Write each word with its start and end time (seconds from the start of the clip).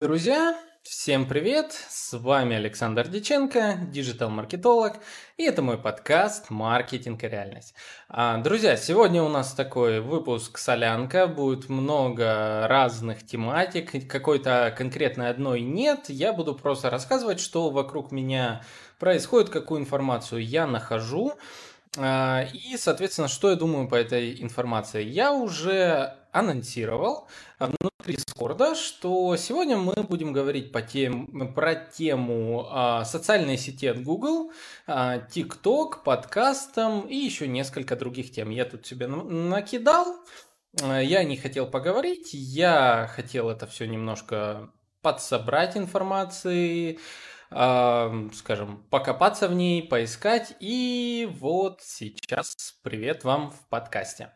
Друзья, 0.00 0.56
всем 0.82 1.26
привет! 1.26 1.72
С 1.72 2.16
вами 2.16 2.54
Александр 2.54 3.08
Диченко, 3.08 3.80
диджитал-маркетолог, 3.90 4.98
и 5.36 5.42
это 5.42 5.60
мой 5.60 5.76
подкаст 5.76 6.50
«Маркетинг 6.50 7.24
и 7.24 7.28
реальность». 7.28 7.74
А, 8.08 8.36
друзья, 8.36 8.76
сегодня 8.76 9.24
у 9.24 9.28
нас 9.28 9.54
такой 9.54 9.98
выпуск 9.98 10.58
«Солянка», 10.58 11.26
будет 11.26 11.68
много 11.68 12.68
разных 12.68 13.26
тематик, 13.26 14.08
какой-то 14.08 14.72
конкретной 14.78 15.30
одной 15.30 15.62
нет, 15.62 16.04
я 16.10 16.32
буду 16.32 16.54
просто 16.54 16.90
рассказывать, 16.90 17.40
что 17.40 17.70
вокруг 17.70 18.12
меня 18.12 18.62
происходит, 19.00 19.50
какую 19.50 19.80
информацию 19.80 20.46
я 20.46 20.68
нахожу, 20.68 21.32
а, 21.96 22.44
и, 22.52 22.76
соответственно, 22.76 23.26
что 23.26 23.50
я 23.50 23.56
думаю 23.56 23.88
по 23.88 23.96
этой 23.96 24.40
информации. 24.40 25.02
Я 25.02 25.32
уже 25.32 26.17
анонсировал 26.32 27.26
внутри 27.58 28.16
Дискорда, 28.16 28.74
что 28.74 29.36
сегодня 29.36 29.76
мы 29.76 29.94
будем 30.02 30.32
говорить 30.32 30.72
по 30.72 30.80
тем, 30.80 31.52
про 31.54 31.74
тему 31.74 32.66
а, 32.70 33.04
социальной 33.04 33.58
сети 33.58 33.86
от 33.86 34.02
Google, 34.02 34.52
а, 34.86 35.18
TikTok, 35.18 36.04
подкастом 36.04 37.02
и 37.08 37.16
еще 37.16 37.48
несколько 37.48 37.96
других 37.96 38.30
тем. 38.30 38.50
Я 38.50 38.64
тут 38.64 38.86
себе 38.86 39.06
накидал, 39.06 40.16
а, 40.82 41.00
я 41.00 41.24
не 41.24 41.36
хотел 41.36 41.66
поговорить, 41.66 42.30
я 42.32 43.10
хотел 43.14 43.50
это 43.50 43.66
все 43.66 43.86
немножко 43.86 44.70
подсобрать 45.02 45.76
информации, 45.76 46.98
скажем, 47.50 48.84
покопаться 48.90 49.48
в 49.48 49.54
ней, 49.54 49.82
поискать. 49.82 50.54
И 50.60 51.28
вот 51.40 51.80
сейчас 51.82 52.76
привет 52.82 53.24
вам 53.24 53.50
в 53.50 53.68
подкасте. 53.68 54.32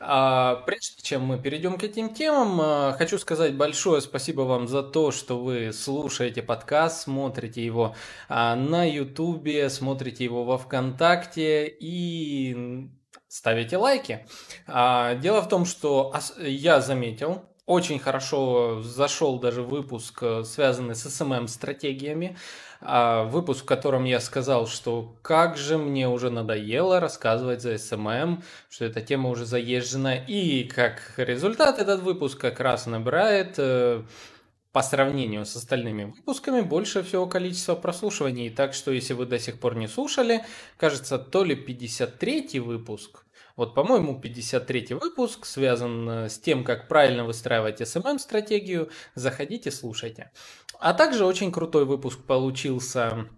А, 0.00 0.56
прежде 0.66 1.02
чем 1.02 1.22
мы 1.22 1.38
перейдем 1.38 1.78
к 1.78 1.84
этим 1.84 2.14
темам, 2.14 2.60
а, 2.60 2.92
хочу 2.98 3.18
сказать 3.18 3.54
большое 3.54 4.00
спасибо 4.00 4.42
вам 4.42 4.66
за 4.68 4.82
то, 4.82 5.10
что 5.10 5.42
вы 5.42 5.72
слушаете 5.72 6.42
подкаст, 6.42 7.02
смотрите 7.02 7.64
его 7.64 7.94
а, 8.28 8.56
на 8.56 8.88
Ютубе, 8.88 9.68
смотрите 9.70 10.24
его 10.24 10.44
во 10.44 10.58
Вконтакте 10.58 11.66
и 11.68 12.88
ставите 13.28 13.76
лайки. 13.76 14.26
Дело 14.66 15.42
в 15.42 15.48
том, 15.48 15.64
что 15.64 16.14
я 16.38 16.80
заметил, 16.80 17.44
очень 17.66 17.98
хорошо 17.98 18.82
зашел 18.82 19.38
даже 19.38 19.62
выпуск, 19.62 20.22
э, 20.22 20.44
связанный 20.44 20.94
с 20.94 21.06
SMM-стратегиями. 21.06 22.36
А, 22.80 23.24
выпуск, 23.24 23.62
в 23.62 23.66
котором 23.66 24.04
я 24.04 24.20
сказал, 24.20 24.66
что 24.66 25.16
как 25.22 25.56
же 25.56 25.78
мне 25.78 26.06
уже 26.06 26.28
надоело 26.28 27.00
рассказывать 27.00 27.62
за 27.62 27.74
SMM, 27.74 28.42
что 28.68 28.84
эта 28.84 29.00
тема 29.00 29.30
уже 29.30 29.46
заезжена. 29.46 30.16
И 30.16 30.64
как 30.64 31.14
результат 31.16 31.78
этот 31.78 32.02
выпуск 32.02 32.38
как 32.38 32.60
раз 32.60 32.84
набирает 32.84 33.54
э, 33.56 34.02
по 34.72 34.82
сравнению 34.82 35.46
с 35.46 35.56
остальными 35.56 36.12
выпусками 36.16 36.60
больше 36.60 37.02
всего 37.02 37.26
количества 37.26 37.76
прослушиваний. 37.76 38.50
Так 38.50 38.74
что 38.74 38.90
если 38.90 39.14
вы 39.14 39.24
до 39.24 39.38
сих 39.38 39.58
пор 39.58 39.76
не 39.76 39.88
слушали, 39.88 40.44
кажется, 40.76 41.16
то 41.16 41.44
ли 41.44 41.56
53 41.56 42.60
выпуск, 42.60 43.23
вот, 43.56 43.74
по-моему, 43.74 44.20
53 44.20 44.94
выпуск 44.94 45.46
связан 45.46 46.08
э, 46.08 46.28
с 46.28 46.38
тем, 46.38 46.64
как 46.64 46.88
правильно 46.88 47.24
выстраивать 47.24 47.80
SMM-стратегию. 47.80 48.90
Заходите, 49.14 49.70
слушайте. 49.70 50.32
А 50.80 50.92
также 50.92 51.24
очень 51.24 51.52
крутой 51.52 51.84
выпуск 51.84 52.24
получился 52.26 53.28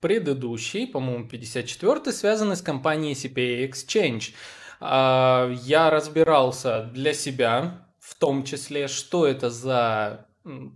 предыдущий, 0.00 0.86
по-моему, 0.86 1.28
54 1.28 2.12
связанный 2.12 2.56
с 2.56 2.62
компанией 2.62 3.12
CPA 3.12 3.68
Exchange. 3.68 4.32
А, 4.80 5.50
я 5.62 5.90
разбирался 5.90 6.90
для 6.94 7.12
себя, 7.12 7.86
в 7.98 8.14
том 8.14 8.44
числе, 8.44 8.88
что 8.88 9.26
это 9.26 9.50
за 9.50 10.26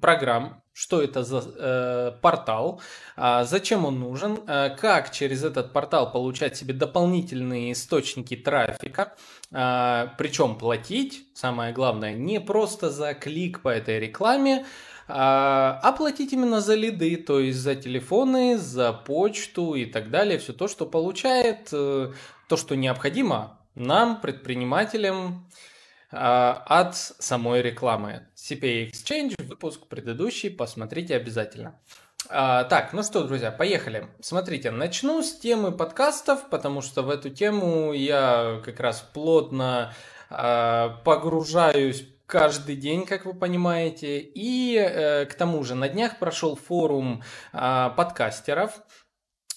программ, 0.00 0.62
что 0.74 1.00
это 1.00 1.22
за 1.22 1.42
э, 1.56 2.12
портал, 2.20 2.82
э, 3.16 3.44
зачем 3.44 3.86
он 3.86 4.00
нужен, 4.00 4.40
э, 4.46 4.76
как 4.76 5.12
через 5.12 5.42
этот 5.42 5.72
портал 5.72 6.12
получать 6.12 6.56
себе 6.56 6.74
дополнительные 6.74 7.72
источники 7.72 8.36
трафика, 8.36 9.14
э, 9.50 10.08
причем 10.18 10.56
платить, 10.58 11.26
самое 11.32 11.72
главное, 11.72 12.12
не 12.12 12.40
просто 12.40 12.90
за 12.90 13.14
клик 13.14 13.62
по 13.62 13.68
этой 13.68 13.98
рекламе, 14.00 14.66
а, 15.06 15.80
а 15.82 15.92
платить 15.92 16.32
именно 16.32 16.60
за 16.60 16.74
лиды, 16.74 17.16
то 17.16 17.38
есть 17.38 17.58
за 17.58 17.74
телефоны, 17.74 18.56
за 18.56 18.92
почту 18.92 19.74
и 19.74 19.84
так 19.84 20.10
далее, 20.10 20.38
все 20.38 20.52
то, 20.52 20.66
что 20.66 20.86
получает, 20.86 21.68
э, 21.72 22.12
то, 22.48 22.56
что 22.56 22.74
необходимо 22.74 23.58
нам, 23.74 24.20
предпринимателям, 24.20 25.16
а, 25.26 25.73
от 26.16 26.96
самой 26.96 27.62
рекламы. 27.62 28.28
CPA 28.36 28.90
Exchange, 28.90 29.34
выпуск 29.42 29.86
предыдущий, 29.88 30.50
посмотрите 30.50 31.16
обязательно. 31.16 31.80
А, 32.28 32.64
так, 32.64 32.92
ну 32.92 33.02
что, 33.02 33.24
друзья, 33.24 33.50
поехали. 33.50 34.08
Смотрите, 34.20 34.70
начну 34.70 35.22
с 35.22 35.36
темы 35.38 35.72
подкастов, 35.72 36.48
потому 36.48 36.80
что 36.80 37.02
в 37.02 37.10
эту 37.10 37.30
тему 37.30 37.92
я 37.92 38.62
как 38.64 38.80
раз 38.80 39.00
плотно 39.00 39.92
а, 40.30 41.00
погружаюсь 41.04 42.06
каждый 42.26 42.76
день, 42.76 43.04
как 43.04 43.26
вы 43.26 43.34
понимаете. 43.34 44.18
И 44.20 44.76
э, 44.76 45.26
к 45.26 45.34
тому 45.34 45.62
же 45.62 45.74
на 45.74 45.88
днях 45.88 46.18
прошел 46.18 46.56
форум 46.56 47.22
подкастеров. 47.52 48.80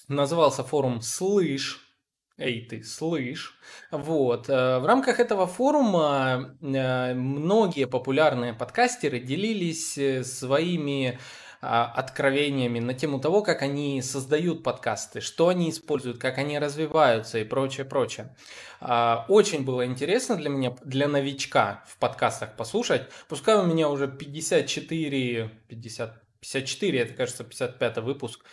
Назывался 0.09 0.63
форум 0.63 1.01
«Слышь». 1.01 1.86
Эй, 2.37 2.67
ты 2.69 2.83
слышь. 2.83 3.57
Вот. 3.89 4.47
Э, 4.47 4.77
в 4.77 4.85
рамках 4.85 5.19
этого 5.19 5.47
форума 5.47 6.55
э, 6.61 7.13
многие 7.15 7.87
популярные 7.87 8.53
подкастеры 8.53 9.19
делились 9.19 9.97
э, 9.97 10.23
своими 10.23 11.17
а, 11.59 11.85
откровениями 11.85 12.77
на 12.79 12.93
тему 12.93 13.19
того, 13.19 13.41
как 13.41 13.63
они 13.63 14.03
создают 14.03 14.61
подкасты, 14.61 15.21
что 15.21 15.47
они 15.47 15.71
используют, 15.71 16.19
как 16.19 16.37
они 16.37 16.59
развиваются 16.59 17.39
и 17.39 17.43
прочее, 17.43 17.85
прочее. 17.85 18.35
А, 18.79 19.25
очень 19.27 19.65
было 19.65 19.83
интересно 19.87 20.35
для 20.35 20.49
меня, 20.49 20.75
для 20.83 21.07
новичка 21.07 21.83
в 21.87 21.97
подкастах 21.97 22.55
послушать. 22.55 23.09
Пускай 23.27 23.55
у 23.55 23.65
меня 23.65 23.89
уже 23.89 24.07
54, 24.07 25.49
50, 25.67 26.21
54, 26.39 26.99
это, 26.99 27.13
кажется, 27.15 27.43
55 27.43 27.97
выпуск 27.97 28.45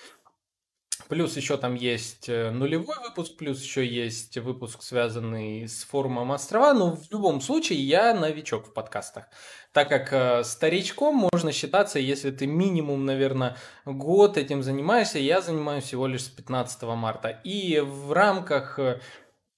Плюс 1.09 1.37
еще 1.37 1.57
там 1.57 1.75
есть 1.75 2.29
э, 2.29 2.51
нулевой 2.51 2.97
выпуск, 3.03 3.37
плюс 3.37 3.63
еще 3.63 3.87
есть 3.87 4.39
выпуск, 4.39 4.83
связанный 4.83 5.69
с 5.69 5.83
форумом 5.85 6.31
острова. 6.33 6.73
Но 6.73 6.97
в 6.97 7.11
любом 7.11 7.41
случае 7.41 7.81
я 7.81 8.15
новичок 8.15 8.69
в 8.69 8.73
подкастах. 8.73 9.25
Так 9.73 9.89
как 9.89 10.13
э, 10.13 10.45
старичком 10.45 11.29
можно 11.33 11.53
считаться, 11.53 11.99
если 11.99 12.31
ты 12.31 12.47
минимум, 12.47 13.05
наверное, 13.05 13.57
год 13.85 14.39
этим 14.39 14.63
занимаешься. 14.63 15.19
Я 15.19 15.41
занимаюсь 15.41 15.85
всего 15.85 16.07
лишь 16.07 16.25
с 16.25 16.29
15 16.29 16.83
марта. 16.83 17.29
И 17.43 17.81
в 17.81 18.13
рамках 18.13 18.79
э, 18.79 19.01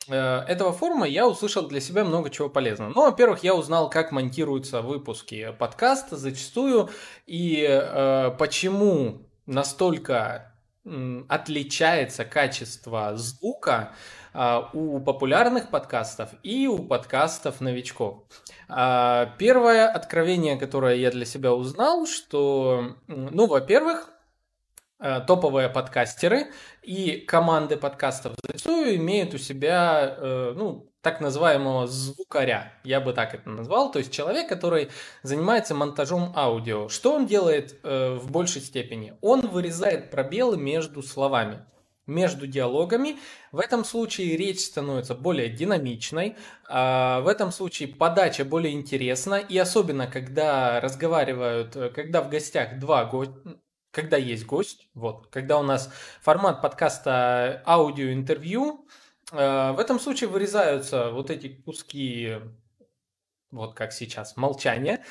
этого 0.08 0.72
форума 0.72 1.06
я 1.06 1.28
услышал 1.28 1.68
для 1.68 1.80
себя 1.80 2.04
много 2.04 2.30
чего 2.30 2.48
полезного. 2.48 2.92
Ну, 2.94 3.02
во-первых, 3.02 3.44
я 3.44 3.54
узнал, 3.54 3.90
как 3.90 4.10
монтируются 4.10 4.80
выпуски 4.80 5.54
подкаста 5.58 6.16
зачастую 6.16 6.88
и 7.26 7.66
э, 7.68 8.30
почему 8.38 9.28
настолько 9.44 10.55
отличается 11.28 12.24
качество 12.24 13.16
звука 13.16 13.92
а, 14.32 14.70
у 14.72 15.00
популярных 15.00 15.70
подкастов 15.70 16.30
и 16.42 16.68
у 16.68 16.78
подкастов 16.78 17.60
новичков. 17.60 18.24
А, 18.68 19.34
первое 19.38 19.88
откровение, 19.88 20.56
которое 20.56 20.96
я 20.96 21.10
для 21.10 21.24
себя 21.24 21.54
узнал, 21.54 22.06
что, 22.06 22.96
ну, 23.06 23.46
во-первых, 23.46 24.10
а, 24.98 25.20
топовые 25.20 25.68
подкастеры 25.68 26.46
и 26.82 27.18
команды 27.26 27.76
подкастов 27.76 28.34
зачастую 28.42 28.96
имеют 28.96 29.34
у 29.34 29.38
себя, 29.38 30.14
э, 30.16 30.52
ну, 30.56 30.90
так 31.06 31.20
называемого 31.20 31.86
звукаря, 31.86 32.72
я 32.82 33.00
бы 33.00 33.12
так 33.12 33.32
это 33.32 33.48
назвал, 33.48 33.92
то 33.92 34.00
есть 34.00 34.10
человек, 34.10 34.48
который 34.48 34.88
занимается 35.22 35.72
монтажом 35.72 36.32
аудио. 36.34 36.88
Что 36.88 37.14
он 37.14 37.26
делает 37.26 37.78
э, 37.84 38.16
в 38.16 38.32
большей 38.32 38.60
степени? 38.60 39.14
Он 39.20 39.42
вырезает 39.42 40.10
пробелы 40.10 40.56
между 40.56 41.04
словами 41.04 41.64
между 42.08 42.48
диалогами. 42.48 43.18
В 43.52 43.60
этом 43.60 43.84
случае 43.84 44.36
речь 44.36 44.60
становится 44.60 45.14
более 45.14 45.48
динамичной, 45.48 46.36
а 46.68 47.20
в 47.20 47.28
этом 47.28 47.50
случае 47.52 47.88
подача 47.88 48.44
более 48.44 48.72
интересна, 48.72 49.34
и 49.34 49.56
особенно 49.58 50.08
когда 50.08 50.80
разговаривают, 50.80 51.76
э, 51.76 51.90
когда 51.90 52.20
в 52.20 52.30
гостях 52.30 52.80
два 52.80 53.04
гостя, 53.04 53.58
когда 53.92 54.16
есть 54.16 54.44
гость, 54.44 54.88
вот, 54.94 55.28
когда 55.28 55.58
у 55.58 55.62
нас 55.62 55.88
формат 56.20 56.62
подкаста 56.62 57.62
Э, 57.66 59.05
в 59.32 59.76
этом 59.78 59.98
случае 59.98 60.30
вырезаются 60.30 61.10
вот 61.10 61.30
эти 61.30 61.48
куски 61.48 62.36
вот 63.52 63.74
как 63.74 63.92
сейчас, 63.92 64.36
молчание, 64.36 65.04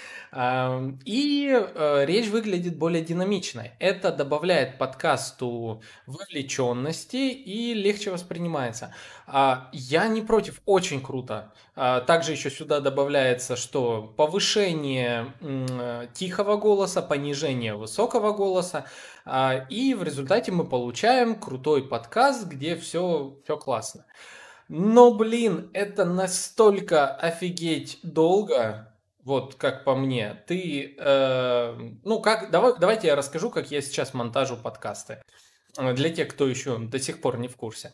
и 1.06 1.50
э, 1.52 2.06
речь 2.06 2.28
выглядит 2.28 2.78
более 2.78 3.04
динамичной. 3.04 3.72
Это 3.80 4.12
добавляет 4.12 4.78
подкасту 4.78 5.82
вовлеченности 6.06 7.16
и 7.16 7.74
легче 7.74 8.12
воспринимается. 8.12 8.94
А, 9.26 9.70
я 9.72 10.08
не 10.08 10.22
против, 10.22 10.62
очень 10.66 11.02
круто. 11.02 11.54
А, 11.76 12.02
также 12.02 12.34
еще 12.34 12.50
сюда 12.50 12.82
добавляется, 12.82 13.56
что 13.56 14.14
повышение 14.18 15.34
тихого 16.14 16.58
голоса, 16.58 17.02
понижение 17.02 17.76
высокого 17.76 18.34
голоса, 18.34 18.86
и 19.70 19.94
в 19.94 20.04
результате 20.04 20.52
мы 20.52 20.68
получаем 20.68 21.40
крутой 21.40 21.88
подкаст, 21.88 22.46
где 22.46 22.76
все, 22.76 23.38
все 23.44 23.58
классно. 23.58 24.06
Но, 24.68 25.14
блин, 25.14 25.70
это 25.74 26.06
настолько 26.06 27.08
офигеть 27.08 28.00
долго, 28.04 28.96
вот 29.24 29.56
как 29.56 29.84
по 29.84 29.96
мне. 29.96 30.44
Ты, 30.48 30.96
э, 30.98 31.76
ну 32.04 32.20
как, 32.22 32.52
давай, 32.52 32.74
давайте 32.80 33.08
я 33.08 33.16
расскажу, 33.16 33.50
как 33.50 33.72
я 33.72 33.82
сейчас 33.82 34.14
монтажу 34.14 34.58
подкасты. 34.58 35.22
Для 35.78 36.10
тех, 36.10 36.30
кто 36.30 36.48
еще 36.48 36.78
до 36.78 37.00
сих 37.00 37.22
пор 37.22 37.38
не 37.38 37.48
в 37.48 37.58
курсе. 37.58 37.94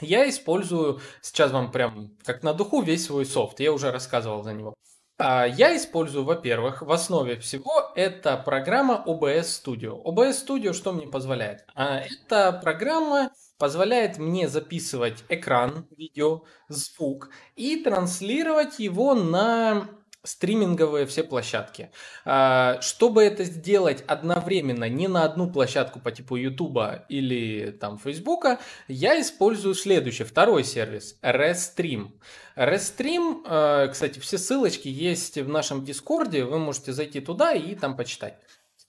Я 0.00 0.28
использую, 0.28 1.00
сейчас 1.20 1.52
вам 1.52 1.70
прям 1.70 2.16
как 2.24 2.42
на 2.42 2.54
духу, 2.54 2.82
весь 2.82 3.04
свой 3.04 3.26
софт. 3.26 3.60
Я 3.60 3.72
уже 3.72 3.90
рассказывал 3.90 4.42
за 4.42 4.52
него. 4.52 4.74
А, 5.18 5.46
я 5.46 5.76
использую, 5.76 6.24
во-первых, 6.24 6.82
в 6.82 6.90
основе 6.90 7.38
всего 7.38 7.92
это 7.94 8.36
программа 8.36 9.02
OBS 9.06 9.62
Studio. 9.64 10.02
OBS 10.02 10.46
Studio 10.46 10.72
что 10.72 10.92
мне 10.92 11.06
позволяет? 11.06 11.64
А, 11.74 12.00
эта 12.00 12.52
программа 12.52 13.30
позволяет 13.58 14.18
мне 14.18 14.48
записывать 14.48 15.22
экран, 15.28 15.86
видео, 15.96 16.42
звук 16.68 17.30
и 17.54 17.76
транслировать 17.76 18.78
его 18.78 19.14
на 19.14 19.88
стриминговые 20.24 21.06
все 21.06 21.24
площадки. 21.24 21.90
А, 22.24 22.80
чтобы 22.80 23.24
это 23.24 23.44
сделать 23.44 24.04
одновременно 24.06 24.88
не 24.88 25.08
на 25.08 25.24
одну 25.24 25.50
площадку 25.50 26.00
по 26.00 26.12
типу 26.12 26.36
YouTube 26.36 26.78
или 27.08 27.72
там 27.72 27.98
Facebook, 27.98 28.46
я 28.88 29.20
использую 29.20 29.74
следующий, 29.74 30.24
второй 30.24 30.64
сервис, 30.64 31.18
Restream. 31.22 32.12
Restream, 32.56 33.42
а, 33.46 33.88
кстати, 33.88 34.18
все 34.18 34.38
ссылочки 34.38 34.88
есть 34.88 35.38
в 35.38 35.48
нашем 35.48 35.84
Дискорде, 35.84 36.44
вы 36.44 36.58
можете 36.58 36.92
зайти 36.92 37.20
туда 37.20 37.52
и 37.52 37.74
там 37.74 37.96
почитать. 37.96 38.38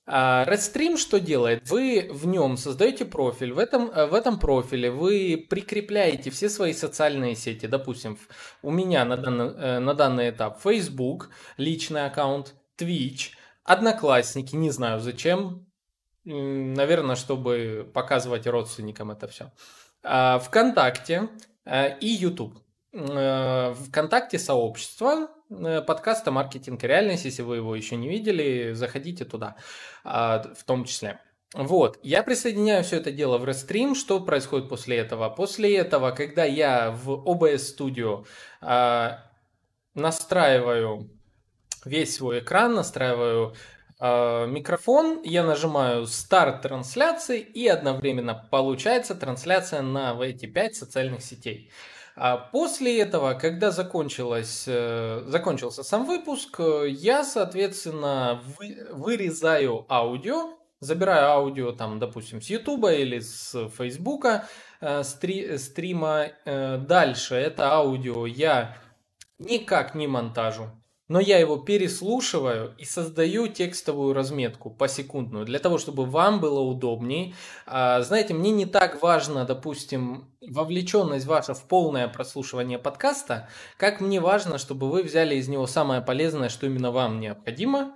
А 0.06 0.46
Redstream 0.46 0.98
что 0.98 1.20
делает? 1.20 1.70
Вы 1.70 2.10
в 2.12 2.28
нем 2.28 2.58
создаете 2.58 3.06
профиль, 3.06 3.54
в 3.54 3.60
этом, 3.60 3.90
э, 3.90 4.06
в 4.06 4.14
этом 4.14 4.38
профиле 4.38 4.92
вы 4.92 5.46
прикрепляете 5.50 6.30
все 6.30 6.50
свои 6.50 6.74
социальные 6.74 7.36
сети. 7.36 7.68
Допустим, 7.68 8.18
у 8.62 8.72
меня 8.72 9.06
на 9.06 9.16
данный, 9.16 9.54
э, 9.56 9.80
на 9.80 9.94
данный 9.94 10.32
этап 10.32 10.62
Facebook, 10.62 11.30
личный 11.58 12.06
аккаунт, 12.06 12.54
Twitch, 12.78 13.32
Одноклассники, 13.64 14.56
не 14.58 14.72
знаю 14.72 15.00
зачем, 15.00 15.66
наверное, 16.26 17.16
чтобы 17.16 17.90
показывать 17.94 18.46
родственникам 18.46 19.12
это 19.12 19.28
все. 19.28 19.54
А 20.04 20.40
ВКонтакте 20.40 21.30
э, 21.64 21.98
и 22.00 22.08
YouTube. 22.08 22.58
ВКонтакте 22.94 24.38
сообщество, 24.38 25.30
Э, 25.62 25.82
подкаста 25.82 26.32
«Маркетинг 26.32 26.84
и 26.84 26.88
реальность». 26.88 27.26
Если 27.26 27.42
вы 27.42 27.58
его 27.58 27.76
еще 27.76 27.96
не 27.96 28.08
видели, 28.08 28.74
заходите 28.74 29.26
туда 29.26 29.56
а, 30.04 30.44
в 30.56 30.64
том 30.64 30.86
числе. 30.86 31.20
Вот, 31.54 32.00
я 32.02 32.24
присоединяю 32.24 32.84
все 32.84 32.98
это 32.98 33.12
дело 33.12 33.38
в 33.38 33.44
Restream. 33.44 33.94
Что 33.94 34.20
происходит 34.20 34.70
после 34.70 34.98
этого? 34.98 35.30
После 35.30 35.78
этого, 35.78 36.12
когда 36.12 36.44
я 36.46 36.90
в 36.92 37.12
OBS 37.12 37.78
Studio 37.78 38.26
э, 38.62 39.18
настраиваю 39.94 41.12
весь 41.86 42.16
свой 42.16 42.40
экран, 42.40 42.74
настраиваю 42.74 43.54
э, 44.00 44.48
микрофон, 44.48 45.22
я 45.24 45.44
нажимаю 45.44 46.08
старт 46.08 46.64
трансляции 46.64 47.40
и 47.40 47.68
одновременно 47.68 48.48
получается 48.50 49.14
трансляция 49.14 49.84
на 49.84 50.20
эти 50.24 50.48
пять 50.48 50.76
социальных 50.76 51.22
сетей. 51.22 51.70
А 52.16 52.38
после 52.38 53.00
этого, 53.02 53.34
когда 53.34 53.72
закончилось, 53.72 54.66
э, 54.68 55.24
закончился 55.28 55.84
сам 55.84 56.06
выпуск, 56.06 56.60
э, 56.60 56.90
я, 56.90 57.24
соответственно, 57.24 58.42
вы, 58.60 58.88
вырезаю 58.92 59.86
аудио, 59.90 60.58
забираю 60.80 61.30
аудио, 61.30 61.72
там, 61.72 62.00
допустим, 62.00 62.40
с 62.40 62.50
YouTube 62.50 62.86
или 62.86 63.20
с 63.20 63.70
Facebook 63.70 64.26
э, 64.82 65.04
стри, 65.04 65.58
стрима. 65.58 66.28
Дальше 66.46 67.36
это 67.36 67.74
аудио 67.74 68.28
я 68.28 68.78
никак 69.40 69.96
не 69.96 70.08
монтажу 70.08 70.70
но 71.08 71.20
я 71.20 71.38
его 71.38 71.58
переслушиваю 71.58 72.74
и 72.78 72.86
создаю 72.86 73.48
текстовую 73.48 74.14
разметку 74.14 74.70
посекундную, 74.70 75.46
для 75.46 75.60
того, 75.60 75.78
чтобы 75.78 76.06
вам 76.06 76.40
было 76.40 76.60
удобней. 76.60 77.36
А, 77.66 78.02
знаете, 78.02 78.34
мне 78.34 78.52
не 78.52 78.66
так 78.66 79.02
важно, 79.02 79.46
допустим, 79.46 80.32
вовлеченность 80.42 81.26
ваша 81.26 81.54
в 81.54 81.64
полное 81.64 82.08
прослушивание 82.08 82.80
подкаста, 82.80 83.50
как 83.78 84.00
мне 84.02 84.20
важно, 84.20 84.58
чтобы 84.58 84.90
вы 84.90 85.04
взяли 85.04 85.36
из 85.36 85.48
него 85.48 85.68
самое 85.68 86.02
полезное, 86.02 86.50
что 86.50 86.66
именно 86.68 86.92
вам 86.92 87.20
необходимо, 87.20 87.94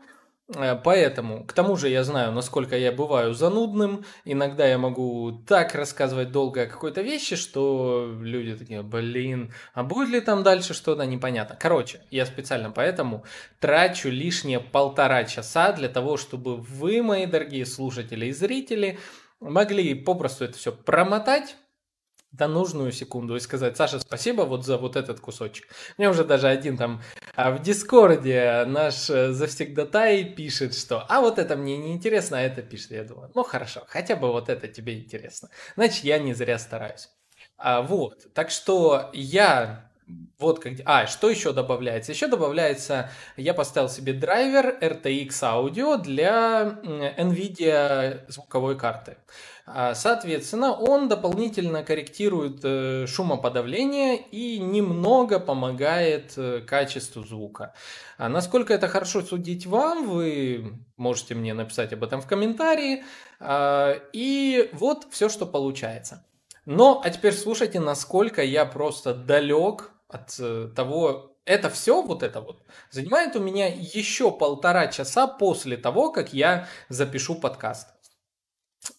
поэтому, 0.53 1.43
к 1.45 1.53
тому 1.53 1.75
же 1.75 1.89
я 1.89 2.03
знаю, 2.03 2.31
насколько 2.31 2.77
я 2.77 2.91
бываю 2.91 3.33
занудным. 3.33 4.05
Иногда 4.23 4.65
я 4.65 4.77
могу 4.77 5.43
так 5.45 5.75
рассказывать 5.75 6.31
долго 6.31 6.63
о 6.63 6.65
какой-то 6.67 7.01
вещи, 7.01 7.35
что 7.35 8.17
люди 8.21 8.55
такие, 8.55 8.81
блин, 8.81 9.53
а 9.73 9.83
будет 9.83 10.09
ли 10.09 10.21
там 10.21 10.43
дальше 10.43 10.73
что-то 10.73 11.05
непонятно. 11.05 11.57
Короче, 11.59 11.99
я 12.11 12.25
специально 12.25 12.71
поэтому 12.71 13.23
трачу 13.59 14.09
лишние 14.09 14.59
полтора 14.59 15.25
часа 15.25 15.73
для 15.73 15.89
того, 15.89 16.17
чтобы 16.17 16.57
вы, 16.57 17.03
мои 17.03 17.25
дорогие 17.25 17.65
слушатели 17.65 18.27
и 18.27 18.31
зрители, 18.31 18.99
могли 19.39 19.93
попросту 19.93 20.45
это 20.45 20.57
все 20.57 20.71
промотать, 20.71 21.57
до 22.31 22.47
нужную 22.47 22.91
секунду 22.91 23.35
и 23.35 23.39
сказать, 23.39 23.77
Саша, 23.77 23.99
спасибо 23.99 24.41
вот 24.43 24.65
за 24.65 24.77
вот 24.77 24.95
этот 24.95 25.19
кусочек. 25.19 25.67
Мне 25.97 26.09
уже 26.09 26.23
даже 26.23 26.47
один 26.47 26.77
там 26.77 27.01
а 27.35 27.51
в 27.51 27.61
Дискорде 27.61 28.65
наш 28.67 29.09
э, 29.09 29.31
завсегдатай 29.31 30.23
пишет, 30.25 30.75
что 30.75 31.05
а 31.07 31.21
вот 31.21 31.39
это 31.39 31.55
мне 31.55 31.77
не 31.77 31.93
интересно, 31.93 32.39
а 32.39 32.41
это 32.41 32.61
пишет. 32.61 32.91
Я 32.91 33.03
думаю, 33.03 33.31
ну 33.35 33.43
хорошо, 33.43 33.83
хотя 33.87 34.15
бы 34.15 34.31
вот 34.31 34.49
это 34.49 34.67
тебе 34.67 34.99
интересно. 34.99 35.49
Значит, 35.75 36.03
я 36.03 36.19
не 36.19 36.33
зря 36.33 36.59
стараюсь. 36.59 37.09
А, 37.57 37.81
вот, 37.81 38.33
так 38.33 38.51
что 38.51 39.09
я 39.13 39.86
вот 40.39 40.59
как... 40.59 40.73
А, 40.85 41.07
что 41.07 41.29
еще 41.29 41.51
добавляется? 41.51 42.11
Еще 42.11 42.27
добавляется, 42.27 43.09
я 43.35 43.53
поставил 43.53 43.89
себе 43.89 44.13
драйвер 44.13 44.77
RTX 44.81 45.29
Audio 45.29 46.01
для 46.01 46.79
NVIDIA 46.83 48.23
звуковой 48.29 48.77
карты. 48.77 49.17
А, 49.65 49.95
соответственно, 49.95 50.71
он 50.71 51.09
дополнительно 51.09 51.83
корректирует 51.83 52.61
э, 52.63 53.05
шумоподавление 53.05 54.15
и 54.15 54.59
немного 54.59 55.39
помогает 55.39 56.33
э, 56.37 56.61
качеству 56.61 57.23
звука. 57.23 57.73
А 58.17 58.29
насколько 58.29 58.73
это 58.73 58.87
хорошо 58.87 59.21
судить 59.21 59.65
вам, 59.65 60.07
вы 60.07 60.79
можете 60.95 61.35
мне 61.35 61.53
написать 61.53 61.91
об 61.91 62.03
этом 62.05 62.21
в 62.21 62.27
комментарии. 62.27 63.03
А, 63.41 63.97
и 64.13 64.69
вот 64.71 65.07
все, 65.11 65.27
что 65.27 65.45
получается. 65.45 66.23
Но, 66.65 67.01
а 67.03 67.09
теперь 67.09 67.33
слушайте, 67.33 67.81
насколько 67.81 68.43
я 68.43 68.65
просто 68.65 69.13
далек 69.13 69.91
от 70.07 70.35
э, 70.39 70.69
того, 70.75 71.37
это 71.45 71.69
все, 71.69 72.01
вот 72.01 72.23
это 72.23 72.41
вот, 72.41 72.63
занимает 72.91 73.35
у 73.35 73.39
меня 73.39 73.67
еще 73.67 74.31
полтора 74.31 74.87
часа 74.87 75.27
после 75.27 75.77
того, 75.77 76.11
как 76.11 76.33
я 76.33 76.67
запишу 76.89 77.35
подкаст. 77.35 77.87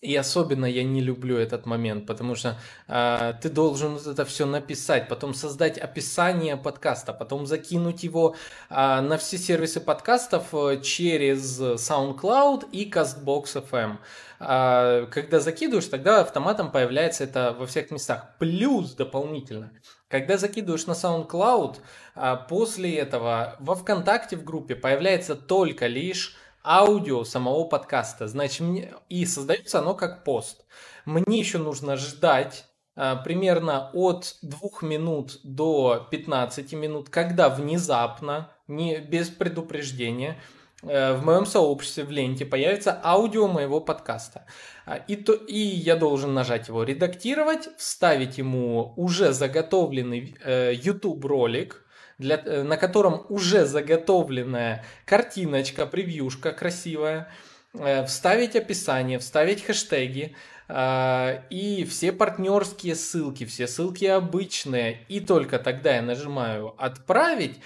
И 0.01 0.15
особенно 0.15 0.67
я 0.67 0.85
не 0.85 1.01
люблю 1.01 1.37
этот 1.37 1.67
момент, 1.67 2.07
потому 2.07 2.35
что 2.35 2.59
э, 2.89 3.35
ты 3.41 3.49
должен 3.49 3.97
это 3.97 4.25
все 4.25 4.47
написать, 4.47 5.09
потом 5.09 5.35
создать 5.35 5.79
описание 5.79 6.57
подкаста, 6.57 7.13
потом 7.13 7.47
закинуть 7.47 8.03
его 8.03 8.37
э, 8.71 9.01
на 9.01 9.17
все 9.17 9.39
сервисы 9.39 9.81
подкастов 9.81 10.55
э, 10.55 10.81
через 10.83 11.61
SoundCloud 11.61 12.71
и 12.71 12.91
CastBox 12.91 13.67
FM. 13.71 13.97
Э, 14.41 15.07
когда 15.11 15.41
закидываешь, 15.41 15.87
тогда 15.87 16.21
автоматом 16.21 16.71
появляется 16.71 17.25
это 17.25 17.57
во 17.59 17.67
всех 17.67 17.91
местах. 17.91 18.37
Плюс 18.39 18.95
дополнительно, 18.95 19.73
когда 20.09 20.37
закидываешь 20.39 20.87
на 20.87 20.93
SoundCloud, 20.93 21.77
э, 22.17 22.37
после 22.49 22.97
этого 22.97 23.57
во 23.61 23.75
ВКонтакте 23.75 24.37
в 24.37 24.45
группе 24.45 24.75
появляется 24.75 25.37
только 25.37 25.87
лишь 25.87 26.37
аудио 26.65 27.25
самого 27.25 27.65
подкаста. 27.65 28.29
Значит, 28.29 28.61
мне... 28.61 28.95
и 29.09 29.25
создается 29.27 29.79
оно 29.79 29.95
как 29.95 30.25
пост. 30.25 30.65
Мне 31.05 31.39
еще 31.39 31.59
нужно 31.59 31.97
ждать 31.97 32.67
а, 33.01 33.15
примерно 33.15 33.91
от 33.93 34.37
2 34.43 34.59
минут 34.83 35.39
до 35.45 36.09
15 36.11 36.73
минут, 36.73 37.09
когда 37.11 37.49
внезапно, 37.49 38.51
не, 38.67 38.99
без 38.99 39.29
предупреждения, 39.29 40.37
э, 40.83 41.15
в 41.15 41.25
моем 41.25 41.47
сообществе 41.47 42.03
в 42.03 42.11
ленте 42.11 42.45
появится 42.45 43.01
аудио 43.05 43.47
моего 43.47 43.81
подкаста. 43.81 44.47
А, 44.89 44.97
и, 45.07 45.17
то, 45.17 45.35
и 45.35 45.59
я 45.59 45.97
должен 45.97 46.33
нажать 46.33 46.69
его 46.69 46.83
редактировать, 46.83 47.69
вставить 47.77 48.39
ему 48.39 48.95
уже 48.97 49.35
заготовленный 49.35 50.35
э, 50.43 50.73
YouTube 50.75 51.27
ролик, 51.27 51.85
для, 52.17 52.37
э, 52.37 52.63
на 52.63 52.79
котором 52.79 53.27
уже 53.29 53.67
заготовленная 53.67 54.87
картиночка, 55.05 55.85
превьюшка 55.85 56.53
красивая, 56.53 57.31
э, 57.75 58.07
вставить 58.07 58.57
описание, 58.57 59.19
вставить 59.19 59.63
хэштеги, 59.63 60.35
э, 60.69 61.43
и 61.51 61.85
все 61.85 62.11
партнерские 62.11 62.95
ссылки, 62.95 63.45
все 63.45 63.67
ссылки 63.67 64.07
обычные, 64.07 65.05
и 65.11 65.21
только 65.21 65.59
тогда 65.59 65.97
я 65.97 66.01
нажимаю 66.01 66.75
«Отправить», 66.79 67.61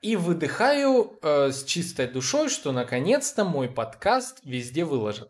и 0.00 0.16
выдыхаю 0.16 1.18
э, 1.20 1.50
с 1.52 1.64
чистой 1.64 2.06
душой, 2.06 2.48
что 2.48 2.72
наконец-то 2.72 3.44
мой 3.44 3.68
подкаст 3.68 4.40
везде 4.42 4.84
выложен. 4.84 5.28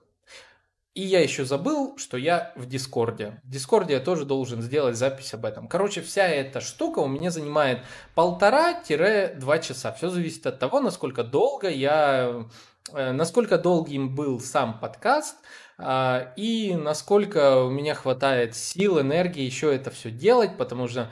И 0.94 1.00
я 1.00 1.22
еще 1.22 1.46
забыл, 1.46 1.96
что 1.96 2.18
я 2.18 2.52
в 2.54 2.66
Дискорде. 2.66 3.40
В 3.44 3.50
Дискорде 3.50 3.94
я 3.94 4.00
тоже 4.00 4.26
должен 4.26 4.60
сделать 4.60 4.96
запись 4.96 5.32
об 5.32 5.46
этом. 5.46 5.66
Короче, 5.66 6.02
вся 6.02 6.28
эта 6.28 6.60
штука 6.60 6.98
у 6.98 7.08
меня 7.08 7.30
занимает 7.30 7.80
полтора-два 8.14 9.58
часа. 9.58 9.92
Все 9.92 10.10
зависит 10.10 10.46
от 10.46 10.58
того, 10.58 10.80
насколько 10.80 11.24
долго 11.24 11.70
я... 11.70 12.44
Э, 12.92 13.12
насколько 13.12 13.56
долгим 13.56 14.14
был 14.14 14.38
сам 14.38 14.78
подкаст, 14.80 15.36
э, 15.78 16.32
и 16.36 16.74
насколько 16.76 17.62
у 17.62 17.70
меня 17.70 17.94
хватает 17.94 18.54
сил, 18.54 19.00
энергии 19.00 19.44
еще 19.44 19.74
это 19.74 19.90
все 19.90 20.10
делать, 20.10 20.58
потому 20.58 20.88
что 20.88 21.10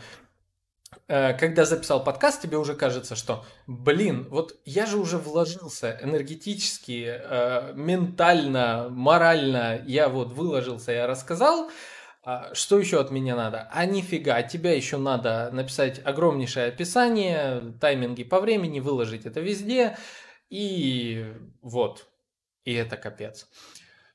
когда 1.11 1.65
записал 1.65 2.05
подкаст, 2.05 2.41
тебе 2.41 2.57
уже 2.57 2.75
кажется, 2.75 3.17
что, 3.17 3.45
блин, 3.67 4.29
вот 4.31 4.55
я 4.65 4.87
же 4.87 4.97
уже 4.97 5.19
вложился 5.19 5.99
энергетически, 6.01 7.05
э, 7.09 7.73
ментально, 7.75 8.87
морально, 8.91 9.83
я 9.87 10.09
вот 10.09 10.33
выложился, 10.33 10.93
я 10.93 11.09
рассказал, 11.09 11.69
а 12.23 12.55
что 12.55 12.79
еще 12.79 13.01
от 13.01 13.11
меня 13.11 13.35
надо? 13.35 13.69
А 13.73 13.87
нифига, 13.87 14.41
тебя 14.45 14.73
еще 14.73 14.99
надо 14.99 15.51
написать 15.53 16.01
огромнейшее 16.05 16.69
описание, 16.69 17.75
тайминги 17.81 18.23
по 18.23 18.39
времени, 18.39 18.79
выложить 18.79 19.27
это 19.27 19.41
везде, 19.41 19.97
и 20.49 21.27
вот, 21.61 22.07
и 22.65 22.73
это 22.73 22.97
капец. 22.97 23.49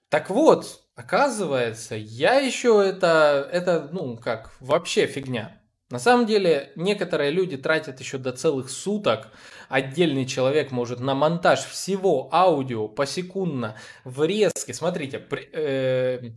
Так 0.08 0.30
вот, 0.30 0.82
оказывается, 0.96 1.96
я 1.96 2.36
еще 2.36 2.82
это, 2.88 3.50
это, 3.52 3.90
ну, 3.92 4.16
как, 4.16 4.54
вообще 4.62 5.08
фигня. 5.08 5.60
На 5.92 6.00
самом 6.00 6.26
деле, 6.26 6.72
некоторые 6.76 7.30
люди 7.30 7.58
тратят 7.58 8.00
еще 8.00 8.18
до 8.18 8.32
целых 8.32 8.72
суток. 8.72 9.32
Отдельный 9.70 10.26
человек 10.26 10.72
может 10.72 11.00
на 11.00 11.14
монтаж 11.14 11.64
всего 11.64 12.28
аудио 12.34 12.88
посекундно, 12.88 13.78
врезки, 14.04 14.72
смотрите, 14.72 15.20
при, 15.20 15.48
э, 15.54 16.32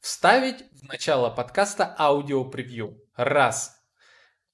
вставить 0.00 0.64
в 0.72 0.88
начало 0.88 1.30
подкаста 1.30 1.96
аудио-превью. 1.98 3.00
Раз. 3.16 3.78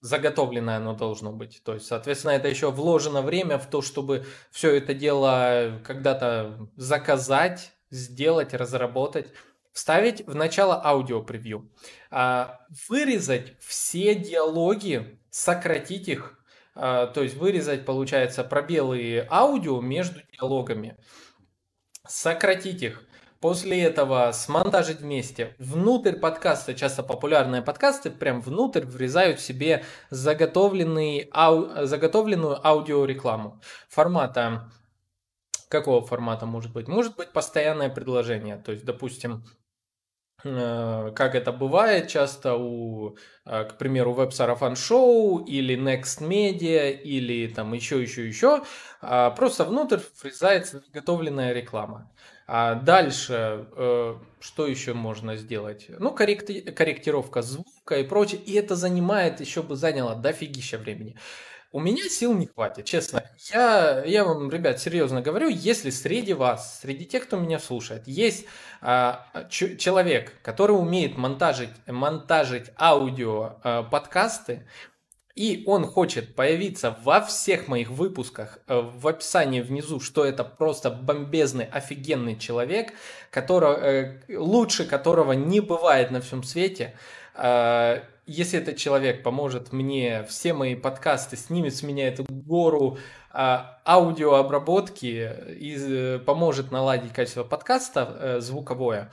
Заготовленное 0.01 0.77
оно 0.77 0.95
должно 0.95 1.33
быть. 1.33 1.61
То 1.65 1.75
есть, 1.75 1.87
соответственно, 1.87 2.31
это 2.33 2.47
еще 2.47 2.71
вложено 2.71 3.23
время 3.23 3.59
в 3.59 3.69
то, 3.69 3.83
чтобы 3.83 4.25
все 4.53 4.77
это 4.77 4.95
дело 4.95 5.81
когда-то 5.85 6.69
заказать, 6.77 7.73
сделать, 7.91 8.55
разработать 8.55 9.33
вставить 9.79 10.27
в 10.27 10.35
начало 10.35 10.85
аудио-превью, 10.85 11.71
а, 12.11 12.59
вырезать 12.89 13.57
все 13.61 14.17
диалоги, 14.17 15.21
сократить 15.31 16.09
их, 16.09 16.37
а, 16.75 17.07
то 17.07 17.23
есть 17.23 17.37
вырезать, 17.37 17.85
получается, 17.85 18.43
пробелы 18.43 19.25
аудио 19.31 19.81
между 19.81 20.21
диалогами, 20.33 20.97
сократить 22.07 22.83
их, 22.83 23.05
После 23.41 23.81
этого 23.85 24.33
смонтажить 24.33 24.99
вместе. 24.99 25.55
Внутрь 25.61 26.17
подкаста, 26.17 26.75
часто 26.75 27.05
популярные 27.05 27.63
подкасты, 27.63 28.11
прям 28.11 28.41
внутрь 28.41 28.85
врезают 28.85 29.39
себе 29.39 29.85
заготовленный, 30.11 31.29
ау, 31.31 31.87
заготовленную 31.87 32.59
аудиорекламу 32.67 33.61
формата 33.89 34.69
какого 35.69 36.05
формата 36.05 36.47
может 36.47 36.73
быть? 36.73 36.89
Может 36.89 37.17
быть 37.17 37.33
постоянное 37.33 37.89
предложение. 37.89 38.57
То 38.57 38.73
есть, 38.73 38.85
допустим, 38.85 39.45
как 40.43 41.35
это 41.35 41.51
бывает 41.53 42.09
часто 42.09 42.55
у, 42.55 43.17
э, 43.45 43.65
к 43.65 43.77
примеру, 43.77 44.13
веб-сарафан 44.13 44.77
шоу 44.77 45.39
или 45.45 45.77
Next 45.77 46.21
Media 46.23 46.93
или 46.93 47.49
там 47.53 47.73
еще, 47.75 48.01
еще, 48.01 48.27
еще, 48.27 48.63
а, 49.01 49.31
просто 49.31 49.65
внутрь 49.65 49.99
врезается 50.23 50.81
заготовленная 50.81 51.53
реклама. 51.53 52.11
А 52.47 52.77
дальше, 52.77 53.67
э, 53.77 54.15
что 54.41 54.67
еще 54.67 54.95
можно 54.95 55.37
сделать? 55.37 55.87
Ну, 55.89 56.15
корректи- 56.15 56.71
корректировка 56.73 57.43
звука 57.43 57.99
и 57.99 58.05
прочее. 58.05 58.41
И 58.41 58.55
это 58.55 58.75
занимает, 58.77 59.41
еще 59.41 59.63
бы 59.63 59.77
заняло 59.77 60.15
дофигища 60.15 60.79
времени. 60.79 61.17
У 61.71 61.81
меня 61.81 62.09
сил 62.09 62.33
не 62.33 62.47
хватит, 62.47 62.87
честно. 62.87 63.23
Я, 63.53 64.03
я 64.05 64.25
вам, 64.25 64.51
ребят, 64.51 64.81
серьезно 64.81 65.21
говорю, 65.21 65.49
если 65.49 65.91
среди 65.91 66.33
вас, 66.33 66.81
среди 66.81 67.05
тех, 67.05 67.25
кто 67.25 67.37
меня 67.37 67.59
слушает, 67.59 68.09
есть 68.09 68.47
а, 68.81 69.27
ч- 69.51 69.77
человек, 69.77 70.33
который 70.43 70.73
умеет 70.73 71.19
монтажить, 71.19 71.71
монтажить 71.87 72.71
аудио 72.79 73.57
а, 73.63 73.83
подкасты, 73.83 74.67
и 75.35 75.63
он 75.67 75.85
хочет 75.87 76.35
появиться 76.35 76.97
во 77.05 77.21
всех 77.21 77.69
моих 77.69 77.91
выпусках 77.91 78.61
а, 78.67 78.81
в 78.81 79.07
описании 79.07 79.61
внизу, 79.61 80.01
что 80.01 80.25
это 80.25 80.45
просто 80.45 80.91
бомбезный, 80.91 81.67
офигенный 81.67 82.39
человек, 82.39 82.95
который, 83.31 84.21
э, 84.31 84.37
лучше 84.39 84.87
которого 84.87 85.33
не 85.33 85.61
бывает 85.61 86.11
на 86.11 86.23
всем 86.23 86.43
свете, 86.45 86.97
а, 87.35 88.03
если 88.29 88.61
этот 88.61 88.77
человек 88.77 89.23
поможет 89.23 89.73
мне 89.73 90.25
все 90.29 90.53
мои 90.53 90.75
подкасты, 90.75 91.37
снимет 91.37 91.75
с 91.75 91.83
меня 91.83 92.09
эту 92.09 92.25
гору 92.29 92.99
а, 93.33 93.81
аудиообработки 93.87 95.31
и 95.59 95.77
э, 95.79 96.19
поможет 96.19 96.71
наладить 96.71 97.13
качество 97.13 97.43
подкаста 97.43 98.17
э, 98.21 98.41
звуковое, 98.41 99.11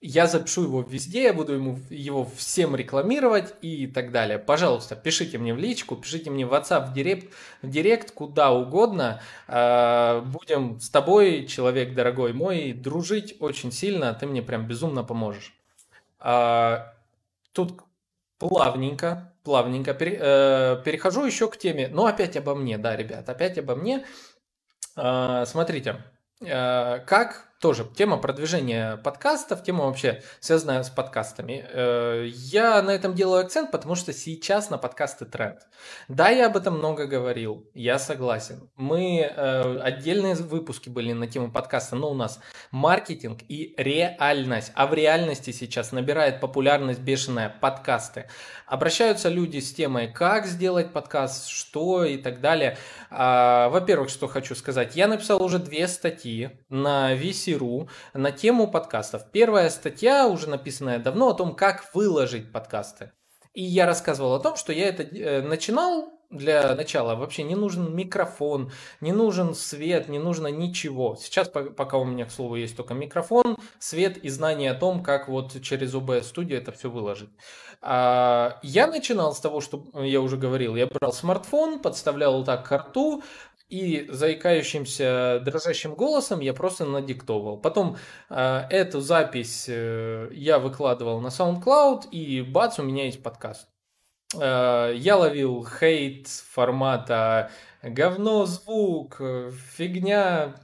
я 0.00 0.26
запишу 0.26 0.64
его 0.64 0.82
везде, 0.82 1.24
я 1.24 1.32
буду 1.32 1.54
ему 1.54 1.78
его 1.88 2.26
всем 2.36 2.76
рекламировать 2.76 3.54
и 3.62 3.86
так 3.86 4.12
далее. 4.12 4.38
Пожалуйста, 4.38 4.96
пишите 4.96 5.38
мне 5.38 5.54
в 5.54 5.58
личку, 5.58 5.96
пишите 5.96 6.30
мне 6.30 6.44
в 6.44 6.52
WhatsApp, 6.52 6.90
в 6.90 6.92
директ, 6.92 7.32
в 7.62 7.70
директ 7.70 8.10
куда 8.10 8.50
угодно. 8.52 9.22
Э, 9.46 10.20
будем 10.20 10.80
с 10.80 10.88
тобой, 10.88 11.46
человек 11.46 11.94
дорогой 11.94 12.32
мой, 12.32 12.72
дружить 12.72 13.36
очень 13.40 13.72
сильно, 13.72 14.14
ты 14.14 14.26
мне 14.26 14.42
прям 14.42 14.66
безумно 14.66 15.04
поможешь. 15.04 15.54
Э, 16.20 16.80
тут 17.52 17.80
плавненько, 18.48 19.32
плавненько 19.42 19.94
пере, 19.94 20.18
э, 20.20 20.82
перехожу 20.84 21.24
еще 21.24 21.48
к 21.48 21.56
теме. 21.56 21.88
Но 21.88 22.06
опять 22.06 22.36
обо 22.36 22.54
мне, 22.54 22.76
да, 22.78 22.94
ребят, 22.96 23.28
опять 23.28 23.58
обо 23.58 23.74
мне. 23.74 24.04
Э, 24.96 25.44
смотрите, 25.46 26.04
э, 26.40 26.98
как 27.06 27.48
тоже 27.64 27.86
тема 27.96 28.18
продвижения 28.18 28.98
подкастов, 28.98 29.62
тема 29.62 29.86
вообще 29.86 30.22
связанная 30.38 30.82
с 30.82 30.90
подкастами. 30.90 31.64
Э, 31.72 32.26
я 32.28 32.82
на 32.82 32.90
этом 32.90 33.14
делаю 33.14 33.40
акцент, 33.40 33.70
потому 33.70 33.94
что 33.94 34.12
сейчас 34.12 34.68
на 34.68 34.76
подкасты 34.76 35.24
тренд. 35.24 35.60
Да, 36.08 36.28
я 36.28 36.48
об 36.48 36.58
этом 36.58 36.76
много 36.76 37.06
говорил, 37.06 37.66
я 37.72 37.98
согласен. 37.98 38.68
Мы 38.76 39.20
э, 39.20 39.78
отдельные 39.78 40.34
выпуски 40.34 40.90
были 40.90 41.14
на 41.14 41.26
тему 41.26 41.50
подкаста, 41.50 41.96
но 41.96 42.10
у 42.10 42.14
нас 42.14 42.38
маркетинг 42.70 43.38
и 43.48 43.74
реальность. 43.78 44.70
А 44.74 44.86
в 44.86 44.92
реальности 44.92 45.50
сейчас 45.50 45.90
набирает 45.90 46.40
популярность 46.40 47.00
бешеная 47.00 47.48
подкасты. 47.48 48.28
Обращаются 48.66 49.30
люди 49.30 49.60
с 49.60 49.72
темой, 49.72 50.12
как 50.12 50.44
сделать 50.44 50.92
подкаст, 50.92 51.48
что 51.48 52.04
и 52.04 52.18
так 52.18 52.42
далее. 52.42 52.76
А, 53.10 53.70
во-первых, 53.70 54.10
что 54.10 54.26
хочу 54.26 54.54
сказать, 54.54 54.96
я 54.96 55.06
написал 55.06 55.42
уже 55.42 55.58
две 55.58 55.88
статьи 55.88 56.50
на 56.74 57.14
VC 57.14 57.44
VC.ru 57.44 57.88
на 58.14 58.32
тему 58.32 58.70
подкастов. 58.70 59.30
Первая 59.32 59.70
статья, 59.70 60.26
уже 60.26 60.48
написанная 60.48 60.98
давно, 60.98 61.30
о 61.30 61.34
том, 61.34 61.54
как 61.54 61.94
выложить 61.94 62.52
подкасты. 62.52 63.12
И 63.52 63.62
я 63.62 63.86
рассказывал 63.86 64.34
о 64.34 64.40
том, 64.40 64.56
что 64.56 64.72
я 64.72 64.88
это 64.88 65.02
э, 65.04 65.42
начинал 65.42 66.14
для 66.30 66.74
начала. 66.74 67.14
Вообще 67.14 67.44
не 67.44 67.54
нужен 67.54 67.94
микрофон, 67.94 68.72
не 69.00 69.12
нужен 69.12 69.54
свет, 69.54 70.08
не 70.08 70.18
нужно 70.18 70.48
ничего. 70.48 71.16
Сейчас 71.20 71.48
пока 71.48 71.98
у 71.98 72.04
меня, 72.04 72.24
к 72.24 72.32
слову, 72.32 72.56
есть 72.56 72.76
только 72.76 72.94
микрофон, 72.94 73.56
свет 73.78 74.18
и 74.18 74.28
знание 74.28 74.72
о 74.72 74.74
том, 74.74 75.02
как 75.04 75.28
вот 75.28 75.60
через 75.62 75.94
OBS 75.94 76.34
Studio 76.34 76.56
это 76.56 76.72
все 76.72 76.90
выложить. 76.90 77.30
А, 77.80 78.58
я 78.62 78.86
начинал 78.86 79.34
с 79.34 79.40
того, 79.40 79.60
что 79.60 79.84
я 80.02 80.20
уже 80.20 80.36
говорил, 80.36 80.74
я 80.74 80.86
брал 80.86 81.12
смартфон, 81.12 81.78
подставлял 81.78 82.42
так 82.44 82.66
к 82.66 82.76
рту, 82.76 83.22
и 83.68 84.06
заикающимся 84.08 85.40
дрожащим 85.44 85.94
голосом 85.94 86.40
я 86.40 86.52
просто 86.52 86.84
надиктовал. 86.84 87.58
Потом 87.58 87.96
э, 88.30 88.66
эту 88.70 89.00
запись 89.00 89.66
э, 89.68 90.28
я 90.32 90.58
выкладывал 90.58 91.20
на 91.20 91.28
SoundCloud, 91.28 92.10
и 92.10 92.42
бац, 92.42 92.78
у 92.78 92.82
меня 92.82 93.06
есть 93.06 93.22
подкаст. 93.22 93.68
Э, 94.38 94.92
я 94.94 95.16
ловил 95.16 95.66
хейт 95.66 96.28
формата 96.28 97.50
говно 97.82 98.46
звук, 98.46 99.20
фигня, 99.76 100.54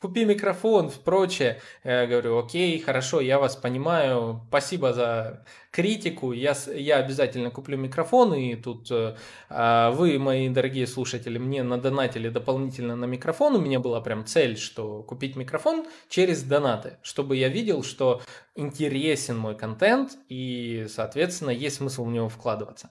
купи 0.00 0.24
микрофон, 0.24 0.90
прочее. 1.04 1.60
Я 1.84 2.06
говорю, 2.06 2.38
окей, 2.38 2.78
хорошо, 2.80 3.20
я 3.20 3.38
вас 3.38 3.56
понимаю, 3.56 4.42
спасибо 4.48 4.92
за 4.92 5.44
критику, 5.70 6.32
я, 6.32 6.54
я 6.74 6.96
обязательно 6.96 7.50
куплю 7.50 7.76
микрофон, 7.76 8.34
и 8.34 8.54
тут 8.56 8.90
э, 8.90 9.16
а, 9.48 9.90
вы, 9.90 10.18
мои 10.18 10.48
дорогие 10.48 10.86
слушатели, 10.86 11.38
мне 11.38 11.62
надонатили 11.62 12.28
дополнительно 12.28 12.96
на 12.96 13.04
микрофон, 13.04 13.56
у 13.56 13.60
меня 13.60 13.80
была 13.80 14.00
прям 14.00 14.24
цель, 14.24 14.56
что 14.56 15.02
купить 15.02 15.36
микрофон 15.36 15.86
через 16.08 16.42
донаты, 16.42 16.98
чтобы 17.02 17.36
я 17.36 17.48
видел, 17.48 17.82
что 17.82 18.22
интересен 18.54 19.36
мой 19.36 19.56
контент, 19.56 20.12
и, 20.28 20.86
соответственно, 20.88 21.50
есть 21.50 21.76
смысл 21.76 22.04
в 22.04 22.10
него 22.10 22.28
вкладываться. 22.28 22.90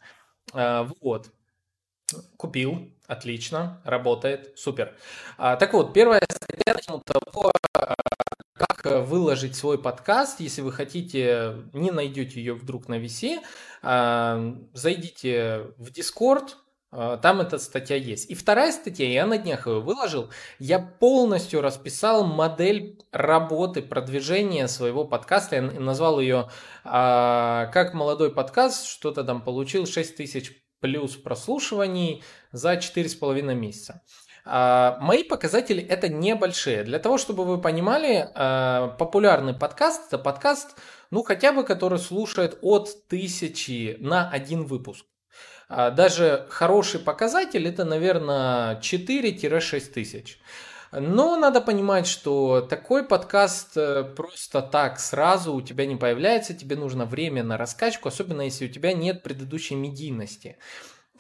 А, 0.54 0.88
вот. 1.02 1.32
Купил, 2.38 2.90
отлично, 3.06 3.82
работает, 3.84 4.58
супер. 4.58 4.96
А, 5.38 5.58
так 5.58 5.74
вот, 5.74 5.94
первая 5.94 6.22
статья 6.30 6.76
на 6.88 7.02
того, 7.02 7.52
как 8.54 9.08
выложить 9.08 9.56
свой 9.56 9.78
подкаст, 9.78 10.40
если 10.40 10.62
вы 10.62 10.72
хотите, 10.72 11.56
не 11.74 11.92
найдете 11.92 12.40
ее 12.40 12.54
вдруг 12.54 12.88
на 12.88 12.98
VC, 12.98 13.40
а, 13.82 14.56
зайдите 14.72 15.74
в 15.78 15.90
Discord, 15.92 16.52
а, 16.92 17.18
там 17.18 17.42
эта 17.42 17.60
статья 17.60 17.98
есть. 17.98 18.30
И 18.30 18.36
вторая 18.36 18.72
статья, 18.72 19.10
я 19.10 19.26
на 19.26 19.38
днях 19.38 19.68
ее 19.68 19.82
выложил, 19.82 20.30
я 20.60 20.80
полностью 20.80 21.60
расписал 21.60 22.26
модель 22.26 23.02
работы, 23.12 23.82
продвижения 23.82 24.70
своего 24.70 25.04
подкаста. 25.04 25.58
Я 25.58 25.62
назвал 25.64 26.22
ее 26.22 26.50
«Как 26.84 27.94
молодой 27.94 28.32
подкаст», 28.32 28.86
что-то 28.86 29.26
там 29.26 29.42
получил 29.42 29.86
6 29.86 30.16
тысяч 30.16 30.67
плюс 30.80 31.16
прослушиваний 31.16 32.24
за 32.52 32.74
4,5 32.74 33.54
месяца. 33.54 34.02
А, 34.50 34.98
мои 35.02 35.24
показатели 35.24 35.84
это 35.84 36.08
небольшие. 36.08 36.84
Для 36.84 37.00
того, 37.00 37.18
чтобы 37.18 37.44
вы 37.44 37.60
понимали, 37.60 38.30
а, 38.34 38.96
популярный 38.98 39.54
подкаст 39.54 40.08
это 40.08 40.18
подкаст, 40.18 40.78
ну 41.12 41.24
хотя 41.24 41.52
бы, 41.52 41.64
который 41.64 42.00
слушает 42.00 42.58
от 42.62 43.08
тысячи 43.08 43.98
на 44.00 44.30
один 44.30 44.64
выпуск. 44.64 45.06
А, 45.68 45.92
даже 45.92 46.46
хороший 46.50 47.02
показатель 47.02 47.68
это, 47.68 47.84
наверное, 47.84 48.80
4-6 48.80 49.92
тысяч. 49.92 50.40
Но 50.92 51.36
надо 51.36 51.60
понимать, 51.60 52.08
что 52.08 52.62
такой 52.62 53.04
подкаст 53.04 53.76
э, 53.76 54.04
просто 54.04 54.62
так 54.62 55.00
сразу 55.00 55.54
у 55.54 55.62
тебя 55.62 55.86
не 55.86 55.98
появляется, 55.98 56.54
тебе 56.54 56.76
нужно 56.76 57.06
время 57.06 57.44
на 57.44 57.58
раскачку, 57.58 58.08
особенно 58.08 58.44
если 58.44 58.66
у 58.66 58.70
тебя 58.70 58.94
нет 58.94 59.22
предыдущей 59.22 59.76
медийности. 59.76 60.58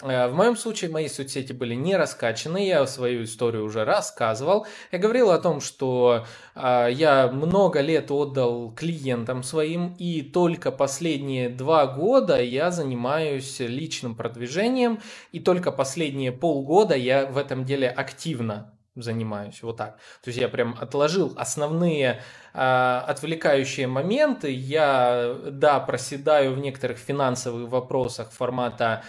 Э, 0.02 0.28
в 0.30 0.36
моем 0.36 0.56
случае 0.56 0.90
мои 0.90 1.10
соцсети 1.10 1.52
были 1.52 1.76
не 1.76 1.98
раскачаны, 1.98 2.66
я 2.66 2.88
свою 2.88 3.24
историю 3.24 3.66
уже 3.66 3.84
рассказывал. 3.84 4.66
Я 4.92 5.00
говорил 5.00 5.32
о 5.32 5.40
том, 5.40 5.60
что 5.60 6.26
э, 6.56 6.88
я 6.92 7.28
много 7.28 7.82
лет 7.82 8.10
отдал 8.10 8.72
клиентам 8.72 9.44
своим, 9.44 9.96
и 10.00 10.22
только 10.22 10.72
последние 10.72 11.50
два 11.50 11.88
года 11.88 12.42
я 12.42 12.72
занимаюсь 12.72 13.60
личным 13.60 14.16
продвижением, 14.16 15.02
и 15.34 15.42
только 15.42 15.74
последние 15.74 16.32
полгода 16.32 16.96
я 16.96 17.26
в 17.26 17.38
этом 17.38 17.66
деле 17.66 17.90
активно 17.90 18.77
занимаюсь, 19.01 19.62
вот 19.63 19.77
так. 19.77 19.98
То 20.24 20.30
есть 20.30 20.39
я 20.39 20.50
прям 20.50 20.75
отложил 20.80 21.34
основные 21.38 22.22
э, 22.54 23.01
отвлекающие 23.08 23.88
моменты. 23.88 24.51
Я, 24.51 25.36
да, 25.51 25.80
проседаю 25.80 26.54
в 26.54 26.60
некоторых 26.60 26.98
финансовых 26.98 27.70
вопросах 27.70 28.32
формата 28.32 29.04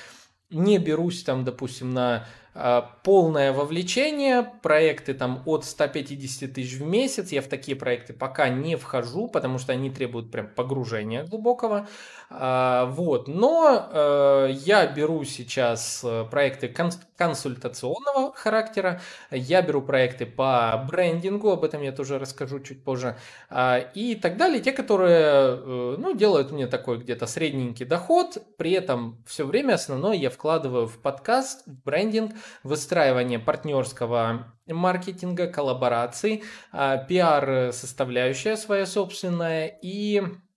не 0.50 0.78
берусь 0.78 1.25
там, 1.25 1.45
допустим, 1.45 1.92
на 1.92 2.26
а, 2.54 2.83
полное 3.04 3.52
вовлечение, 3.52 4.50
проекты 4.62 5.14
там 5.14 5.42
от 5.45 5.64
150 5.64 6.52
тысяч 6.52 6.78
в 6.78 6.85
месяц, 6.85 7.30
я 7.30 7.42
в 7.42 7.47
такие 7.47 7.76
проекты 7.76 8.14
пока 8.14 8.49
не 8.49 8.76
вхожу, 8.76 9.28
потому 9.28 9.59
что 9.59 9.73
они 9.73 9.90
требуют 9.90 10.33
прям 10.33 10.49
погружения 10.49 11.25
глубокого, 11.25 11.87
вот, 12.30 13.26
но 13.26 13.88
э, 13.90 14.50
я 14.52 14.87
беру 14.87 15.25
сейчас 15.25 16.02
э, 16.04 16.26
проекты 16.30 16.68
консультационного 17.16 18.35
характера, 18.35 19.00
я 19.30 19.62
беру 19.62 19.80
проекты 19.80 20.26
по 20.26 20.85
брендингу, 20.90 21.50
об 21.50 21.64
этом 21.64 21.80
я 21.80 21.90
тоже 21.90 22.18
расскажу 22.18 22.61
чуть 22.61 22.85
позже, 22.85 23.16
а, 23.49 23.78
и 23.78 24.14
так 24.14 24.37
далее, 24.37 24.61
те, 24.61 24.73
которые, 24.73 25.20
э, 25.20 25.97
ну, 25.99 26.14
делают 26.14 26.52
мне 26.52 26.66
такой 26.66 26.99
где-то 26.99 27.26
средненький 27.26 27.87
доход, 27.87 28.37
при 28.58 28.73
этом 28.73 29.25
все 29.26 29.47
время 29.47 29.75
основное 29.75 30.14
я 30.14 30.28
вкладываю 30.28 30.87
в 30.87 30.99
подкаст, 30.99 31.66
в 31.66 31.82
брендинг, 31.82 32.32
выстраивание 32.62 33.38
партнерского 33.38 34.54
маркетинга, 34.66 35.47
коллабораций, 35.47 36.42
а, 36.73 36.99
пиар-составляющая 36.99 38.56
своя 38.56 38.85
собственная 38.85 39.66
и 39.82 40.20
а, 40.20 40.48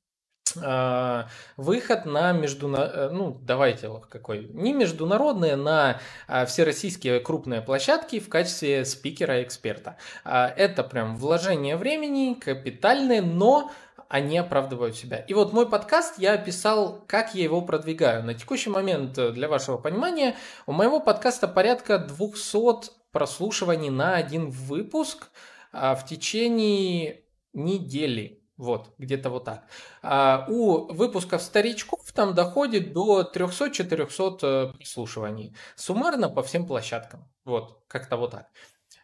выход 1.57 2.05
на 2.05 2.31
международные, 2.31 3.09
ну 3.09 3.37
давайте 3.41 3.89
какой, 4.09 4.49
не 4.53 4.73
международные, 4.73 5.55
на 5.55 5.99
а, 6.27 6.45
всероссийские 6.45 7.19
крупные 7.19 7.61
площадки 7.61 8.19
в 8.19 8.29
качестве 8.29 8.85
спикера-эксперта. 8.85 9.97
Это 10.23 10.83
прям 10.83 11.15
вложение 11.15 11.77
времени, 11.77 12.33
капитальное, 12.33 13.21
но 13.21 13.71
они 14.11 14.37
оправдывают 14.37 14.97
себя. 14.97 15.19
И 15.19 15.33
вот 15.33 15.53
мой 15.53 15.69
подкаст 15.69 16.15
я 16.17 16.33
описал, 16.33 17.01
как 17.07 17.33
я 17.33 17.43
его 17.43 17.61
продвигаю. 17.61 18.25
На 18.25 18.33
текущий 18.33 18.69
момент, 18.69 19.17
э, 19.17 19.31
для 19.31 19.47
вашего 19.47 19.77
понимания, 19.77 20.35
у 20.65 20.73
моего 20.73 20.99
подкаста 20.99 21.47
порядка 21.47 21.97
200 21.97 22.91
прослушиваний 23.13 23.89
на 23.89 24.15
один 24.15 24.49
выпуск 24.49 25.29
а, 25.71 25.95
в 25.95 26.05
течение 26.05 27.21
недели. 27.53 28.40
Вот, 28.61 28.93
где-то 28.99 29.31
вот 29.31 29.45
так. 29.45 29.63
А 30.03 30.45
у 30.47 30.93
выпусков 30.93 31.41
старичков 31.41 32.11
там 32.11 32.35
доходит 32.35 32.93
до 32.93 33.23
300-400 33.23 34.37
э, 34.43 34.73
прослушиваний. 34.77 35.55
Суммарно 35.75 36.29
по 36.29 36.43
всем 36.43 36.67
площадкам. 36.67 37.27
Вот, 37.43 37.81
как-то 37.87 38.17
вот 38.17 38.31
так. 38.31 38.45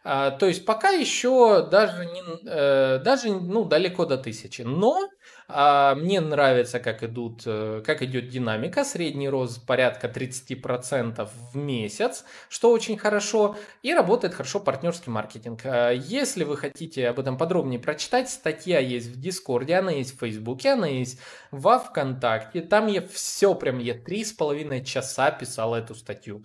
А, 0.04 0.30
то 0.30 0.46
есть 0.46 0.64
пока 0.64 0.90
еще 0.90 1.66
даже, 1.70 2.06
не, 2.06 2.22
э, 2.46 2.98
даже 2.98 3.32
ну, 3.32 3.64
далеко 3.64 4.06
до 4.06 4.16
тысячи. 4.16 4.62
Но 4.62 5.08
а, 5.48 5.94
мне 5.94 6.20
нравится, 6.20 6.78
как, 6.78 7.02
идут, 7.02 7.42
э, 7.46 7.82
как 7.84 8.02
идет 8.02 8.28
динамика. 8.28 8.84
Средний 8.84 9.28
рост 9.28 9.66
порядка 9.66 10.06
30% 10.06 11.28
в 11.52 11.56
месяц, 11.56 12.24
что 12.48 12.70
очень 12.70 12.96
хорошо. 12.96 13.56
И 13.82 13.92
работает 13.92 14.34
хорошо 14.34 14.60
партнерский 14.60 15.10
маркетинг. 15.10 15.60
А, 15.64 15.90
если 15.90 16.44
вы 16.44 16.56
хотите 16.56 17.08
об 17.08 17.18
этом 17.18 17.36
подробнее 17.36 17.80
прочитать, 17.80 18.30
статья 18.30 18.78
есть 18.78 19.08
в 19.08 19.20
Дискорде, 19.20 19.74
она 19.74 19.90
есть 19.90 20.16
в 20.16 20.20
Фейсбуке, 20.20 20.70
она 20.70 20.86
есть 20.86 21.18
во 21.50 21.78
Вконтакте. 21.78 22.60
Там 22.60 22.86
я 22.86 23.02
все 23.06 23.54
прям, 23.54 23.78
я 23.78 23.94
три 23.94 24.24
с 24.24 24.32
половиной 24.32 24.84
часа 24.84 25.30
писал 25.30 25.74
эту 25.74 25.94
статью. 25.94 26.44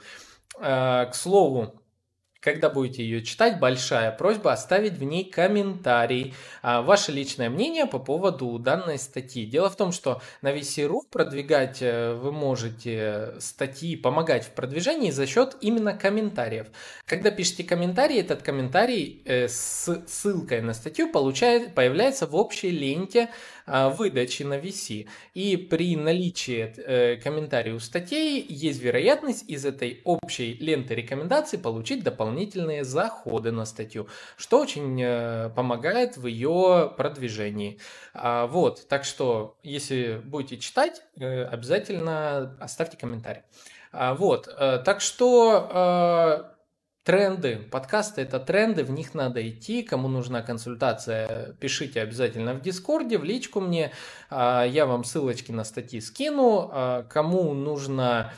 А, 0.60 1.06
к 1.06 1.16
слову, 1.16 1.83
когда 2.44 2.70
будете 2.70 3.04
ее 3.04 3.24
читать, 3.24 3.60
большая 3.60 4.12
просьба 4.12 4.52
оставить 4.52 4.94
в 4.94 5.04
ней 5.04 5.24
комментарий, 5.24 6.34
а, 6.62 6.82
ваше 6.82 7.14
личное 7.14 7.50
мнение 7.50 7.86
по 7.86 8.00
поводу 8.00 8.60
данной 8.60 9.00
статьи. 9.00 9.46
Дело 9.46 9.70
в 9.70 9.78
том, 9.78 9.94
что 9.94 10.22
на 10.42 10.52
VC.ru 10.52 11.04
продвигать 11.10 11.78
э, 11.82 12.14
вы 12.14 12.34
можете 12.34 13.36
статьи, 13.40 13.96
помогать 13.96 14.44
в 14.46 14.52
продвижении 14.52 15.10
за 15.10 15.26
счет 15.26 15.56
именно 15.62 15.94
комментариев. 15.94 16.68
Когда 17.06 17.32
пишете 17.32 17.64
комментарий, 17.64 18.20
этот 18.20 18.42
комментарий 18.42 19.22
э, 19.24 19.48
с 19.48 20.04
ссылкой 20.08 20.62
на 20.62 20.74
статью 20.74 21.12
получает, 21.12 21.74
появляется 21.74 22.28
в 22.28 22.36
общей 22.36 22.72
ленте 22.72 23.30
выдачи 23.66 24.44
на 24.44 24.58
VC. 24.60 25.08
И 25.34 25.58
при 25.58 25.96
наличии 25.96 26.74
э, 26.78 27.18
комментариев 27.18 27.84
статей 27.84 28.46
есть 28.48 28.82
вероятность 28.82 29.50
из 29.50 29.66
этой 29.66 30.02
общей 30.04 30.54
ленты 30.56 30.96
рекомендаций 30.96 31.60
получить 31.60 32.04
дополнительные 32.04 32.84
заходы 32.84 33.52
на 33.52 33.66
статью, 33.66 34.08
что 34.38 34.60
очень 34.60 35.02
э, 35.02 35.50
помогает 35.56 36.18
в 36.18 36.28
ее 36.28 36.94
продвижении. 36.98 37.80
А, 38.14 38.48
вот, 38.48 38.88
так 38.88 39.06
что, 39.06 39.56
если 39.64 40.22
будете 40.24 40.58
читать, 40.58 41.02
э, 41.18 41.44
обязательно 41.46 42.56
оставьте 42.60 42.98
комментарий. 42.98 43.42
А, 43.92 44.16
вот, 44.16 44.46
так 44.58 45.02
что 45.02 46.53
Тренды. 47.04 47.58
Подкасты 47.58 48.22
это 48.22 48.40
тренды, 48.40 48.86
в 48.86 48.92
них 48.92 49.14
надо 49.14 49.46
идти. 49.48 49.84
Кому 49.84 50.08
нужна 50.08 50.42
консультация, 50.42 51.52
пишите 51.60 52.02
обязательно 52.02 52.54
в 52.54 52.62
Дискорде, 52.62 53.18
в 53.18 53.26
личку 53.26 53.60
мне. 53.60 53.92
А, 54.30 54.64
я 54.64 54.86
вам 54.86 55.04
ссылочки 55.04 55.52
на 55.52 55.66
статьи 55.66 56.00
скину. 56.00 56.70
А, 56.72 57.04
кому 57.04 57.54
нужно 57.54 58.32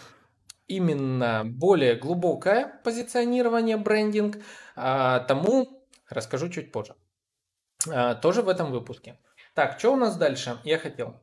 именно 0.67 1.43
более 1.45 1.93
глубокое 1.93 2.81
позиционирование, 2.83 3.77
брендинг, 3.77 4.37
а, 4.75 5.19
тому 5.19 5.85
расскажу 6.09 6.49
чуть 6.49 6.71
позже. 6.71 6.95
Тоже 8.23 8.41
в 8.41 8.49
этом 8.49 8.71
выпуске. 8.71 9.19
Так, 9.53 9.77
что 9.77 9.93
у 9.93 9.95
нас 9.95 10.17
дальше? 10.17 10.57
Я 10.63 10.79
хотел. 10.79 11.21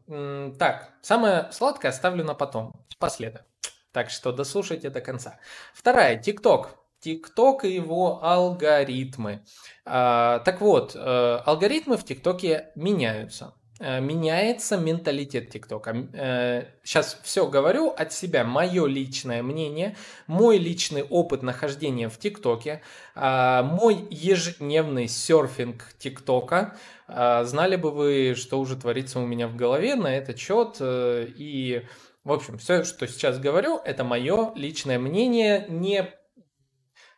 Так, 0.61 0.93
самое 1.03 1.49
сладкое 1.51 1.91
оставлю 1.91 2.23
на 2.23 2.35
потом, 2.35 2.87
последок. 3.01 3.43
Так 3.91 4.11
что 4.11 4.31
дослушайте 4.31 4.91
до 4.91 5.01
конца. 5.01 5.41
Вторая, 5.75 6.17
ТикТок. 6.17 6.82
ТикТок 7.03 7.65
и 7.65 7.75
его 7.75 8.25
алгоритмы. 8.25 9.43
А, 9.85 10.39
так 10.41 10.61
вот, 10.61 10.93
э, 10.95 11.41
алгоритмы 11.45 11.97
в 11.97 12.05
ТикТоке 12.05 12.69
меняются. 12.77 13.55
Э, 13.81 14.01
меняется 14.01 14.77
менталитет 14.77 15.51
ТикТока. 15.51 16.71
Сейчас 16.85 17.19
все 17.25 17.49
говорю 17.49 17.89
от 17.89 18.13
себя, 18.13 18.45
мое 18.45 18.87
личное 18.87 19.43
мнение, 19.43 19.97
мой 20.29 20.57
личный 20.57 21.03
опыт 21.03 21.43
нахождения 21.43 22.09
в 22.09 22.17
ТикТоке, 22.17 22.81
а, 23.17 23.65
мой 23.65 24.07
ежедневный 24.11 25.09
серфинг 25.09 25.85
ТикТока. 25.99 26.77
А, 27.09 27.45
знали 27.45 27.77
бы 27.77 27.91
вы, 27.91 28.35
что 28.37 28.61
уже 28.61 28.77
творится 28.77 29.19
у 29.19 29.27
меня 29.27 29.49
в 29.49 29.57
голове 29.57 29.97
на 29.97 30.17
этот 30.17 30.39
счет. 30.39 30.77
Э, 30.79 31.27
и, 31.37 31.85
в 32.23 32.33
общем, 32.33 32.59
все, 32.59 32.85
что 32.85 33.07
сейчас 33.09 33.39
говорю, 33.39 33.79
это 33.85 34.05
мое 34.05 34.53
личное 34.55 34.99
мнение, 34.99 35.67
не 35.69 36.09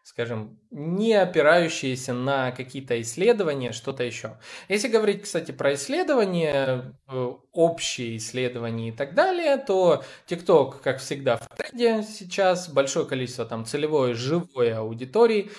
скажем, 0.05 0.61
не 0.71 1.14
опирающиеся 1.14 2.12
на 2.12 2.53
какие-то 2.53 3.01
исследования, 3.01 3.73
что-то 3.73 4.05
еще. 4.05 4.38
Если 4.69 4.88
говорить, 4.88 5.23
кстати, 5.23 5.51
про 5.51 5.75
исследования, 5.75 6.95
э, 7.09 7.33
общие 7.53 8.19
исследования 8.19 8.90
и 8.90 8.93
так 8.93 9.14
далее, 9.14 9.57
то 9.57 10.05
TikTok, 10.29 10.83
как 10.83 10.99
всегда, 10.99 11.38
в 11.38 11.49
тренде 11.57 12.03
сейчас, 12.03 12.69
большое 12.69 13.07
количество 13.07 13.47
там 13.47 13.64
целевой 13.64 14.12
живой 14.12 14.75
аудитории. 14.75 15.51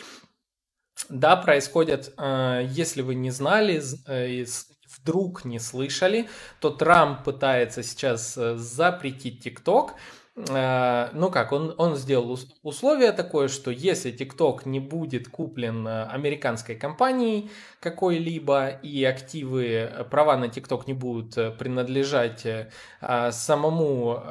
Да, 1.09 1.37
происходят, 1.37 2.13
э, 2.15 2.67
если 2.69 3.01
вы 3.01 3.15
не 3.15 3.31
знали, 3.31 3.81
э, 4.07 4.45
вдруг 4.99 5.43
не 5.43 5.57
слышали, 5.57 6.29
то 6.59 6.69
Трамп 6.69 7.23
пытается 7.23 7.81
сейчас 7.81 8.35
запретить 8.35 9.45
TikTok, 9.45 9.93
ну 10.37 11.31
как, 11.31 11.53
он, 11.53 11.73
он 11.77 11.95
сделал 11.95 12.37
условие 12.61 13.13
такое, 13.13 13.47
что 13.47 13.71
если 13.71 14.13
TikTok 14.13 14.63
не 14.65 14.81
будет 14.81 15.29
куплен 15.29 15.87
э, 15.87 16.03
американской 16.07 16.75
компанией 16.75 17.49
какой-либо 17.79 18.67
и 18.67 19.05
активы, 19.05 19.65
э, 19.65 20.03
права 20.03 20.35
на 20.35 20.45
TikTok 20.45 20.83
не 20.87 20.93
будут 20.93 21.35
принадлежать 21.57 22.45
самому, 23.31 24.21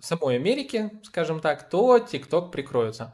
самой 0.00 0.36
Америке, 0.36 0.92
скажем 1.02 1.40
так, 1.40 1.68
то 1.68 1.96
TikTok 1.96 2.52
прикроется. 2.52 3.12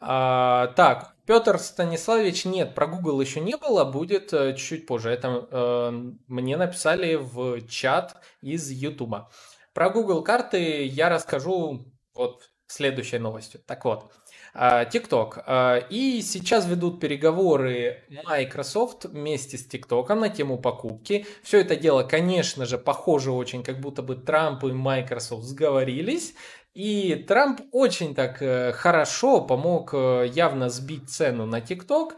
А, 0.00 0.68
так, 0.76 1.14
Петр 1.26 1.58
Станиславович, 1.58 2.46
нет, 2.46 2.74
про 2.74 2.86
Google 2.86 3.20
еще 3.20 3.40
не 3.40 3.56
было, 3.56 3.84
будет 3.84 4.30
чуть-чуть 4.30 4.86
позже. 4.86 5.10
Это 5.10 5.46
э, 5.50 6.10
мне 6.26 6.56
написали 6.56 7.14
в 7.14 7.66
чат 7.68 8.16
из 8.40 8.70
YouTube. 8.70 9.28
Про 9.72 9.90
Google 9.90 10.22
карты 10.22 10.84
я 10.84 11.08
расскажу 11.08 11.86
вот 12.14 12.50
следующей 12.66 13.18
новостью. 13.18 13.60
Так 13.66 13.84
вот, 13.84 14.10
а, 14.54 14.84
TikTok. 14.84 15.42
А, 15.46 15.76
и 15.90 16.22
сейчас 16.22 16.66
ведут 16.66 17.00
переговоры 17.00 18.04
Microsoft 18.24 19.04
вместе 19.06 19.58
с 19.58 19.68
TikTok 19.68 20.14
на 20.14 20.28
тему 20.28 20.58
покупки. 20.58 21.26
Все 21.42 21.60
это 21.60 21.76
дело, 21.76 22.02
конечно 22.02 22.66
же, 22.66 22.78
похоже 22.78 23.32
очень, 23.32 23.62
как 23.62 23.80
будто 23.80 24.02
бы 24.02 24.16
Трамп 24.16 24.64
и 24.64 24.72
Microsoft 24.72 25.44
сговорились. 25.44 26.34
И 26.74 27.14
Трамп 27.26 27.62
очень 27.72 28.14
так 28.14 28.40
э, 28.40 28.72
хорошо 28.72 29.40
помог 29.40 29.92
э, 29.92 30.30
явно 30.32 30.70
сбить 30.70 31.10
цену 31.10 31.44
на 31.44 31.58
TikTok 31.58 32.12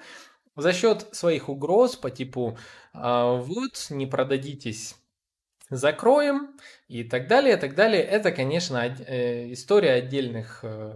за 0.57 0.75
счет 0.75 1.07
своих 1.13 1.49
угроз 1.49 1.97
по 1.97 2.11
типу 2.11 2.59
«А, 2.93 3.37
вот, 3.37 3.87
не 3.89 4.07
продадитесь 4.07 4.95
закроем 5.77 6.57
и 6.89 7.05
так 7.05 7.29
далее, 7.29 7.57
и 7.57 7.61
так 7.61 7.75
далее. 7.75 8.03
Это, 8.03 8.33
конечно, 8.33 8.77
э, 8.85 9.53
история 9.53 9.93
отдельных, 9.93 10.61
э, 10.63 10.95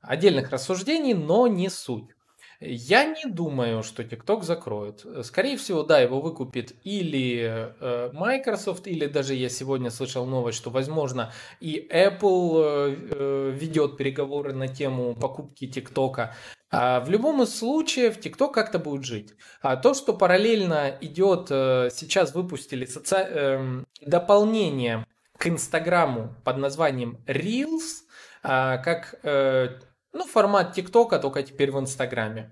отдельных 0.00 0.50
рассуждений, 0.50 1.14
но 1.14 1.46
не 1.46 1.68
суть. 1.68 2.15
Я 2.60 3.04
не 3.04 3.24
думаю, 3.26 3.82
что 3.82 4.02
TikTok 4.02 4.42
закроют. 4.42 5.04
Скорее 5.24 5.56
всего, 5.56 5.82
да, 5.82 6.00
его 6.00 6.20
выкупит 6.20 6.74
или 6.84 7.72
э, 7.80 8.10
Microsoft, 8.12 8.86
или 8.86 9.06
даже 9.06 9.34
я 9.34 9.48
сегодня 9.48 9.90
слышал 9.90 10.26
новость, 10.26 10.58
что, 10.58 10.70
возможно, 10.70 11.32
и 11.60 11.86
Apple 11.92 13.52
ведет 13.52 13.96
переговоры 13.96 14.52
на 14.52 14.68
тему 14.68 15.14
покупки 15.14 15.64
TikTok. 15.64 16.30
А 16.70 17.00
в 17.00 17.10
любом 17.10 17.42
из 17.42 17.56
случаев 17.56 18.18
TikTok 18.18 18.52
как-то 18.52 18.78
будет 18.78 19.04
жить. 19.04 19.34
А 19.62 19.76
то, 19.76 19.94
что 19.94 20.12
параллельно 20.12 20.96
идет, 21.00 21.46
э, 21.50 21.90
сейчас 21.92 22.34
выпустили 22.34 22.84
соци... 22.84 23.16
Эм, 23.16 23.86
дополнение 24.00 25.06
к 25.38 25.46
Инстаграму 25.46 26.34
под 26.44 26.56
названием 26.56 27.18
Reels, 27.26 28.04
а, 28.42 28.78
как 28.78 29.18
э, 29.22 29.78
ну, 30.16 30.24
формат 30.24 30.72
ТикТока, 30.72 31.18
только 31.18 31.42
теперь 31.42 31.70
в 31.70 31.78
Инстаграме. 31.78 32.50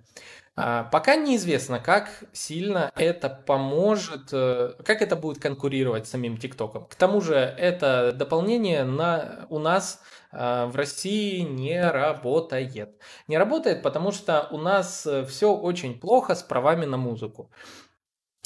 А, 0.56 0.84
пока 0.84 1.16
неизвестно, 1.16 1.80
как 1.80 2.10
сильно 2.32 2.92
это 2.94 3.28
поможет, 3.28 4.28
э, 4.32 4.74
как 4.84 5.02
это 5.02 5.16
будет 5.16 5.42
конкурировать 5.42 6.06
с 6.06 6.10
самим 6.10 6.36
ТикТоком. 6.36 6.86
К 6.86 6.94
тому 6.94 7.20
же 7.20 7.34
это 7.34 8.12
дополнение 8.12 8.84
на, 8.84 9.46
у 9.50 9.58
нас 9.58 10.00
а, 10.30 10.66
в 10.66 10.76
России 10.76 11.40
не 11.40 11.82
работает. 11.90 13.00
Не 13.26 13.36
работает, 13.36 13.82
потому 13.82 14.12
что 14.12 14.46
у 14.52 14.58
нас 14.58 15.06
э, 15.06 15.24
все 15.24 15.52
очень 15.52 15.98
плохо 15.98 16.36
с 16.36 16.42
правами 16.44 16.84
на 16.84 16.98
музыку. 16.98 17.50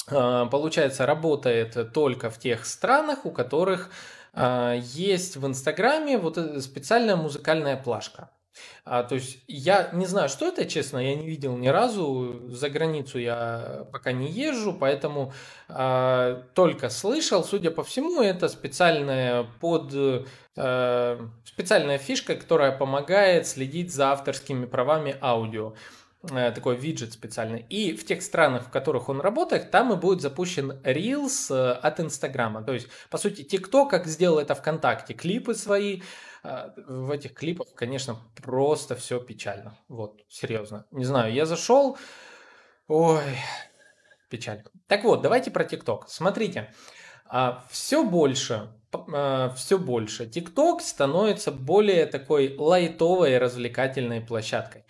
А, 0.09 0.47
получается, 0.47 1.05
работает 1.05 1.93
только 1.93 2.31
в 2.31 2.39
тех 2.39 2.65
странах, 2.65 3.25
у 3.25 3.31
которых 3.31 3.91
есть 4.75 5.37
в 5.37 5.47
Инстаграме 5.47 6.19
вот 6.19 6.37
специальная 6.63 7.15
музыкальная 7.15 7.75
плашка. 7.75 8.29
А, 8.85 9.03
то 9.03 9.15
есть 9.15 9.39
я 9.47 9.89
не 9.93 10.05
знаю, 10.05 10.29
что 10.29 10.47
это, 10.47 10.65
честно, 10.65 10.97
я 10.97 11.15
не 11.15 11.27
видел 11.27 11.55
ни 11.57 11.67
разу. 11.67 12.41
За 12.49 12.69
границу 12.69 13.19
я 13.19 13.85
пока 13.91 14.11
не 14.11 14.27
езжу, 14.29 14.73
поэтому 14.73 15.33
а, 15.67 16.43
только 16.55 16.89
слышал. 16.89 17.43
Судя 17.43 17.71
по 17.71 17.83
всему, 17.83 18.21
это 18.21 18.49
специальная 18.49 19.45
под 19.59 19.93
а, 20.57 21.29
специальная 21.59 21.97
фишка, 21.97 22.35
которая 22.35 22.71
помогает 22.71 23.45
следить 23.47 23.93
за 23.93 24.11
авторскими 24.11 24.65
правами 24.65 25.15
аудио 25.21 25.73
э, 25.73 25.73
такой 26.27 26.75
виджет 26.75 27.13
специальный. 27.13 27.65
И 27.69 27.95
в 27.95 28.05
тех 28.05 28.21
странах, 28.21 28.65
в 28.65 28.69
которых 28.69 29.09
он 29.09 29.21
работает, 29.21 29.71
там 29.71 29.93
и 29.93 29.95
будет 29.95 30.21
запущен 30.21 30.71
Reels 30.83 31.53
э, 31.53 31.71
от 31.71 31.99
Инстаграма. 31.99 32.61
То 32.61 32.73
есть, 32.73 32.87
по 33.09 33.17
сути, 33.17 33.41
TikTok, 33.41 33.89
как 33.89 34.05
сделал 34.05 34.39
это 34.39 34.53
ВКонтакте, 34.53 35.13
клипы 35.13 35.53
свои, 35.53 36.01
а, 36.43 36.73
в 36.87 37.11
этих 37.11 37.33
клипах, 37.33 37.67
конечно, 37.73 38.17
просто 38.41 38.95
все 38.95 39.19
печально. 39.19 39.77
Вот, 39.87 40.21
серьезно. 40.27 40.85
Не 40.91 41.05
знаю, 41.05 41.33
я 41.33 41.45
зашел, 41.45 41.97
ой, 42.87 43.23
печаль. 44.29 44.63
Так 44.87 45.05
вот, 45.05 45.21
давайте 45.21 45.51
про 45.51 45.63
ТикТок. 45.63 46.09
Смотрите, 46.09 46.73
а, 47.27 47.63
все 47.69 48.03
больше, 48.03 48.73
все 49.55 49.77
больше. 49.77 50.27
ТикТок 50.27 50.81
становится 50.81 51.51
более 51.51 52.07
такой 52.07 52.55
лайтовой 52.57 53.37
развлекательной 53.37 54.19
площадкой. 54.19 54.83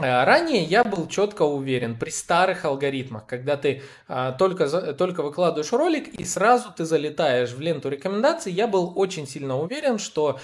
Э, 0.00 0.24
ранее 0.24 0.62
я 0.62 0.84
был 0.84 1.08
четко 1.08 1.42
уверен 1.42 1.98
при 1.98 2.10
старых 2.10 2.64
алгоритмах, 2.64 3.26
когда 3.26 3.56
ты 3.56 3.82
а, 4.06 4.32
только, 4.32 4.94
только 4.94 5.22
выкладываешь 5.22 5.72
ролик 5.72 6.08
и 6.08 6.24
сразу 6.24 6.72
ты 6.76 6.84
залетаешь 6.84 7.50
в 7.50 7.60
ленту 7.60 7.88
рекомендаций, 7.88 8.52
я 8.52 8.68
был 8.68 8.92
очень 8.96 9.26
сильно 9.26 9.58
уверен, 9.58 9.98
что 9.98 10.38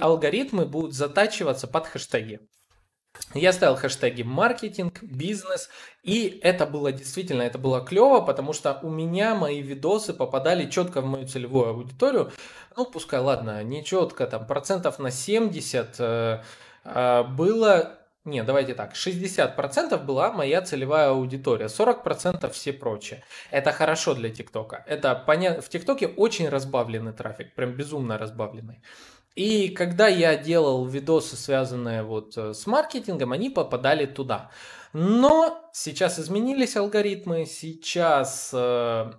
алгоритмы 0.00 0.66
будут 0.66 0.94
затачиваться 0.94 1.66
под 1.66 1.86
хэштеги. 1.86 2.40
Я 3.34 3.52
ставил 3.52 3.76
хэштеги 3.76 4.22
маркетинг, 4.22 5.02
бизнес, 5.02 5.68
и 6.02 6.38
это 6.42 6.66
было 6.66 6.92
действительно, 6.92 7.42
это 7.42 7.58
было 7.58 7.84
клево, 7.84 8.20
потому 8.20 8.52
что 8.52 8.78
у 8.82 8.90
меня 8.90 9.34
мои 9.34 9.60
видосы 9.62 10.12
попадали 10.12 10.70
четко 10.70 11.00
в 11.00 11.06
мою 11.06 11.26
целевую 11.26 11.70
аудиторию. 11.70 12.32
Ну, 12.76 12.86
пускай, 12.86 13.20
ладно, 13.20 13.62
не 13.64 13.84
четко, 13.84 14.26
там 14.26 14.46
процентов 14.46 14.98
на 14.98 15.10
70 15.10 15.96
э, 15.98 16.42
э, 16.84 17.22
было 17.24 17.99
не, 18.24 18.42
давайте 18.42 18.74
так, 18.74 18.94
60% 18.94 20.04
была 20.04 20.30
моя 20.30 20.60
целевая 20.60 21.10
аудитория, 21.10 21.66
40% 21.66 22.50
все 22.50 22.72
прочие. 22.72 23.24
Это 23.50 23.72
хорошо 23.72 24.14
для 24.14 24.28
ТикТока. 24.28 24.84
Это 24.86 25.14
понятно, 25.14 25.62
в 25.62 25.68
ТикТоке 25.70 26.06
очень 26.06 26.48
разбавленный 26.48 27.12
трафик, 27.12 27.54
прям 27.54 27.72
безумно 27.72 28.18
разбавленный. 28.18 28.82
И 29.36 29.68
когда 29.70 30.08
я 30.08 30.36
делал 30.36 30.84
видосы, 30.84 31.36
связанные 31.36 32.02
вот 32.02 32.36
э, 32.36 32.52
с 32.52 32.66
маркетингом, 32.66 33.32
они 33.32 33.48
попадали 33.48 34.04
туда. 34.04 34.50
Но 34.92 35.70
сейчас 35.72 36.18
изменились 36.18 36.76
алгоритмы, 36.76 37.46
сейчас, 37.46 38.50
э, 38.52 39.12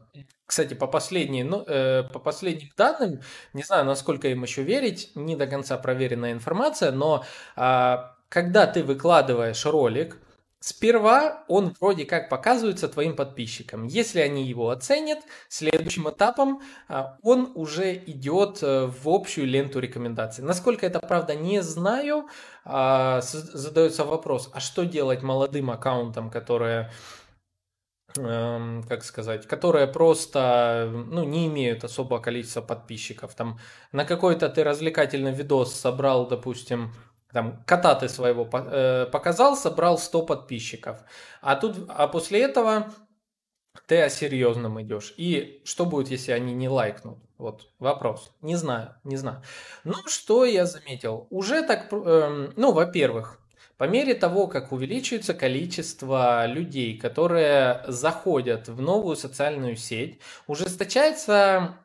кстати, 0.46 0.74
по, 0.76 0.86
последней, 0.86 1.44
ну, 1.44 1.64
э, 1.66 2.04
по 2.04 2.20
последним 2.20 2.70
данным, 2.78 3.22
не 3.54 3.64
знаю, 3.64 3.86
насколько 3.86 4.28
им 4.28 4.44
еще 4.44 4.64
верить, 4.64 5.12
не 5.16 5.36
до 5.36 5.48
конца 5.48 5.78
проверенная 5.78 6.34
информация, 6.34 6.92
но 6.92 7.24
а, 7.56 8.16
когда 8.32 8.66
ты 8.66 8.84
выкладываешь 8.84 9.66
ролик, 9.66 10.18
Сперва 10.64 11.44
он 11.48 11.74
вроде 11.80 12.06
как 12.06 12.30
показывается 12.30 12.88
твоим 12.88 13.16
подписчикам. 13.16 13.88
Если 13.88 14.20
они 14.20 14.46
его 14.46 14.70
оценят, 14.70 15.18
следующим 15.50 16.08
этапом 16.08 16.62
а, 16.88 17.18
он 17.24 17.52
уже 17.56 17.96
идет 17.96 18.62
э, 18.62 18.86
в 18.86 19.10
общую 19.10 19.48
ленту 19.48 19.80
рекомендаций. 19.80 20.44
Насколько 20.44 20.86
это 20.86 21.00
правда, 21.00 21.34
не 21.34 21.64
знаю. 21.64 22.28
А, 22.64 23.22
задается 23.22 24.06
вопрос, 24.06 24.52
а 24.54 24.60
что 24.60 24.84
делать 24.84 25.24
молодым 25.24 25.72
аккаунтам, 25.72 26.30
которые 26.30 26.92
эм, 28.20 28.84
как 28.84 29.04
сказать, 29.04 29.48
которые 29.48 29.88
просто 29.88 30.92
ну, 30.94 31.24
не 31.24 31.48
имеют 31.48 31.84
особого 31.84 32.20
количества 32.20 32.62
подписчиков. 32.62 33.34
Там 33.34 33.58
на 33.92 34.06
какой-то 34.06 34.48
ты 34.48 34.64
развлекательный 34.64 35.34
видос 35.34 35.74
собрал, 35.74 36.28
допустим, 36.28 36.94
там, 37.34 37.64
кота 37.66 37.96
ты 37.96 38.10
своего 38.10 38.50
э, 38.52 39.08
показал, 39.12 39.56
собрал 39.56 39.98
100 39.98 40.26
подписчиков. 40.26 41.04
А 41.42 41.56
тут, 41.56 41.78
а 41.90 42.08
после 42.08 42.42
этого 42.42 42.92
ты 43.88 44.02
о 44.02 44.10
серьезном 44.10 44.82
идешь. 44.82 45.14
И 45.18 45.62
что 45.66 45.86
будет, 45.86 46.10
если 46.10 46.32
они 46.32 46.54
не 46.54 46.70
лайкнут? 46.70 47.20
Вот 47.38 47.70
вопрос. 47.80 48.32
Не 48.42 48.56
знаю, 48.56 48.96
не 49.04 49.18
знаю. 49.18 49.42
Ну, 49.84 49.96
что 50.08 50.46
я 50.46 50.66
заметил? 50.66 51.28
Уже 51.30 51.64
так, 51.64 51.88
э, 51.92 52.50
ну, 52.56 52.72
во-первых, 52.72 53.40
по 53.78 53.86
мере 53.86 54.14
того, 54.14 54.46
как 54.46 54.72
увеличивается 54.72 55.34
количество 55.34 56.46
людей, 56.46 57.00
которые 57.00 57.84
заходят 57.88 58.68
в 58.68 58.80
новую 58.80 59.16
социальную 59.16 59.76
сеть, 59.76 60.20
ужесточается, 60.46 61.78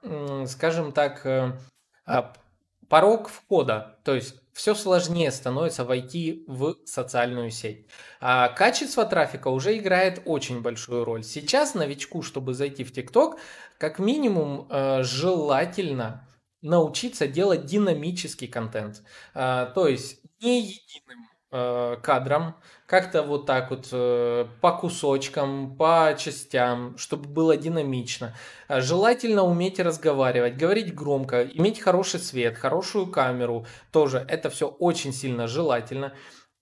скажем 0.46 0.92
так, 0.92 1.24
э, 1.24 1.52
а, 2.04 2.34
порог 2.90 3.28
входа. 3.28 3.98
То 4.04 4.14
есть 4.14 4.34
все 4.56 4.74
сложнее 4.74 5.30
становится 5.32 5.84
войти 5.84 6.42
в 6.46 6.76
социальную 6.86 7.50
сеть. 7.50 7.86
А 8.20 8.48
качество 8.48 9.04
трафика 9.04 9.48
уже 9.48 9.76
играет 9.76 10.22
очень 10.24 10.62
большую 10.62 11.04
роль. 11.04 11.22
Сейчас 11.24 11.74
новичку, 11.74 12.22
чтобы 12.22 12.54
зайти 12.54 12.82
в 12.82 12.90
ТикТок, 12.90 13.38
как 13.76 13.98
минимум 13.98 14.66
э, 14.70 15.02
желательно 15.02 16.26
научиться 16.62 17.28
делать 17.28 17.66
динамический 17.66 18.48
контент. 18.48 19.02
А, 19.34 19.66
то 19.66 19.88
есть 19.88 20.20
не 20.40 20.62
единым 20.62 21.28
кадром, 22.02 22.54
как-то 22.86 23.22
вот 23.22 23.46
так 23.46 23.70
вот 23.70 23.88
э, 23.90 24.46
по 24.60 24.72
кусочкам, 24.72 25.76
по 25.76 26.14
частям, 26.16 26.96
чтобы 26.96 27.28
было 27.28 27.56
динамично. 27.56 28.34
А 28.68 28.80
желательно 28.80 29.42
уметь 29.42 29.80
разговаривать, 29.80 30.56
говорить 30.56 30.94
громко, 30.94 31.42
иметь 31.42 31.80
хороший 31.80 32.20
свет, 32.20 32.56
хорошую 32.56 33.08
камеру, 33.08 33.66
тоже 33.90 34.24
это 34.28 34.50
все 34.50 34.68
очень 34.68 35.12
сильно 35.12 35.48
желательно. 35.48 36.14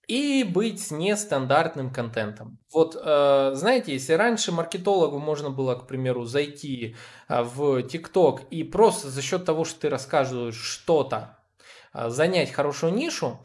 И 0.07 0.45
быть 0.45 0.91
нестандартным 0.91 1.91
контентом. 1.91 2.59
Вот, 2.73 2.95
э, 2.95 3.53
знаете, 3.55 3.93
если 3.93 4.15
раньше 4.15 4.53
маркетологу 4.53 5.19
можно 5.19 5.51
было, 5.51 5.75
к 5.77 5.87
примеру, 5.87 6.25
зайти 6.25 6.97
э, 7.29 7.43
в 7.43 7.83
ТикТок 7.83 8.43
и 8.51 8.65
просто 8.65 9.09
за 9.09 9.23
счет 9.23 9.45
того, 9.45 9.65
что 9.65 9.81
ты 9.81 9.89
рассказываешь 9.89 10.61
что-то, 10.61 11.39
э, 11.95 12.11
занять 12.11 12.53
хорошую 12.53 12.93
нишу, 12.93 13.39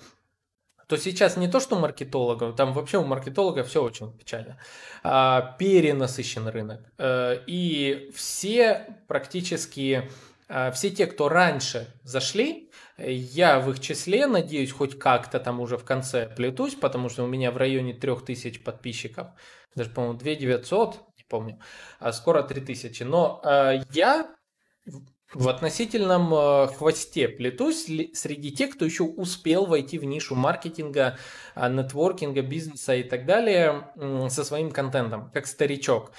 то 0.90 0.98
сейчас 0.98 1.38
не 1.38 1.48
то, 1.48 1.60
что 1.60 1.80
маркетологов, 1.80 2.56
там 2.56 2.74
вообще 2.74 2.98
у 2.98 3.06
маркетолога 3.06 3.64
все 3.64 3.84
очень 3.84 4.12
печально, 4.12 4.58
а, 5.04 5.56
перенасыщен 5.60 6.48
рынок. 6.48 6.82
А, 6.98 7.36
и 7.46 8.10
все 8.16 8.98
практически, 9.08 10.10
а, 10.48 10.72
все 10.72 10.90
те, 10.90 11.06
кто 11.06 11.30
раньше 11.30 11.94
зашли, 12.04 12.72
я 12.98 13.60
в 13.60 13.70
их 13.70 13.80
числе, 13.80 14.26
надеюсь, 14.26 14.72
хоть 14.72 14.98
как-то 14.98 15.40
там 15.40 15.60
уже 15.60 15.78
в 15.78 15.86
конце 15.86 16.28
плетусь, 16.28 16.74
потому 16.74 17.10
что 17.10 17.24
у 17.24 17.28
меня 17.28 17.52
в 17.52 17.58
районе 17.58 17.94
3000 17.94 18.60
подписчиков, 18.60 19.28
даже, 19.76 19.92
по-моему, 19.92 20.18
2900, 20.18 20.96
не 21.18 21.24
помню, 21.30 21.60
а 22.00 22.12
скоро 22.12 22.42
3000. 22.42 23.04
Но 23.04 23.42
э, 23.46 23.84
я 23.94 24.36
в 25.34 25.48
относительном 25.48 26.34
э, 26.34 26.68
хвосте 26.68 27.28
плетусь 27.28 27.86
среди 28.14 28.52
тех, 28.52 28.72
кто 28.72 28.86
еще 28.86 29.04
успел 29.04 29.66
войти 29.66 30.00
в 30.00 30.04
нишу 30.04 30.36
маркетинга, 30.36 31.18
э, 31.56 31.70
нетворкинга, 31.70 32.42
бизнеса 32.42 32.96
и 32.96 33.04
так 33.04 33.26
далее 33.26 33.90
со 34.30 34.44
своим 34.44 34.72
контентом, 34.72 35.30
как 35.34 35.48
старичок. 35.48 36.12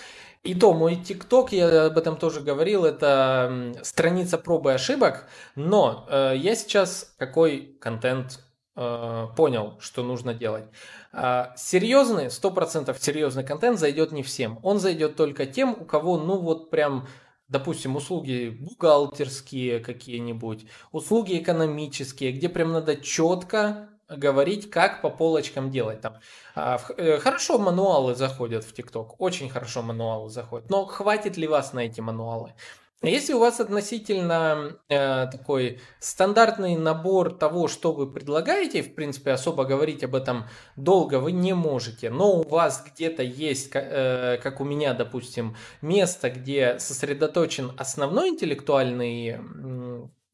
И 0.42 0.54
то 0.54 0.72
мой 0.72 0.96
ТикТок, 0.96 1.52
я 1.52 1.86
об 1.86 1.98
этом 1.98 2.16
тоже 2.16 2.40
говорил, 2.40 2.86
это 2.86 3.74
страница 3.82 4.38
пробы 4.38 4.72
ошибок, 4.72 5.26
но 5.54 6.06
э, 6.08 6.32
я 6.36 6.54
сейчас 6.54 7.14
какой 7.18 7.76
контент 7.78 8.42
э, 8.74 9.26
понял, 9.36 9.76
что 9.80 10.02
нужно 10.02 10.32
делать. 10.32 10.64
Э, 11.12 11.48
серьезный, 11.56 12.26
100% 12.26 12.96
серьезный 12.98 13.44
контент 13.44 13.78
зайдет 13.78 14.12
не 14.12 14.22
всем. 14.22 14.58
Он 14.62 14.80
зайдет 14.80 15.14
только 15.14 15.44
тем, 15.44 15.76
у 15.78 15.84
кого, 15.84 16.16
ну 16.16 16.38
вот 16.38 16.70
прям 16.70 17.06
допустим, 17.50 17.96
услуги 17.96 18.56
бухгалтерские 18.58 19.80
какие-нибудь, 19.80 20.64
услуги 20.92 21.38
экономические, 21.38 22.32
где 22.32 22.48
прям 22.48 22.72
надо 22.72 22.96
четко 22.96 23.90
говорить, 24.08 24.70
как 24.70 25.02
по 25.02 25.10
полочкам 25.10 25.70
делать 25.70 26.00
там. 26.00 26.14
А, 26.54 26.80
э, 26.96 27.18
хорошо 27.18 27.58
мануалы 27.58 28.14
заходят 28.14 28.64
в 28.64 28.72
ТикТок, 28.72 29.20
очень 29.20 29.48
хорошо 29.48 29.82
мануалы 29.82 30.30
заходят, 30.30 30.70
но 30.70 30.84
хватит 30.86 31.36
ли 31.36 31.46
вас 31.46 31.72
на 31.72 31.80
эти 31.80 32.00
мануалы? 32.00 32.54
Если 33.02 33.32
у 33.32 33.38
вас 33.38 33.60
относительно 33.60 34.76
э, 34.90 35.26
такой 35.32 35.80
стандартный 36.00 36.76
набор 36.76 37.32
того, 37.32 37.66
что 37.66 37.92
вы 37.92 38.12
предлагаете, 38.12 38.82
в 38.82 38.94
принципе, 38.94 39.30
особо 39.30 39.64
говорить 39.64 40.04
об 40.04 40.14
этом 40.14 40.44
долго 40.76 41.18
вы 41.18 41.32
не 41.32 41.54
можете, 41.54 42.10
но 42.10 42.40
у 42.40 42.46
вас 42.46 42.84
где-то 42.86 43.22
есть, 43.22 43.70
э, 43.72 44.38
как 44.42 44.60
у 44.60 44.64
меня, 44.64 44.92
допустим, 44.92 45.56
место, 45.80 46.28
где 46.28 46.78
сосредоточен 46.78 47.72
основной 47.78 48.28
интеллектуальный 48.28 49.38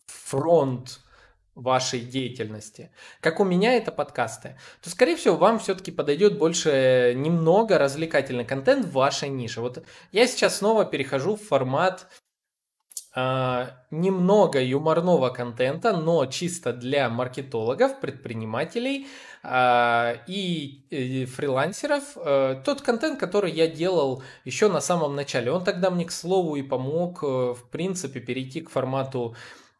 фронт 0.06 0.98
вашей 1.54 2.00
деятельности, 2.00 2.90
как 3.20 3.38
у 3.38 3.44
меня 3.44 3.74
это 3.74 3.92
подкасты, 3.92 4.58
то, 4.82 4.90
скорее 4.90 5.16
всего, 5.16 5.36
вам 5.36 5.60
все-таки 5.60 5.92
подойдет 5.92 6.36
больше 6.36 7.14
немного 7.16 7.78
развлекательный 7.78 8.44
контент 8.44 8.86
в 8.86 8.92
вашей 8.92 9.28
нише. 9.28 9.60
Вот 9.60 9.84
я 10.10 10.26
сейчас 10.26 10.58
снова 10.58 10.84
перехожу 10.84 11.36
в 11.36 11.42
формат 11.42 12.08
немного 13.16 14.60
юморного 14.60 15.30
контента, 15.30 15.96
но 15.96 16.26
чисто 16.26 16.74
для 16.74 17.08
маркетологов, 17.08 17.98
предпринимателей 17.98 19.06
а, 19.42 20.16
и, 20.26 21.26
фрилансеров. 21.34 22.02
А, 22.16 22.56
тот 22.62 22.82
контент, 22.82 23.18
который 23.18 23.52
я 23.52 23.68
делал 23.68 24.22
еще 24.44 24.68
на 24.68 24.80
самом 24.80 25.14
начале, 25.14 25.50
он 25.50 25.64
тогда 25.64 25.90
мне, 25.90 26.04
к 26.04 26.10
слову, 26.10 26.56
и 26.56 26.62
помог, 26.62 27.22
э, 27.22 27.26
в 27.54 27.64
принципе, 27.70 28.20
перейти 28.20 28.60
к 28.60 28.70
формату 28.70 29.34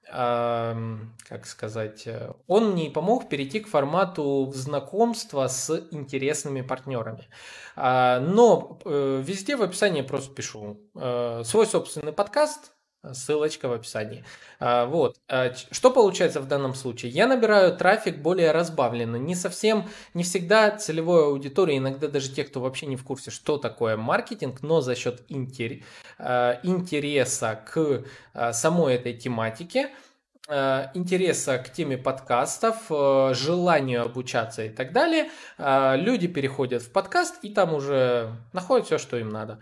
как 0.09 1.46
сказать, 1.46 2.07
он 2.46 2.70
мне 2.70 2.90
помог 2.90 3.29
перейти 3.29 3.59
к 3.59 3.66
формату 3.66 4.53
знакомства 4.55 5.49
с 5.49 5.88
интересными 5.90 6.61
партнерами. 6.61 7.27
Но 7.75 8.79
э, 8.85 9.22
везде 9.27 9.57
в 9.57 9.62
описании 9.62 10.03
просто 10.03 10.33
пишу 10.33 10.79
э, 10.94 11.42
свой 11.44 11.66
собственный 11.66 12.12
подкаст, 12.12 12.70
Ссылочка 13.14 13.69
в 13.69 13.73
описании. 13.73 14.25
А, 14.59 14.87
вот. 14.87 15.16
А, 15.29 15.53
что 15.71 15.90
получается 15.90 16.40
в 16.40 16.49
данном 16.49 16.75
случае? 16.75 17.12
Я 17.12 17.27
набираю 17.27 17.77
трафик 17.77 18.19
более 18.19 18.53
разбавленно. 18.53 19.16
Не 19.16 19.35
совсем, 19.35 19.88
не 20.14 20.23
всегда 20.23 20.71
целевой 20.71 21.27
аудитории, 21.27 21.79
иногда 21.79 22.09
даже 22.09 22.31
те, 22.33 22.45
кто 22.45 22.61
вообще 22.61 22.87
не 22.87 22.97
в 22.97 23.05
курсе, 23.05 23.31
что 23.31 23.59
такое 23.59 23.97
маркетинг, 23.97 24.62
но 24.62 24.81
за 24.81 24.95
счет 24.95 25.23
а, 26.19 26.61
интереса 26.62 27.61
к 27.73 28.05
самой 28.53 28.95
этой 28.95 29.14
тематике– 29.14 29.90
интереса 30.95 31.59
к 31.59 31.73
теме 31.73 31.99
подкастов, 31.99 32.77
э, 32.91 33.33
желанию 33.35 34.03
обучаться 34.03 34.65
и 34.65 34.69
так 34.69 34.93
далее, 34.93 35.29
э, 35.59 35.97
люди 35.97 36.29
переходят 36.29 36.83
в 36.83 36.93
подкаст 36.93 37.39
и 37.43 37.49
там 37.53 37.75
уже 37.75 38.31
находят 38.53 38.87
все, 38.87 38.99
что 38.99 39.17
им 39.17 39.31
надо. 39.31 39.59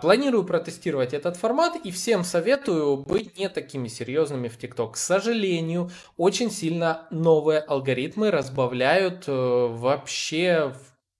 Планирую 0.00 0.44
протестировать 0.44 1.12
этот 1.12 1.36
формат 1.36 1.76
и 1.76 1.90
всем 1.90 2.24
советую 2.24 2.98
быть 2.98 3.36
не 3.36 3.48
такими 3.48 3.88
серьезными 3.88 4.48
в 4.48 4.58
ТикТок. 4.58 4.94
К 4.94 4.96
сожалению, 4.96 5.90
очень 6.16 6.50
сильно 6.50 7.06
новые 7.10 7.60
алгоритмы 7.60 8.30
разбавляют 8.30 9.24
вообще 9.26 10.72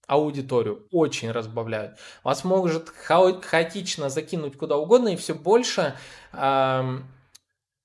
аудиторию, 0.07 0.87
очень 0.91 1.31
разбавляют. 1.31 1.99
Вас 2.23 2.45
может 2.45 2.91
хаотично 2.91 4.11
закинуть 4.11 4.57
куда 4.57 4.77
угодно 4.77 5.09
и 5.09 5.17
все 5.17 5.35
больше 5.35 5.97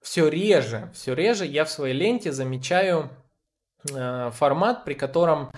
все 0.01 0.29
реже, 0.29 0.89
все 0.93 1.13
реже 1.13 1.45
я 1.45 1.65
в 1.65 1.69
своей 1.69 1.93
ленте 1.93 2.31
замечаю 2.31 3.09
э, 3.93 4.31
формат, 4.33 4.85
при 4.85 4.93
котором 4.93 5.51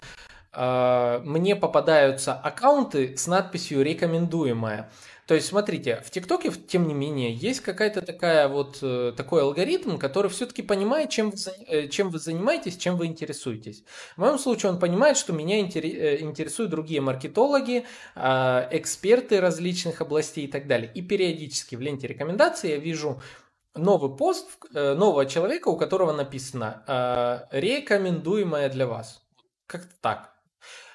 э, 0.54 1.22
мне 1.24 1.56
попадаются 1.56 2.34
аккаунты 2.34 3.16
с 3.18 3.28
надписью 3.28 3.84
«рекомендуемое». 3.84 4.90
То 5.28 5.36
есть, 5.36 5.46
смотрите, 5.46 6.02
в 6.04 6.10
ТикТоке, 6.10 6.52
тем 6.52 6.88
не 6.88 6.96
менее, 6.96 7.32
есть 7.32 7.60
какая-то 7.60 8.02
такая 8.02 8.48
вот 8.48 8.80
э, 8.82 9.14
такой 9.16 9.44
алгоритм, 9.44 9.98
который 9.98 10.32
все-таки 10.32 10.64
понимает, 10.64 11.12
чем 11.12 11.30
вы, 11.30 11.38
э, 11.68 11.88
чем 11.88 12.10
вы 12.10 12.18
занимаетесь, 12.18 12.78
чем 12.78 12.98
вы 12.98 13.06
интересуетесь. 13.06 13.84
В 14.16 14.22
моем 14.22 14.40
случае 14.40 14.72
он 14.72 14.80
понимает, 14.80 15.18
что 15.18 15.32
меня 15.32 15.60
интересуют 15.60 16.72
другие 16.72 17.02
маркетологи, 17.02 17.86
эксперты 18.16 19.40
различных 19.40 20.02
областей 20.02 20.46
и 20.46 20.48
так 20.48 20.66
далее. 20.66 20.92
И 20.96 21.04
периодически 21.04 21.76
в 21.76 21.82
ленте 21.82 22.08
рекомендаций 22.08 22.72
я 22.72 22.78
вижу 22.78 23.22
новый 23.76 24.16
пост 24.16 24.50
нового 24.72 25.26
человека, 25.26 25.70
у 25.70 25.78
которого 25.78 26.12
написано 26.12 27.48
«рекомендуемое 27.52 28.70
для 28.70 28.88
вас». 28.88 29.22
Как-то 29.68 29.94
так. 30.02 30.34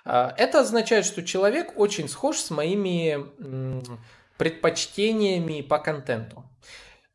А, 0.04 0.34
это 0.36 0.60
означает, 0.60 1.04
что 1.06 1.22
человек 1.22 1.78
очень 1.78 2.08
схож 2.08 2.38
с 2.38 2.50
моими 2.50 3.24
предпочтениями 4.36 5.62
по 5.62 5.78
контенту. 5.78 6.44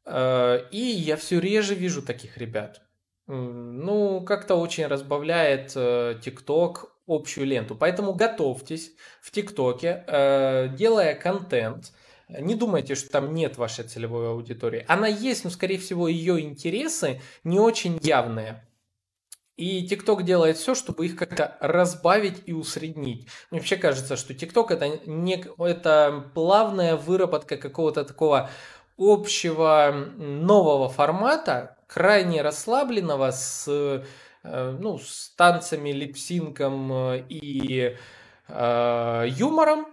И 0.07 0.69
я 0.71 1.17
все 1.17 1.39
реже 1.39 1.75
вижу 1.75 2.01
таких 2.01 2.37
ребят. 2.37 2.81
Ну, 3.29 4.21
как-то 4.21 4.55
очень 4.55 4.87
разбавляет 4.87 5.73
э, 5.75 6.15
ТикТок 6.19 6.95
общую 7.05 7.45
ленту. 7.45 7.75
Поэтому 7.75 8.15
готовьтесь 8.15 8.93
в 9.21 9.29
ТикТоке, 9.29 10.03
э, 10.07 10.69
делая 10.69 11.13
контент. 11.13 11.93
Не 12.29 12.53
думайте, 12.53 12.93
что 12.93 13.09
там 13.09 13.33
нет 13.33 13.57
вашей 13.57 13.85
целевой 13.85 14.29
аудитории. 14.29 14.85
Она 14.87 15.07
есть, 15.07 15.43
но, 15.43 15.49
скорее 15.49 15.79
всего, 15.79 16.07
ее 16.07 16.39
интересы 16.39 17.21
не 17.43 17.59
очень 17.59 17.97
явные. 18.01 18.65
И 19.57 19.85
TikTok 19.85 20.23
делает 20.23 20.55
все, 20.55 20.73
чтобы 20.73 21.05
их 21.05 21.17
как-то 21.17 21.57
разбавить 21.59 22.43
и 22.45 22.53
усреднить. 22.53 23.27
Мне 23.51 23.59
вообще 23.59 23.75
кажется, 23.75 24.15
что 24.15 24.33
TikTok 24.33 24.67
это, 24.69 24.99
не, 25.05 25.43
это 25.57 26.31
плавная 26.33 26.95
выработка 26.95 27.57
какого-то 27.57 28.05
такого 28.05 28.49
общего 28.97 29.91
нового 30.17 30.87
формата, 30.87 31.77
крайне 31.87 32.41
расслабленного 32.41 33.31
с, 33.31 33.65
э, 34.43 34.77
ну, 34.79 34.99
с 34.99 35.33
танцами, 35.35 35.89
липсинком 35.89 36.93
э, 36.93 37.23
и 37.27 37.97
э, 38.47 39.25
юмором, 39.27 39.87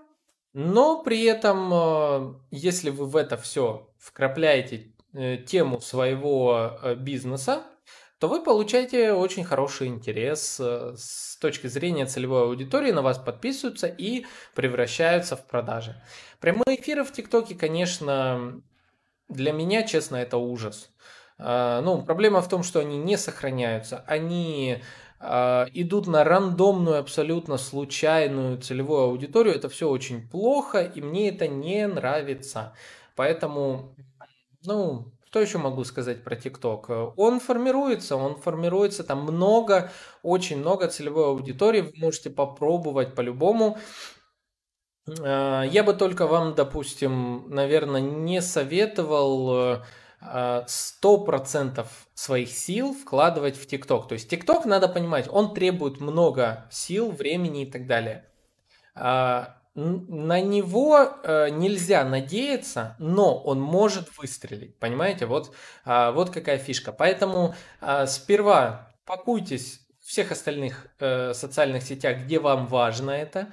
но 0.59 1.03
при 1.03 1.23
этом, 1.25 1.71
э, 1.71 2.35
если 2.51 2.88
вы 2.88 3.05
в 3.05 3.16
это 3.16 3.37
все 3.37 3.90
вкрапляете 3.99 4.95
тему 5.47 5.81
своего 5.83 6.79
бизнеса, 6.97 7.62
то 8.19 8.29
вы 8.29 8.42
получаете 8.42 9.12
очень 9.12 9.45
хороший 9.45 9.88
интерес 9.88 10.59
э, 10.59 10.95
с 10.97 11.37
точки 11.37 11.66
зрения 11.66 12.07
целевой 12.07 12.45
аудитории, 12.45 12.90
на 12.90 13.03
вас 13.03 13.19
подписываются 13.19 13.87
и 13.87 14.25
превращаются 14.55 15.37
в 15.37 15.47
продажи. 15.47 16.03
Прямые 16.40 16.81
эфиры 16.81 17.05
в 17.05 17.12
ТикТоке, 17.12 17.55
конечно, 17.55 18.62
для 19.29 19.53
меня, 19.53 19.83
честно, 19.83 20.16
это 20.16 20.38
ужас. 20.38 20.90
Ну, 21.38 22.03
проблема 22.07 22.40
в 22.40 22.49
том, 22.49 22.62
что 22.62 22.81
они 22.81 22.97
не 22.97 23.19
сохраняются, 23.19 24.03
они 24.07 24.83
идут 25.20 26.07
на 26.07 26.24
рандомную, 26.24 26.98
абсолютно 26.98 27.57
случайную 27.57 28.59
целевую 28.59 29.02
аудиторию. 29.02 29.55
Это 29.55 29.68
все 29.68 29.88
очень 29.88 30.29
плохо, 30.29 30.83
и 30.83 31.00
мне 31.00 31.31
это 31.31 31.48
не 31.48 31.87
нравится. 31.87 32.74
Поэтому, 33.14 33.94
ну, 34.64 35.12
что 35.37 35.40
еще 35.40 35.59
могу 35.59 35.85
сказать 35.85 36.22
про 36.22 36.37
ТикТок? 36.37 36.88
Он 37.16 37.40
формируется, 37.40 38.16
он 38.16 38.37
формируется, 38.37 39.05
там 39.05 39.22
много, 39.22 39.90
очень 40.22 40.59
много 40.59 40.88
целевой 40.88 41.26
аудитории, 41.26 41.83
вы 41.83 41.92
можете 41.96 42.31
попробовать 42.31 43.14
по-любому. 43.14 43.76
А, 45.20 45.62
я 45.64 45.83
бы 45.85 45.94
только 45.94 46.26
вам, 46.26 46.55
допустим, 46.55 47.48
наверное, 47.48 48.00
не 48.00 48.40
советовал 48.40 49.83
100% 50.20 51.79
а, 51.79 51.87
своих 52.14 52.50
сил 52.50 52.94
вкладывать 52.94 53.57
в 53.57 53.66
ТикТок. 53.66 54.09
То 54.09 54.14
есть 54.14 54.29
ТикТок, 54.29 54.64
надо 54.64 54.88
понимать, 54.88 55.29
он 55.31 55.55
требует 55.55 56.00
много 56.00 56.66
сил, 56.70 57.11
времени 57.11 57.62
и 57.62 57.70
так 57.70 57.87
далее. 57.87 58.24
А, 58.94 59.57
на 59.76 60.40
него 60.40 61.18
э, 61.22 61.50
нельзя 61.50 62.02
надеяться, 62.02 62.96
но 62.98 63.37
он 63.37 63.61
может 63.61 64.16
выстрелить. 64.16 64.79
Понимаете, 64.79 65.26
вот, 65.26 65.55
э, 65.85 66.12
вот 66.12 66.31
какая 66.31 66.57
фишка. 66.57 66.92
Поэтому 66.92 67.55
э, 67.83 68.07
сперва 68.07 68.94
пакуйтесь 69.05 69.87
всех 70.00 70.33
остальных 70.33 70.87
э, 70.98 71.35
социальных 71.35 71.83
сетях, 71.83 72.20
где 72.22 72.38
вам 72.38 72.66
важно 72.68 73.11
это. 73.11 73.48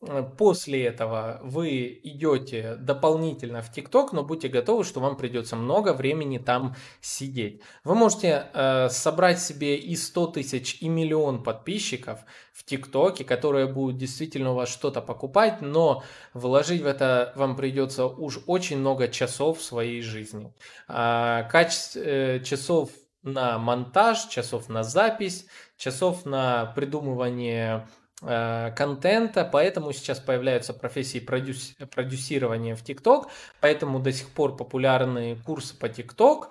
Э, 0.00 0.22
после 0.36 0.84
этого 0.84 1.40
вы 1.42 2.00
идете 2.02 2.76
дополнительно 2.76 3.62
в 3.62 3.72
ТикТок, 3.72 4.12
но 4.12 4.22
будьте 4.22 4.48
готовы, 4.48 4.84
что 4.84 5.00
вам 5.00 5.16
придется 5.16 5.56
много 5.56 5.92
времени 5.92 6.38
там 6.38 6.76
сидеть. 7.00 7.62
Вы 7.84 7.94
можете 7.94 8.48
э, 8.52 8.88
собрать 8.90 9.40
себе 9.40 9.76
и 9.76 9.96
100 9.96 10.26
тысяч, 10.28 10.78
и 10.80 10.88
миллион 10.88 11.42
подписчиков 11.42 12.20
в 12.52 12.64
ТикТоке, 12.64 13.24
которые 13.24 13.66
будут 13.66 13.98
действительно 13.98 14.52
у 14.52 14.54
вас 14.54 14.68
что-то 14.68 15.00
покупать, 15.00 15.60
но 15.60 16.04
вложить 16.32 16.82
в 16.82 16.86
это 16.86 17.32
вам 17.34 17.56
придется 17.56 18.06
уж 18.06 18.40
очень 18.46 18.78
много 18.78 19.08
часов 19.08 19.58
в 19.58 19.64
своей 19.64 20.02
жизни. 20.02 20.52
А, 20.86 21.42
качество 21.44 22.00
э, 22.00 22.40
часов 22.44 22.90
на 23.24 23.58
монтаж, 23.58 24.26
часов 24.26 24.68
на 24.68 24.84
запись, 24.84 25.46
часов 25.76 26.24
на 26.24 26.66
придумывание 26.76 27.48
Э, 27.78 27.97
контента, 28.20 29.44
поэтому 29.44 29.92
сейчас 29.92 30.18
появляются 30.18 30.74
профессии 30.74 31.20
продюс... 31.20 31.76
продюсирования 31.94 32.74
в 32.74 32.82
ТикТок, 32.82 33.28
поэтому 33.60 34.00
до 34.00 34.12
сих 34.12 34.28
пор 34.30 34.56
популярны 34.56 35.36
курсы 35.44 35.78
по 35.78 35.88
ТикТок 35.88 36.50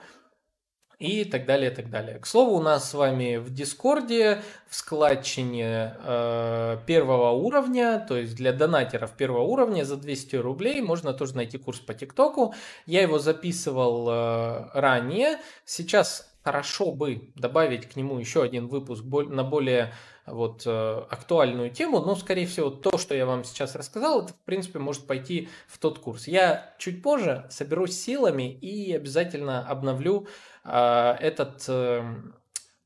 и 1.00 1.26
так 1.26 1.46
далее, 1.46 1.72
и 1.72 1.76
так 1.76 1.90
далее. 1.90 2.18
К 2.18 2.26
слову, 2.26 2.56
у 2.56 2.62
нас 2.62 2.90
с 2.90 2.94
вами 2.96 3.38
в 3.38 3.54
Дискорде 3.54 4.42
в 4.68 4.76
складчине 4.76 5.96
э, 6.04 6.78
первого 6.88 7.32
уровня, 7.32 8.04
то 8.08 8.18
есть 8.18 8.36
для 8.36 8.52
донатеров 8.52 9.12
первого 9.12 9.44
уровня 9.44 9.84
за 9.84 9.98
200 9.98 10.38
рублей 10.38 10.82
можно 10.82 11.14
тоже 11.14 11.36
найти 11.36 11.60
курс 11.60 11.80
по 11.80 11.94
ТикТоку. 11.94 12.56
Я 12.88 13.04
его 13.04 13.20
записывал 13.20 14.10
э, 14.10 14.70
ранее, 14.74 15.38
сейчас 15.66 16.34
хорошо 16.44 16.92
бы 16.92 17.30
добавить 17.36 17.88
к 17.88 17.96
нему 17.96 18.18
еще 18.18 18.42
один 18.42 18.68
выпуск 18.68 19.04
на 19.04 19.44
более 19.44 19.94
вот 20.28 20.64
э, 20.66 21.02
актуальную 21.10 21.72
тему, 21.72 22.02
но, 22.02 22.16
скорее 22.16 22.46
всего, 22.46 22.70
то, 22.70 22.98
что 22.98 23.16
я 23.16 23.26
вам 23.26 23.44
сейчас 23.44 23.76
рассказал, 23.76 24.24
это, 24.24 24.34
в 24.34 24.42
принципе, 24.46 24.78
может 24.78 25.08
пойти 25.08 25.50
в 25.68 25.78
тот 25.80 26.00
курс. 26.00 26.28
Я 26.28 26.76
чуть 26.78 27.02
позже 27.02 27.48
соберусь 27.50 27.98
силами 27.98 28.52
и 28.52 28.94
обязательно 28.94 29.68
обновлю 29.68 30.28
э, 30.66 31.16
этот 31.20 31.64
э, 31.70 32.04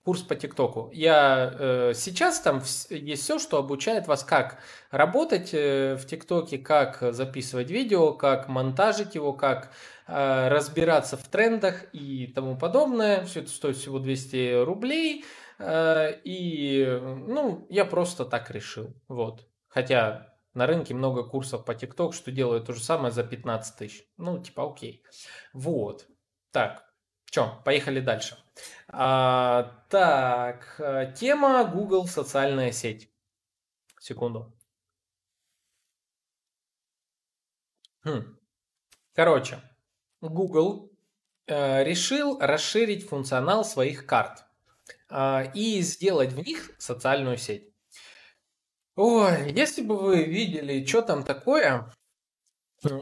курс 0.04 0.22
по 0.22 0.36
ТикТоку. 0.36 0.90
Я 0.94 1.54
э, 1.58 1.94
сейчас 1.96 2.40
там 2.40 2.62
есть 2.90 3.24
все, 3.24 3.40
что 3.40 3.58
обучает 3.58 4.08
вас, 4.08 4.24
как 4.24 4.58
работать 4.90 5.50
э, 5.54 5.96
в 5.96 6.06
ТикТоке, 6.06 6.58
как 6.58 7.00
записывать 7.14 7.70
видео, 7.70 8.14
как 8.14 8.48
монтажить 8.48 9.16
его, 9.16 9.34
как 9.34 9.72
э, 10.08 10.48
разбираться 10.50 11.18
в 11.18 11.28
трендах 11.28 11.86
и 11.94 12.28
тому 12.28 12.58
подобное. 12.58 13.26
Все 13.26 13.42
это 13.42 13.50
стоит 13.50 13.78
всего 13.78 14.00
200 14.00 14.64
рублей. 14.64 15.24
Э, 15.62 16.20
и, 16.24 16.86
ну, 17.02 17.68
я 17.70 17.86
просто 17.86 18.26
так 18.26 18.50
решил. 18.52 18.94
Вот. 19.08 19.48
Хотя 19.68 20.36
на 20.54 20.66
рынке 20.68 20.94
много 20.94 21.24
курсов 21.24 21.66
по 21.66 21.76
ТикТок, 21.76 22.14
что 22.14 22.32
делают 22.32 22.66
то 22.66 22.74
же 22.74 22.82
самое 22.84 23.12
за 23.12 23.24
15 23.24 23.78
тысяч. 23.78 24.04
Ну, 24.18 24.42
типа, 24.42 24.70
окей. 24.70 25.04
Вот. 25.54 26.08
Так, 26.52 26.86
что, 27.26 27.62
поехали 27.64 28.00
дальше. 28.00 28.38
А, 28.88 29.84
так, 29.90 30.76
э, 30.80 31.14
тема 31.16 31.64
Google 31.66 32.08
социальная 32.08 32.72
сеть. 32.72 33.10
Секунду. 34.00 34.54
Хм. 38.04 38.38
Короче, 39.14 39.62
Google 40.22 40.92
э, 41.46 41.84
решил 41.84 42.40
расширить 42.40 43.08
функционал 43.08 43.64
своих 43.64 44.08
карт. 44.08 44.44
А, 45.12 45.44
и 45.54 45.82
сделать 45.82 46.32
в 46.32 46.46
них 46.46 46.72
социальную 46.78 47.38
сеть. 47.38 47.68
Ой, 48.96 49.52
если 49.52 49.82
бы 49.82 49.98
вы 49.98 50.24
видели, 50.24 50.86
что 50.86 51.02
там 51.02 51.24
такое, 51.24 51.92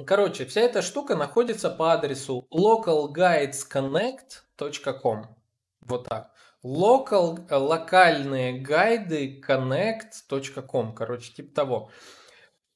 Короче, 0.05 0.45
вся 0.45 0.59
эта 0.61 0.81
штука 0.81 1.15
находится 1.15 1.69
по 1.69 1.93
адресу 1.93 2.47
localguidesconnect.com. 2.53 5.35
Вот 5.81 6.09
так. 6.09 6.31
Local, 6.65 7.39
локальные 7.49 8.59
гайды 8.59 9.39
connect.com. 9.39 10.93
Короче, 10.93 11.31
типа 11.31 11.55
того. 11.55 11.89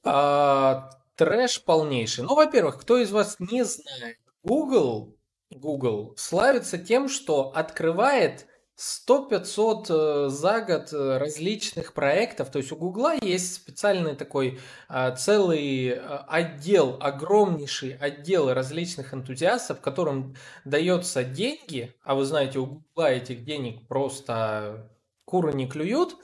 А, 0.05 0.91
трэш 1.15 1.61
полнейший. 1.65 2.23
Ну, 2.23 2.35
во-первых, 2.35 2.79
кто 2.79 2.97
из 2.97 3.11
вас 3.11 3.35
не 3.39 3.65
знает, 3.65 4.17
Google, 4.41 5.17
Google 5.49 6.13
славится 6.15 6.77
тем, 6.77 7.09
что 7.09 7.51
открывает 7.53 8.47
100-500 8.83 9.85
э, 9.89 10.29
за 10.29 10.61
год 10.61 10.91
э, 10.91 11.17
различных 11.17 11.93
проектов. 11.93 12.49
То 12.49 12.57
есть 12.57 12.71
у 12.71 12.75
Гугла 12.75 13.13
есть 13.21 13.55
специальный 13.55 14.15
такой 14.15 14.59
э, 14.89 15.15
целый 15.15 15.99
отдел, 16.27 16.97
огромнейший 16.99 17.95
отдел 17.95 18.53
различных 18.53 19.13
энтузиастов, 19.13 19.79
которым 19.79 20.35
дается 20.65 21.23
деньги, 21.23 21.95
а 22.03 22.15
вы 22.15 22.25
знаете, 22.25 22.59
у 22.59 22.65
Гугла 22.65 23.11
этих 23.11 23.45
денег 23.45 23.87
просто 23.87 24.89
куры 25.25 25.53
не 25.53 25.67
клюют, 25.67 26.17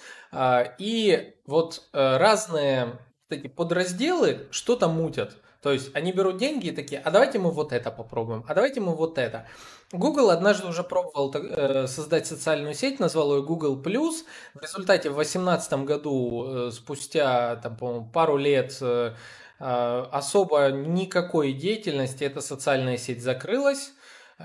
и 0.78 1.34
вот 1.48 1.88
разные 1.94 3.00
эти 3.30 3.48
подразделы 3.48 4.48
что-то 4.52 4.88
мутят. 4.88 5.38
То 5.62 5.72
есть 5.72 5.96
они 5.96 6.12
берут 6.12 6.38
деньги 6.38 6.68
и 6.68 6.72
такие, 6.72 7.02
а 7.02 7.12
давайте 7.12 7.40
мы 7.40 7.52
вот 7.52 7.74
это 7.74 7.92
попробуем, 7.92 8.46
а 8.48 8.54
давайте 8.54 8.82
мы 8.82 8.96
вот 8.96 9.18
это. 9.18 9.48
Google 9.92 10.30
однажды 10.30 10.68
уже 10.68 10.84
пробовал 10.84 11.34
э, 11.34 11.88
создать 11.88 12.28
социальную 12.28 12.76
сеть, 12.76 13.00
назвал 13.00 13.36
ее 13.36 13.44
Google+. 13.44 13.76
В 13.76 14.62
результате 14.62 15.10
в 15.10 15.16
2018 15.16 15.74
году, 15.84 16.46
э, 16.46 16.72
спустя 16.72 17.56
там, 17.56 18.10
пару 18.12 18.38
лет 18.38 18.78
э, 18.82 19.14
особо 19.58 20.70
никакой 20.70 21.54
деятельности 21.54 22.24
эта 22.24 22.40
социальная 22.42 22.98
сеть 22.98 23.24
закрылась. 23.24 23.94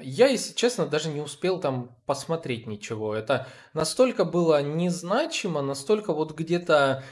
Я, 0.01 0.29
если 0.29 0.55
честно, 0.55 0.87
даже 0.87 1.11
не 1.11 1.21
успел 1.21 1.61
там 1.61 1.95
посмотреть 2.07 2.67
ничего. 2.67 3.15
Это 3.15 3.47
настолько 3.75 4.25
было 4.25 4.61
незначимо, 4.63 5.61
настолько 5.63 6.13
вот 6.13 6.33
где-то 6.33 7.05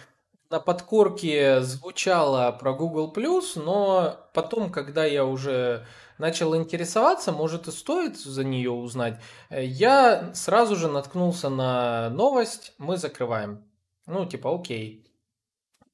на 0.51 0.59
подкорке 0.59 1.61
звучало 1.63 2.51
про 2.53 2.73
Google+, 2.73 3.13
но 3.57 4.17
потом, 4.35 4.71
когда 4.71 5.05
я 5.05 5.25
уже 5.25 5.87
начал 6.23 6.55
интересоваться, 6.55 7.33
может 7.33 7.67
и 7.67 7.73
стоит 7.73 8.17
за 8.17 8.45
нее 8.45 8.71
узнать, 8.71 9.21
я 9.51 10.33
сразу 10.35 10.77
же 10.77 10.87
наткнулся 10.87 11.49
на 11.49 12.11
новость, 12.11 12.75
мы 12.79 12.97
закрываем. 12.97 13.65
Ну, 14.07 14.25
типа, 14.25 14.55
окей. 14.55 15.05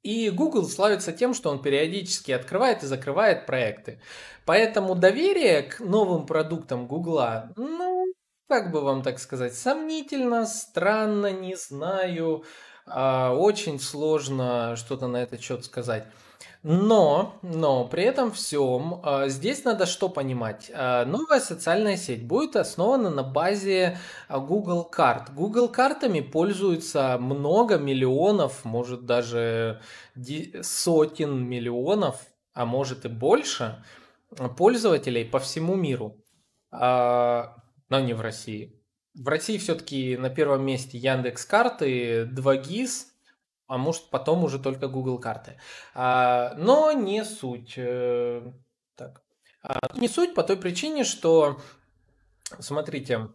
И 0.03 0.29
Google 0.29 0.65
славится 0.65 1.13
тем, 1.13 1.33
что 1.33 1.49
он 1.51 1.63
периодически 1.63 2.33
открывает 2.33 2.83
и 2.83 2.87
закрывает 2.87 3.47
проекты. 3.47 4.03
Поэтому 4.45 4.95
доверие 4.95 5.63
к 5.63 5.81
новым 5.81 6.27
продуктам 6.27 6.87
Google, 6.87 7.21
ну, 7.57 8.05
как 8.49 8.71
бы 8.71 8.83
вам 8.83 9.03
так 9.03 9.19
сказать, 9.19 9.55
сомнительно, 9.55 10.45
странно, 10.45 11.33
не 11.33 11.57
знаю. 11.57 12.45
А, 12.87 13.33
очень 13.35 13.81
сложно 13.81 14.77
что-то 14.77 15.07
на 15.07 15.23
этот 15.23 15.41
счет 15.41 15.65
сказать. 15.65 16.07
Но, 16.71 17.39
но 17.41 17.89
при 17.89 18.03
этом 18.03 18.31
всем 18.31 19.01
а, 19.03 19.29
здесь 19.29 19.65
надо 19.65 19.87
что 19.87 20.11
понимать. 20.11 20.71
А, 20.75 21.07
новая 21.07 21.41
социальная 21.41 21.97
сеть 21.97 22.27
будет 22.27 22.57
основана 22.57 23.09
на 23.09 23.23
базе 23.23 23.97
Google 24.29 24.85
карт. 24.85 25.33
Google 25.33 25.69
картами 25.69 26.21
пользуются 26.21 27.17
много 27.19 27.79
миллионов, 27.79 28.67
может 28.67 29.07
даже 29.07 29.81
сотен 30.61 31.43
миллионов, 31.43 32.27
а 32.53 32.67
может 32.67 33.07
и 33.07 33.09
больше 33.09 33.83
пользователей 34.59 35.25
по 35.25 35.39
всему 35.39 35.75
миру, 35.75 36.23
но 36.71 37.55
не 37.89 38.13
в 38.13 38.21
России. 38.21 38.79
В 39.15 39.27
России 39.27 39.57
все-таки 39.57 40.19
на 40.19 40.29
первом 40.29 40.67
месте 40.67 40.99
Яндекс 40.99 41.47
карты, 41.47 42.25
2GIS, 42.25 43.07
а 43.69 43.77
может 43.77 44.09
потом 44.11 44.43
уже 44.45 44.59
только 44.59 44.89
Google 44.89 45.19
карты. 45.19 45.59
А, 45.95 46.55
но 46.57 46.91
не 46.93 47.25
суть. 47.25 47.75
Э, 47.77 48.43
так. 48.97 49.23
А, 49.63 49.79
не 49.95 50.09
суть 50.09 50.35
по 50.35 50.43
той 50.43 50.57
причине, 50.57 51.05
что, 51.05 51.61
смотрите, 52.59 53.29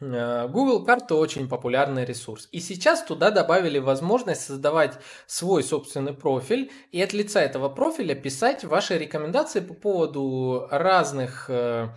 э, 0.00 0.48
Google 0.48 0.84
карты 0.84 1.14
очень 1.14 1.48
популярный 1.48 2.04
ресурс. 2.04 2.48
И 2.52 2.60
сейчас 2.60 3.02
туда 3.02 3.32
добавили 3.32 3.80
возможность 3.80 4.42
создавать 4.42 4.98
свой 5.26 5.64
собственный 5.64 6.14
профиль 6.14 6.70
и 6.92 7.02
от 7.02 7.12
лица 7.12 7.42
этого 7.42 7.68
профиля 7.68 8.14
писать 8.14 8.64
ваши 8.64 8.96
рекомендации 8.96 9.60
по 9.60 9.74
поводу 9.74 10.68
разных 10.70 11.50
э, 11.50 11.88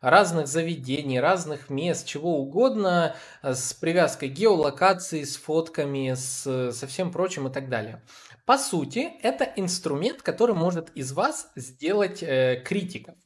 разных 0.00 0.46
заведений, 0.46 1.20
разных 1.20 1.70
мест, 1.70 2.06
чего 2.06 2.38
угодно, 2.38 3.14
э, 3.42 3.54
с 3.54 3.72
привязкой 3.74 4.28
геолокации, 4.28 5.24
с 5.24 5.36
фотками, 5.36 6.14
с, 6.14 6.72
со 6.72 6.86
всем 6.86 7.12
прочим 7.12 7.48
и 7.48 7.52
так 7.52 7.68
далее. 7.68 8.02
По 8.44 8.58
сути, 8.58 9.12
это 9.22 9.44
инструмент, 9.56 10.22
который 10.22 10.54
может 10.54 10.90
из 10.90 11.12
вас 11.12 11.50
сделать 11.56 12.22
э, 12.22 12.62
критиков. 12.64 13.16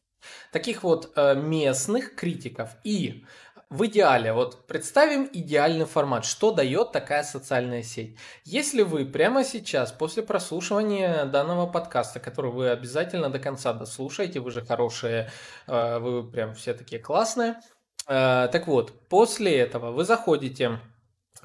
Таких 0.52 0.82
вот 0.82 1.12
э, 1.16 1.34
местных 1.34 2.14
критиков. 2.14 2.70
И 2.84 3.24
в 3.70 3.86
идеале, 3.86 4.32
вот 4.32 4.66
представим 4.66 5.30
идеальный 5.32 5.86
формат, 5.86 6.24
что 6.24 6.50
дает 6.50 6.90
такая 6.90 7.22
социальная 7.22 7.84
сеть. 7.84 8.16
Если 8.44 8.82
вы 8.82 9.06
прямо 9.06 9.44
сейчас, 9.44 9.92
после 9.92 10.24
прослушивания 10.24 11.24
данного 11.26 11.66
подкаста, 11.66 12.18
который 12.18 12.50
вы 12.50 12.70
обязательно 12.70 13.30
до 13.30 13.38
конца 13.38 13.72
дослушаете, 13.72 14.40
вы 14.40 14.50
же 14.50 14.60
хорошие, 14.60 15.30
э, 15.68 15.98
вы 16.00 16.28
прям 16.28 16.54
все 16.54 16.74
такие 16.74 17.00
классные. 17.00 17.60
Э, 18.08 18.48
так 18.50 18.66
вот, 18.66 18.92
после 19.08 19.56
этого 19.56 19.92
вы 19.92 20.04
заходите 20.04 20.80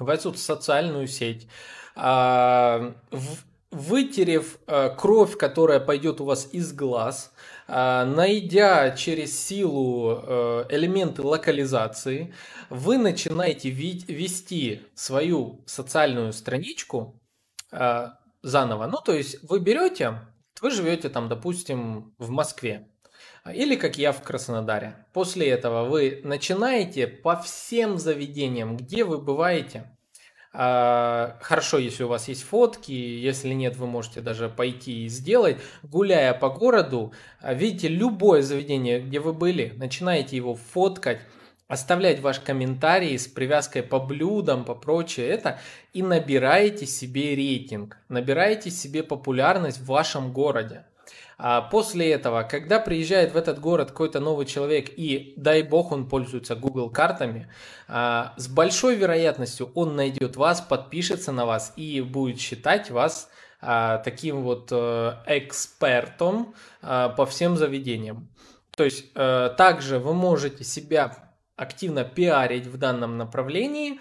в 0.00 0.08
эту 0.08 0.34
социальную 0.34 1.06
сеть, 1.06 1.46
э, 1.94 2.92
вытерев 3.70 4.58
кровь, 4.96 5.36
которая 5.36 5.78
пойдет 5.78 6.20
у 6.20 6.24
вас 6.24 6.48
из 6.52 6.72
глаз, 6.72 7.32
найдя 7.68 8.90
через 8.92 9.38
силу 9.38 10.20
э, 10.22 10.66
элементы 10.70 11.22
локализации, 11.22 12.32
вы 12.70 12.98
начинаете 12.98 13.70
вести 13.70 14.82
свою 14.94 15.64
социальную 15.66 16.32
страничку 16.32 17.20
а, 17.72 18.18
заново. 18.42 18.86
Ну, 18.86 18.98
то 19.04 19.12
есть 19.12 19.42
вы 19.48 19.60
берете, 19.60 20.20
вы 20.60 20.70
живете 20.70 21.08
там, 21.08 21.28
допустим, 21.28 22.14
в 22.18 22.30
Москве. 22.30 22.88
Или 23.52 23.76
как 23.76 23.96
я 23.98 24.12
в 24.12 24.22
Краснодаре. 24.22 25.06
После 25.12 25.48
этого 25.48 25.88
вы 25.88 26.20
начинаете 26.24 27.06
по 27.06 27.36
всем 27.36 27.98
заведениям, 27.98 28.76
где 28.76 29.04
вы 29.04 29.18
бываете, 29.18 29.78
а, 29.80 29.95
хорошо, 30.52 31.78
если 31.78 32.04
у 32.04 32.08
вас 32.08 32.28
есть 32.28 32.42
фотки, 32.42 32.92
если 32.92 33.52
нет, 33.52 33.76
вы 33.76 33.86
можете 33.86 34.20
даже 34.20 34.48
пойти 34.48 35.04
и 35.04 35.08
сделать. 35.08 35.58
Гуляя 35.82 36.32
по 36.32 36.48
городу, 36.48 37.12
а, 37.40 37.52
видите 37.52 37.88
любое 37.88 38.42
заведение, 38.42 39.00
где 39.00 39.20
вы 39.20 39.32
были, 39.32 39.74
начинаете 39.76 40.36
его 40.36 40.54
фоткать, 40.54 41.20
оставлять 41.68 42.20
ваш 42.20 42.40
комментарий 42.40 43.18
с 43.18 43.26
привязкой 43.26 43.82
по 43.82 43.98
блюдам, 43.98 44.64
по 44.64 44.74
прочее 44.74 45.28
это, 45.28 45.58
и 45.92 46.02
набираете 46.02 46.86
себе 46.86 47.34
рейтинг, 47.34 47.98
набираете 48.08 48.70
себе 48.70 49.02
популярность 49.02 49.78
в 49.78 49.86
вашем 49.86 50.32
городе. 50.32 50.84
А 51.38 51.60
после 51.60 52.12
этого, 52.12 52.44
когда 52.44 52.80
приезжает 52.80 53.32
в 53.32 53.36
этот 53.36 53.60
город 53.60 53.90
какой-то 53.90 54.20
новый 54.20 54.46
человек 54.46 54.90
и, 54.96 55.34
дай 55.36 55.62
бог, 55.62 55.92
он 55.92 56.08
пользуется 56.08 56.56
Google 56.56 56.88
картами, 56.88 57.52
а, 57.88 58.32
с 58.38 58.48
большой 58.48 58.96
вероятностью 58.96 59.70
он 59.74 59.96
найдет 59.96 60.36
вас, 60.36 60.62
подпишется 60.62 61.32
на 61.32 61.44
вас 61.44 61.74
и 61.76 62.00
будет 62.00 62.40
считать 62.40 62.90
вас 62.90 63.28
а, 63.60 63.98
таким 63.98 64.42
вот 64.42 64.70
а, 64.72 65.22
экспертом 65.26 66.54
а, 66.80 67.10
по 67.10 67.26
всем 67.26 67.56
заведениям. 67.58 68.30
То 68.74 68.84
есть 68.84 69.04
а, 69.14 69.50
также 69.50 69.98
вы 69.98 70.14
можете 70.14 70.64
себя 70.64 71.34
активно 71.54 72.04
пиарить 72.04 72.66
в 72.66 72.78
данном 72.78 73.18
направлении, 73.18 74.00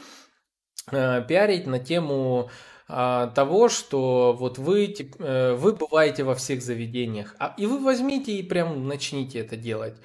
а, 0.89 1.19
пиарить 1.19 1.67
на 1.67 1.79
тему 1.79 2.49
того, 2.87 3.67
что 3.67 4.35
вот 4.37 4.59
вы, 4.59 4.93
э, 5.19 5.53
вы 5.55 5.73
бываете 5.73 6.23
во 6.23 6.35
всех 6.35 6.61
заведениях, 6.61 7.35
а, 7.39 7.55
и 7.57 7.65
вы 7.65 7.79
возьмите 7.83 8.33
и 8.33 8.43
прям 8.43 8.87
начните 8.87 9.39
это 9.39 9.57
делать. 9.57 9.95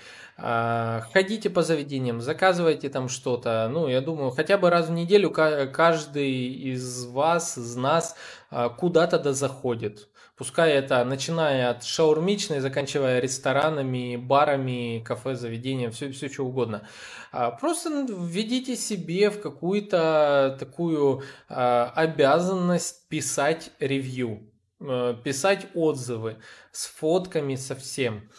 А, 0.43 1.03
ходите 1.13 1.51
по 1.51 1.63
заведениям, 1.63 2.23
заказывайте 2.23 2.89
там 2.89 3.09
что-то. 3.11 3.69
Ну, 3.71 3.89
я 3.89 4.01
думаю, 4.01 4.31
хотя 4.31 4.57
бы 4.57 4.71
раз 4.71 4.89
в 4.89 4.93
неделю 4.93 5.31
каждый 5.31 6.33
из 6.33 7.05
вас, 7.05 7.59
из 7.59 7.77
нас 7.77 8.17
а, 8.51 8.71
куда-то 8.71 9.19
да 9.19 9.35
заходит. 9.35 10.09
Пускай 10.41 10.73
это 10.73 11.05
начиная 11.05 11.69
от 11.69 11.85
шаурмичной, 11.85 12.61
заканчивая 12.61 13.21
ресторанами, 13.21 14.17
барами, 14.17 15.05
кафе, 15.05 15.35
заведением, 15.35 15.91
все, 15.91 16.11
все 16.13 16.31
что 16.31 16.47
угодно. 16.47 16.89
А, 17.31 17.51
просто 17.51 18.07
введите 18.09 18.75
себе 18.75 19.29
в 19.29 19.39
какую-то 19.43 20.57
такую 20.59 21.25
а, 21.51 21.93
обязанность 21.95 23.07
писать 23.11 23.71
ревью, 23.81 24.51
э, 24.81 25.15
писать 25.23 25.67
отзывы 25.75 26.39
с 26.73 26.87
фотками, 26.87 27.55
со 27.57 27.75
всем. 27.75 28.31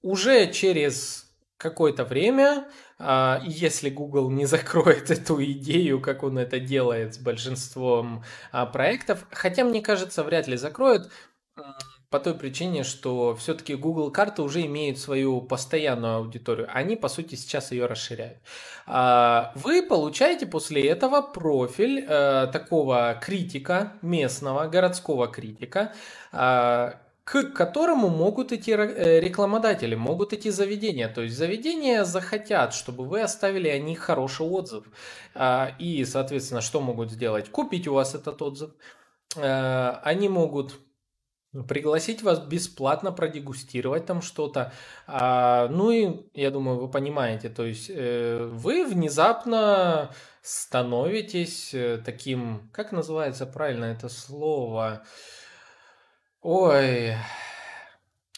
Уже 0.00 0.52
через 0.52 1.26
какое-то 1.56 2.04
время, 2.04 2.68
а, 3.00 3.42
если 3.44 3.90
Google 3.90 4.30
не 4.30 4.46
закроет 4.46 5.10
эту 5.10 5.42
идею, 5.42 6.00
как 6.00 6.22
он 6.22 6.38
это 6.38 6.60
делает 6.60 7.16
с 7.16 7.18
большинством 7.18 8.22
проектов, 8.72 9.26
хотя 9.32 9.64
мне 9.64 9.82
кажется, 9.82 10.22
вряд 10.22 10.46
ли 10.46 10.56
закроет, 10.56 11.10
по 12.10 12.20
той 12.20 12.34
причине, 12.34 12.84
что 12.84 13.34
все-таки 13.36 13.74
Google 13.74 14.10
карты 14.10 14.42
уже 14.42 14.64
имеют 14.64 14.98
свою 14.98 15.42
постоянную 15.42 16.16
аудиторию. 16.16 16.68
Они, 16.72 16.96
по 16.96 17.08
сути, 17.08 17.34
сейчас 17.34 17.70
ее 17.70 17.86
расширяют. 17.86 18.38
А, 18.86 19.52
вы 19.54 19.82
получаете 19.82 20.46
после 20.46 20.88
этого 20.88 21.20
профиль 21.20 22.06
э, 22.08 22.46
такого 22.50 23.18
критика, 23.20 23.92
местного, 24.00 24.68
городского 24.68 25.28
критика, 25.28 25.92
а, 26.32 26.98
к 27.24 27.52
которому 27.52 28.08
могут 28.08 28.52
идти 28.52 28.72
э, 28.72 29.20
рекламодатели, 29.20 29.94
могут 29.94 30.32
идти 30.32 30.48
заведения. 30.48 31.08
То 31.08 31.20
есть 31.20 31.36
заведения 31.36 32.04
захотят, 32.04 32.72
чтобы 32.72 33.04
вы 33.04 33.20
оставили 33.20 33.68
о 33.68 33.78
них 33.78 33.98
хороший 33.98 34.46
отзыв. 34.46 34.84
А, 35.34 35.72
и, 35.78 36.06
соответственно, 36.06 36.62
что 36.62 36.80
могут 36.80 37.10
сделать? 37.10 37.50
Купить 37.50 37.86
у 37.86 37.92
вас 37.92 38.14
этот 38.14 38.40
отзыв. 38.40 38.70
Э, 39.36 39.96
они 40.04 40.30
могут 40.30 40.80
пригласить 41.66 42.22
вас 42.22 42.40
бесплатно 42.40 43.12
продегустировать 43.12 44.06
там 44.06 44.22
что-то. 44.22 44.72
А, 45.06 45.68
ну 45.68 45.90
и, 45.90 46.26
я 46.34 46.50
думаю, 46.50 46.78
вы 46.78 46.90
понимаете, 46.90 47.48
то 47.48 47.64
есть 47.64 47.90
э, 47.92 48.48
вы 48.52 48.84
внезапно 48.84 50.10
становитесь 50.42 51.74
таким, 52.04 52.70
как 52.72 52.92
называется 52.92 53.46
правильно 53.46 53.86
это 53.86 54.08
слово, 54.08 55.02
Ой, 56.40 57.16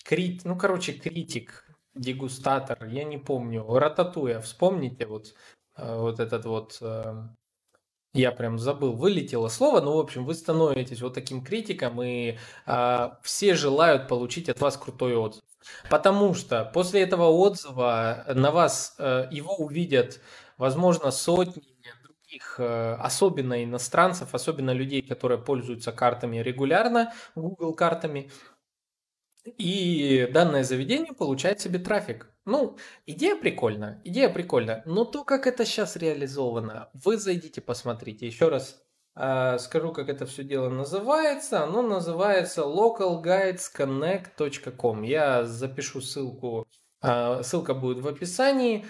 крит, 0.04 0.44
ну, 0.44 0.56
короче, 0.56 0.92
критик, 0.94 1.66
дегустатор, 1.94 2.86
я 2.86 3.04
не 3.04 3.18
помню, 3.18 3.64
рататуя, 3.68 4.40
вспомните 4.40 5.06
вот, 5.06 5.34
э, 5.76 5.96
вот 5.98 6.18
этот 6.18 6.46
вот, 6.46 6.78
э, 6.80 7.28
я 8.12 8.32
прям 8.32 8.58
забыл, 8.58 8.92
вылетело 8.92 9.48
слово, 9.48 9.80
но, 9.80 9.96
в 9.96 10.00
общем, 10.00 10.24
вы 10.24 10.34
становитесь 10.34 11.00
вот 11.00 11.14
таким 11.14 11.44
критиком, 11.44 12.02
и 12.02 12.38
а, 12.66 13.18
все 13.22 13.54
желают 13.54 14.08
получить 14.08 14.48
от 14.48 14.60
вас 14.60 14.76
крутой 14.76 15.16
отзыв. 15.16 15.42
Потому 15.88 16.34
что 16.34 16.64
после 16.64 17.02
этого 17.02 17.28
отзыва 17.28 18.24
на 18.34 18.50
вас 18.50 18.96
а, 18.98 19.28
его 19.30 19.54
увидят, 19.56 20.20
возможно, 20.58 21.10
сотни 21.10 21.62
других, 22.30 22.56
э, 22.58 22.94
особенно 22.94 23.64
иностранцев, 23.64 24.34
особенно 24.34 24.72
людей, 24.72 25.02
которые 25.02 25.38
пользуются 25.38 25.92
картами 25.92 26.38
регулярно, 26.38 27.12
Google 27.34 27.74
картами, 27.74 28.30
и 29.44 30.28
данное 30.32 30.64
заведение 30.64 31.12
получает 31.12 31.60
себе 31.60 31.78
трафик. 31.78 32.32
Ну, 32.44 32.76
идея 33.06 33.36
прикольная, 33.36 34.00
идея 34.04 34.28
прикольная, 34.28 34.82
но 34.86 35.04
то, 35.04 35.22
как 35.24 35.46
это 35.46 35.64
сейчас 35.64 35.94
реализовано, 35.96 36.90
вы 36.94 37.16
зайдите, 37.16 37.60
посмотрите. 37.60 38.26
Еще 38.26 38.48
раз 38.48 38.82
э, 39.16 39.58
скажу, 39.58 39.92
как 39.92 40.08
это 40.08 40.26
все 40.26 40.42
дело 40.42 40.68
называется. 40.68 41.62
Оно 41.62 41.82
называется 41.82 42.62
localguidesconnect.com. 42.62 45.02
Я 45.02 45.44
запишу 45.44 46.00
ссылку, 46.00 46.66
э, 47.02 47.42
ссылка 47.42 47.74
будет 47.74 47.98
в 47.98 48.08
описании. 48.08 48.86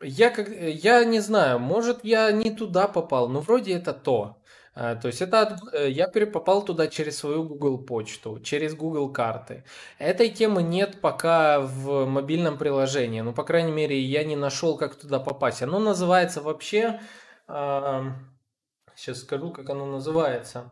Я, 0.00 0.30
как, 0.30 0.48
я 0.48 1.04
не 1.04 1.20
знаю, 1.20 1.58
может 1.58 2.04
я 2.04 2.32
не 2.32 2.50
туда 2.50 2.88
попал, 2.88 3.28
но 3.28 3.40
вроде 3.40 3.74
это 3.74 3.92
то. 3.92 4.37
А, 4.80 4.94
то 4.94 5.08
есть 5.08 5.20
это 5.20 5.58
э, 5.72 5.90
я 5.90 6.06
попал 6.06 6.64
туда 6.64 6.86
через 6.86 7.18
свою 7.18 7.42
Google 7.42 7.78
почту, 7.78 8.38
через 8.38 8.76
Google 8.76 9.12
карты. 9.12 9.64
Этой 9.98 10.30
темы 10.30 10.62
нет 10.62 11.00
пока 11.00 11.58
в 11.58 12.06
мобильном 12.06 12.58
приложении. 12.58 13.20
Ну, 13.22 13.32
по 13.32 13.42
крайней 13.42 13.72
мере, 13.72 13.98
я 13.98 14.22
не 14.22 14.36
нашел, 14.36 14.78
как 14.78 14.94
туда 14.94 15.18
попасть. 15.18 15.62
Оно 15.62 15.80
называется 15.80 16.42
вообще... 16.42 17.00
Сейчас 17.48 19.20
скажу, 19.20 19.50
как 19.50 19.68
оно 19.70 19.86
называется. 19.86 20.70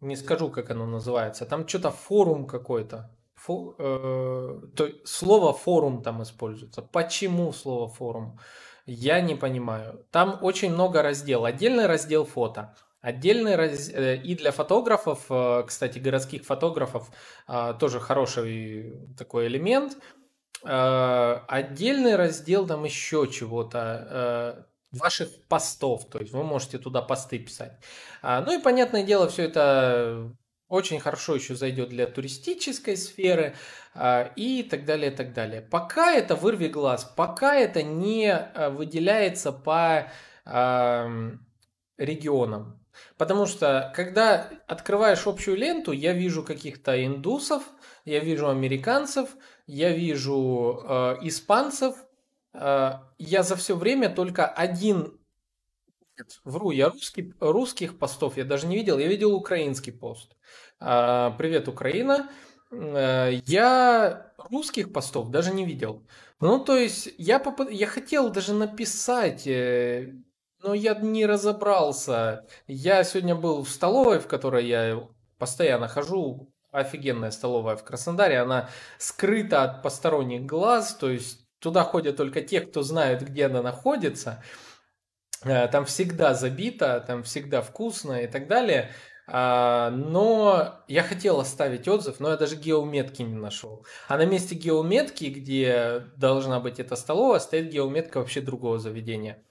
Не 0.00 0.16
скажу, 0.16 0.50
как 0.50 0.70
оно 0.70 0.86
называется. 0.86 1.44
Там 1.44 1.68
что-то 1.68 1.90
форум 1.90 2.46
какой-то. 2.46 3.10
Фо, 3.34 3.74
э, 3.78 4.60
то, 4.74 4.88
слово 5.04 5.52
форум 5.52 6.02
там 6.02 6.22
используется. 6.22 6.80
Почему 6.80 7.52
слово 7.52 7.88
форум? 7.88 8.38
Я 8.86 9.20
не 9.20 9.34
понимаю. 9.34 10.06
Там 10.10 10.38
очень 10.42 10.72
много 10.72 11.02
разделов. 11.02 11.46
Отдельный 11.46 11.86
раздел 11.86 12.24
фото. 12.24 12.74
Отдельный 13.00 13.56
раз... 13.56 13.88
Э, 13.90 14.16
и 14.16 14.34
для 14.34 14.52
фотографов, 14.52 15.26
э, 15.30 15.64
кстати, 15.66 15.98
городских 15.98 16.44
фотографов, 16.44 17.10
э, 17.48 17.74
тоже 17.78 18.00
хороший 18.00 19.14
такой 19.16 19.46
элемент. 19.48 19.96
Отдельный 20.62 22.16
раздел 22.16 22.66
там 22.66 22.82
еще 22.84 23.28
чего-то 23.30 24.66
ваших 24.90 25.28
постов, 25.48 26.08
то 26.08 26.18
есть 26.18 26.32
вы 26.32 26.42
можете 26.42 26.78
туда 26.78 27.02
посты 27.02 27.38
писать. 27.38 27.78
А, 28.22 28.40
ну 28.40 28.58
и 28.58 28.62
понятное 28.62 29.04
дело, 29.04 29.28
все 29.28 29.42
это 29.44 30.32
очень 30.68 31.00
хорошо 31.00 31.34
еще 31.34 31.54
зайдет 31.54 31.90
для 31.90 32.06
туристической 32.06 32.96
сферы 32.96 33.54
а, 33.94 34.32
и 34.36 34.62
так 34.62 34.84
далее, 34.84 35.10
так 35.10 35.32
далее. 35.32 35.60
Пока 35.62 36.12
это 36.12 36.34
вырви 36.34 36.68
глаз, 36.68 37.04
пока 37.16 37.54
это 37.54 37.82
не 37.82 38.32
а, 38.32 38.70
выделяется 38.70 39.52
по 39.52 40.10
регионам. 41.98 42.80
Потому 43.16 43.46
что, 43.46 43.92
когда 43.94 44.48
открываешь 44.66 45.26
общую 45.26 45.56
ленту, 45.56 45.92
я 45.92 46.12
вижу 46.12 46.42
каких-то 46.42 47.04
индусов, 47.04 47.62
я 48.04 48.20
вижу 48.20 48.48
американцев, 48.48 49.30
я 49.66 49.90
вижу 49.90 50.82
э, 50.88 51.16
испанцев. 51.22 51.96
Э, 52.54 53.00
я 53.18 53.42
за 53.42 53.56
все 53.56 53.76
время 53.76 54.08
только 54.08 54.46
один 54.46 55.15
нет, 56.18 56.40
вру, 56.44 56.70
я 56.70 56.88
русский, 56.88 57.34
русских 57.40 57.98
постов 57.98 58.36
я 58.36 58.44
даже 58.44 58.66
не 58.66 58.76
видел, 58.76 58.98
я 58.98 59.06
видел 59.06 59.34
украинский 59.34 59.92
пост. 59.92 60.36
А, 60.80 61.30
Привет, 61.32 61.68
Украина. 61.68 62.30
Э, 62.70 63.30
я 63.46 64.32
русских 64.50 64.92
постов 64.92 65.30
даже 65.30 65.52
не 65.52 65.64
видел. 65.64 66.06
Ну, 66.40 66.58
то 66.58 66.76
есть, 66.76 67.08
я, 67.18 67.38
поп... 67.38 67.70
я 67.70 67.86
хотел 67.86 68.30
даже 68.30 68.54
написать, 68.54 69.46
э, 69.46 70.12
но 70.62 70.74
я 70.74 70.94
не 70.94 71.26
разобрался. 71.26 72.46
Я 72.66 73.04
сегодня 73.04 73.34
был 73.34 73.62
в 73.62 73.68
столовой, 73.68 74.18
в 74.18 74.26
которой 74.26 74.66
я 74.66 75.08
постоянно 75.38 75.88
хожу. 75.88 76.52
Офигенная 76.72 77.30
столовая 77.30 77.76
в 77.76 77.84
Краснодаре. 77.84 78.38
Она 78.40 78.68
скрыта 78.98 79.62
от 79.62 79.82
посторонних 79.82 80.44
глаз, 80.44 80.94
то 80.94 81.08
есть 81.08 81.46
туда 81.58 81.84
ходят 81.84 82.16
только 82.16 82.42
те, 82.42 82.60
кто 82.60 82.82
знает, 82.82 83.22
где 83.22 83.46
она 83.46 83.62
находится. 83.62 84.42
Э, 85.46 85.68
там 85.68 85.84
всегда 85.84 86.34
забито, 86.34 87.04
там 87.06 87.22
всегда 87.22 87.62
вкусно 87.62 88.22
и 88.22 88.26
так 88.26 88.48
далее. 88.48 88.90
А, 89.28 89.90
но 89.90 90.84
я 90.86 91.02
хотел 91.02 91.40
оставить 91.40 91.88
отзыв, 91.88 92.20
но 92.20 92.30
я 92.30 92.36
даже 92.36 92.56
геометки 92.56 93.22
не 93.22 93.34
нашел. 93.34 93.84
А 94.08 94.16
на 94.16 94.24
месте 94.24 94.54
геометки, 94.54 95.24
где 95.24 96.04
должна 96.16 96.60
быть 96.60 96.78
эта 96.78 96.94
столовая, 96.94 97.40
стоит 97.40 97.70
геометка 97.70 98.18
вообще 98.18 98.40
другого 98.40 98.78
заведения. 98.78 99.42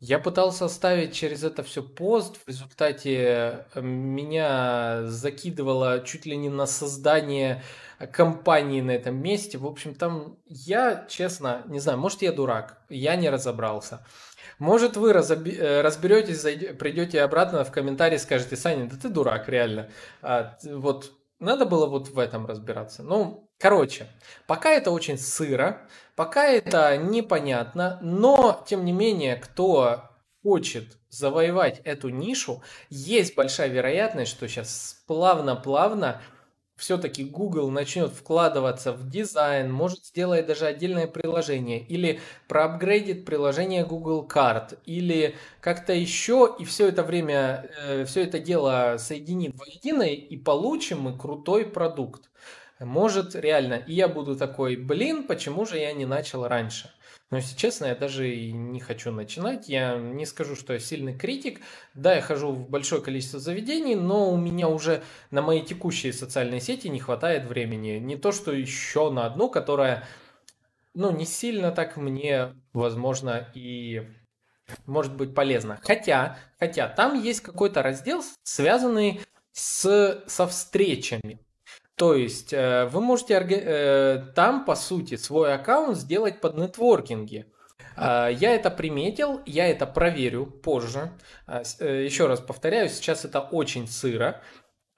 Я 0.00 0.18
пытался 0.18 0.64
оставить 0.64 1.14
через 1.14 1.44
это 1.44 1.62
все 1.62 1.82
пост, 1.82 2.36
в 2.36 2.48
результате 2.48 3.66
э, 3.72 3.80
меня 3.80 5.04
закидывало 5.04 6.00
чуть 6.04 6.26
ли 6.26 6.36
не 6.36 6.48
на 6.48 6.66
создание 6.66 7.62
компании 8.12 8.80
на 8.80 8.90
этом 8.90 9.14
месте. 9.22 9.58
В 9.58 9.66
общем, 9.66 9.94
там 9.94 10.36
я, 10.46 11.06
честно, 11.08 11.62
не 11.68 11.78
знаю, 11.78 11.98
может 11.98 12.22
я 12.22 12.32
дурак, 12.32 12.82
я 12.88 13.14
не 13.16 13.30
разобрался. 13.30 14.04
Может, 14.62 14.96
вы 14.96 15.10
э, 15.10 15.80
разберетесь, 15.80 16.40
зайдете, 16.40 16.72
придете 16.74 17.22
обратно 17.22 17.64
в 17.64 17.72
комментарии, 17.72 18.16
скажете, 18.16 18.54
Саня, 18.54 18.88
да 18.88 18.96
ты 18.96 19.08
дурак, 19.08 19.48
реально. 19.48 19.88
А, 20.22 20.56
вот 20.62 21.10
надо 21.40 21.66
было 21.66 21.86
вот 21.86 22.10
в 22.10 22.16
этом 22.16 22.46
разбираться. 22.46 23.02
Ну, 23.02 23.50
короче, 23.58 24.06
пока 24.46 24.70
это 24.70 24.92
очень 24.92 25.18
сыро, 25.18 25.80
пока 26.14 26.46
это 26.46 26.96
непонятно, 26.96 27.98
но, 28.02 28.62
тем 28.64 28.84
не 28.84 28.92
менее, 28.92 29.34
кто 29.34 30.04
хочет 30.44 30.96
завоевать 31.08 31.80
эту 31.82 32.10
нишу, 32.10 32.62
есть 32.88 33.34
большая 33.34 33.66
вероятность, 33.66 34.30
что 34.30 34.46
сейчас 34.46 35.02
плавно-плавно 35.08 36.22
все-таки 36.76 37.24
Google 37.24 37.70
начнет 37.70 38.12
вкладываться 38.12 38.92
в 38.92 39.08
дизайн, 39.08 39.72
может 39.72 40.04
сделать 40.04 40.46
даже 40.46 40.66
отдельное 40.66 41.06
приложение, 41.06 41.80
или 41.80 42.20
проапгрейдит 42.48 43.24
приложение 43.24 43.84
Google 43.84 44.26
Card, 44.26 44.78
или 44.84 45.36
как-то 45.60 45.92
еще, 45.92 46.54
и 46.58 46.64
все 46.64 46.88
это 46.88 47.02
время, 47.02 47.70
э, 47.78 48.04
все 48.04 48.24
это 48.24 48.38
дело 48.38 48.96
соединит 48.98 49.54
воедино, 49.56 50.02
и 50.02 50.36
получим 50.36 51.02
мы 51.02 51.16
крутой 51.16 51.66
продукт. 51.66 52.30
Может, 52.80 53.36
реально, 53.36 53.74
и 53.74 53.94
я 53.94 54.08
буду 54.08 54.36
такой, 54.36 54.76
блин, 54.76 55.26
почему 55.26 55.66
же 55.66 55.78
я 55.78 55.92
не 55.92 56.06
начал 56.06 56.48
раньше? 56.48 56.90
Но, 57.32 57.38
если 57.38 57.56
честно, 57.56 57.86
я 57.86 57.94
даже 57.94 58.30
и 58.30 58.52
не 58.52 58.78
хочу 58.78 59.10
начинать. 59.10 59.66
Я 59.66 59.96
не 59.96 60.26
скажу, 60.26 60.54
что 60.54 60.74
я 60.74 60.78
сильный 60.78 61.16
критик. 61.16 61.62
Да, 61.94 62.14
я 62.14 62.20
хожу 62.20 62.52
в 62.52 62.68
большое 62.68 63.00
количество 63.00 63.40
заведений, 63.40 63.94
но 63.94 64.30
у 64.30 64.36
меня 64.36 64.68
уже 64.68 65.02
на 65.30 65.40
мои 65.40 65.62
текущие 65.62 66.12
социальные 66.12 66.60
сети 66.60 66.88
не 66.88 67.00
хватает 67.00 67.46
времени. 67.46 67.92
Не 67.92 68.16
то, 68.16 68.32
что 68.32 68.52
еще 68.52 69.10
на 69.10 69.24
одну, 69.24 69.48
которая, 69.48 70.06
ну, 70.92 71.10
не 71.10 71.24
сильно 71.24 71.72
так 71.72 71.96
мне, 71.96 72.52
возможно, 72.74 73.50
и 73.54 74.06
может 74.84 75.16
быть 75.16 75.34
полезна. 75.34 75.80
Хотя, 75.82 76.36
хотя 76.58 76.86
там 76.86 77.18
есть 77.18 77.40
какой-то 77.40 77.82
раздел, 77.82 78.22
связанный 78.42 79.22
с, 79.52 80.22
со 80.26 80.46
встречами. 80.46 81.40
То 81.96 82.14
есть 82.14 82.52
э, 82.52 82.86
вы 82.86 83.00
можете 83.00 83.34
э, 83.34 84.24
там, 84.34 84.64
по 84.64 84.74
сути, 84.74 85.16
свой 85.16 85.54
аккаунт 85.54 85.96
сделать 85.96 86.40
под 86.40 86.56
нетворкинги. 86.56 87.46
А, 87.96 88.28
я 88.28 88.54
это 88.54 88.70
приметил, 88.70 89.40
я 89.46 89.68
это 89.68 89.86
проверю 89.86 90.46
позже. 90.46 91.12
А, 91.46 91.62
э, 91.80 92.04
Еще 92.04 92.26
раз 92.26 92.40
повторяю, 92.40 92.88
сейчас 92.88 93.24
это 93.24 93.40
очень 93.40 93.86
сыро. 93.86 94.40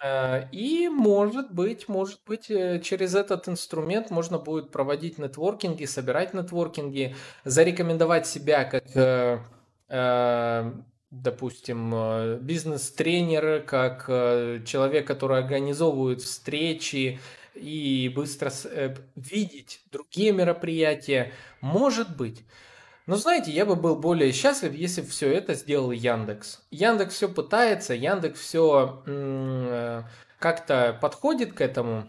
А, 0.02 0.48
и 0.52 0.88
может 0.88 1.52
быть, 1.52 1.88
может 1.88 2.20
быть, 2.26 2.46
через 2.46 3.14
этот 3.14 3.48
инструмент 3.48 4.10
можно 4.10 4.38
будет 4.38 4.70
проводить 4.70 5.18
нетворкинги, 5.18 5.86
собирать 5.86 6.34
нетворкинги, 6.34 7.16
зарекомендовать 7.44 8.26
себя 8.26 8.64
как 8.64 8.84
допустим, 11.22 11.92
э, 11.94 12.38
бизнес-тренер, 12.40 13.62
как 13.66 14.06
э, 14.08 14.60
человек, 14.66 15.06
который 15.06 15.38
организовывает 15.38 16.20
встречи 16.22 17.20
и 17.54 18.12
быстро 18.14 18.50
э, 18.64 18.96
видеть 19.14 19.80
другие 19.92 20.32
мероприятия, 20.32 21.32
может 21.60 22.16
быть. 22.16 22.42
Но 23.06 23.16
знаете, 23.16 23.50
я 23.50 23.66
бы 23.66 23.76
был 23.76 23.96
более 23.96 24.32
счастлив, 24.32 24.72
если 24.72 25.02
все 25.02 25.30
это 25.30 25.54
сделал 25.54 25.90
Яндекс. 25.90 26.62
Яндекс 26.70 27.14
все 27.14 27.28
пытается, 27.28 27.94
Яндекс 27.94 28.40
все 28.40 29.02
как-то 30.38 30.98
подходит 31.00 31.52
к 31.52 31.60
этому. 31.60 32.06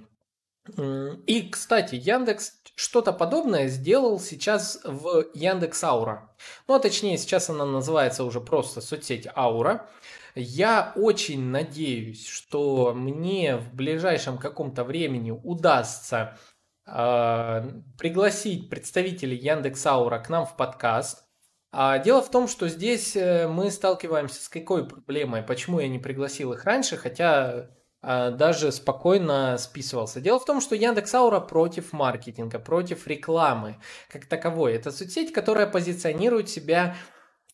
И, 0.68 1.50
кстати, 1.50 1.96
Яндекс 1.96 2.54
что-то 2.76 3.14
подобное 3.14 3.68
сделал 3.68 4.20
сейчас 4.20 4.80
в 4.84 5.26
Яндекс 5.34 5.84
Аура. 5.84 6.30
Ну, 6.68 6.76
а 6.76 6.80
точнее, 6.80 7.18
сейчас 7.18 7.50
она 7.50 7.66
называется 7.66 8.24
уже 8.24 8.42
просто 8.42 8.82
соцсеть 8.82 9.28
Аура. 9.36 9.88
Я 10.36 10.92
очень 10.96 11.46
надеюсь, 11.46 12.28
что 12.28 12.94
мне 12.94 13.56
в 13.56 13.74
ближайшем 13.74 14.38
каком-то 14.38 14.84
времени 14.84 15.32
удастся 15.32 16.38
э, 16.86 17.64
пригласить 17.98 18.70
представителей 18.70 19.38
Яндекс 19.38 19.86
Аура 19.86 20.20
к 20.20 20.30
нам 20.30 20.46
в 20.46 20.58
подкаст. 20.58 21.24
А 21.72 22.00
дело 22.00 22.22
в 22.22 22.30
том, 22.30 22.50
что 22.50 22.68
здесь 22.68 23.16
э, 23.16 23.48
мы 23.48 23.72
сталкиваемся 23.72 24.42
с 24.42 24.50
какой 24.50 24.86
проблемой, 24.86 25.42
почему 25.42 25.80
я 25.80 25.88
не 25.88 26.00
пригласил 26.00 26.52
их 26.52 26.66
раньше, 26.66 26.98
хотя 26.98 27.70
даже 28.06 28.72
спокойно 28.72 29.58
списывался. 29.58 30.22
Дело 30.22 30.40
в 30.40 30.46
том, 30.46 30.62
что 30.62 30.76
Яндекс 30.76 31.14
Аура 31.16 31.40
против 31.40 31.92
маркетинга, 31.94 32.60
против 32.60 33.08
рекламы 33.08 33.78
как 34.12 34.26
таковой. 34.26 34.74
Это 34.74 34.92
соцсеть, 34.92 35.34
которая 35.34 35.66
позиционирует 35.66 36.50
себя, 36.50 36.96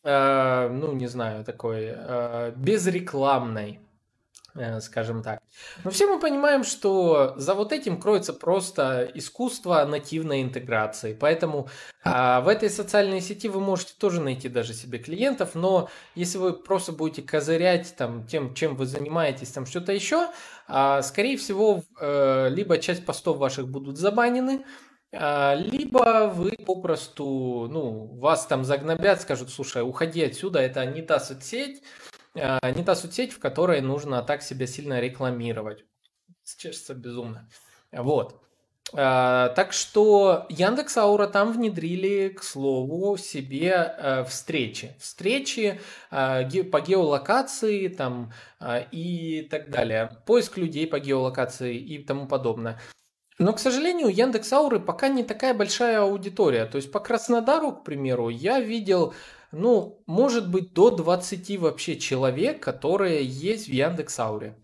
э, 0.04 0.68
ну 0.68 0.92
не 0.92 1.06
знаю, 1.06 1.44
такой 1.44 1.92
э, 1.94 2.52
безрекламной. 2.56 3.80
Э, 4.54 4.80
скажем 4.80 5.22
так. 5.22 5.40
Но 5.82 5.90
все 5.90 6.06
мы 6.06 6.20
понимаем, 6.20 6.62
что 6.62 7.32
за 7.36 7.54
вот 7.54 7.72
этим 7.72 7.98
кроется 7.98 8.34
просто 8.34 9.10
искусство 9.14 9.82
нативной 9.86 10.42
интеграции. 10.42 11.16
Поэтому 11.18 11.68
а, 12.04 12.42
в 12.42 12.48
этой 12.48 12.68
социальной 12.68 13.22
сети 13.22 13.48
вы 13.48 13.60
можете 13.60 13.94
тоже 13.96 14.20
найти 14.20 14.50
даже 14.50 14.74
себе 14.74 14.98
клиентов, 14.98 15.54
но 15.54 15.88
если 16.14 16.36
вы 16.36 16.52
просто 16.52 16.92
будете 16.92 17.22
козырять 17.22 17.94
там, 17.96 18.26
тем, 18.26 18.52
чем 18.52 18.76
вы 18.76 18.84
занимаетесь, 18.84 19.48
там 19.48 19.64
что-то 19.64 19.92
еще, 19.92 20.28
а, 20.68 21.00
скорее 21.00 21.38
всего, 21.38 21.82
а, 21.98 22.48
либо 22.48 22.76
часть 22.76 23.06
постов 23.06 23.38
ваших 23.38 23.68
будут 23.68 23.96
забанены, 23.96 24.66
а, 25.14 25.54
либо 25.54 26.32
вы 26.34 26.52
попросту, 26.66 27.68
ну, 27.70 28.06
вас 28.18 28.46
там 28.46 28.64
загнобят, 28.64 29.20
скажут, 29.20 29.50
слушай, 29.50 29.82
уходи 29.82 30.22
отсюда, 30.24 30.60
это 30.60 30.84
не 30.86 31.02
та 31.02 31.20
соцсеть, 31.20 31.82
не 32.34 32.84
та 32.84 32.94
соцсеть, 32.94 33.32
в 33.32 33.38
которой 33.38 33.80
нужно 33.80 34.22
так 34.22 34.42
себя 34.42 34.66
сильно 34.66 35.00
рекламировать. 35.00 35.84
Чешется 36.56 36.94
безумно. 36.94 37.48
Вот. 37.92 38.42
А, 38.94 39.50
так 39.50 39.72
что 39.72 40.46
Яндекс 40.48 40.96
Аура 40.98 41.26
там 41.26 41.52
внедрили, 41.52 42.28
к 42.28 42.42
слову, 42.42 43.16
себе 43.16 43.94
э, 43.96 44.24
встречи. 44.24 44.94
Встречи 44.98 45.80
по 46.10 46.80
геолокации 46.80 47.88
там, 47.88 48.32
и 48.90 49.46
так 49.50 49.70
далее. 49.70 50.18
Поиск 50.26 50.58
людей 50.58 50.86
по 50.86 50.98
геолокации 50.98 51.76
и 51.76 52.04
тому 52.04 52.26
подобное. 52.26 52.78
Но, 53.38 53.52
к 53.52 53.58
сожалению, 53.58 54.08
у 54.08 54.10
Яндекс 54.10 54.52
Ауры 54.52 54.78
пока 54.78 55.08
не 55.08 55.24
такая 55.24 55.54
большая 55.54 56.02
аудитория. 56.02 56.66
То 56.66 56.76
есть 56.76 56.92
по 56.92 57.00
Краснодару, 57.00 57.72
к 57.72 57.84
примеру, 57.84 58.28
я 58.28 58.60
видел 58.60 59.14
ну, 59.52 60.02
может 60.06 60.50
быть, 60.50 60.72
до 60.72 60.90
20 60.90 61.58
вообще 61.58 61.98
человек, 61.98 62.62
которые 62.62 63.24
есть 63.24 63.68
в 63.68 63.72
Яндекс.Ауре. 63.72 64.56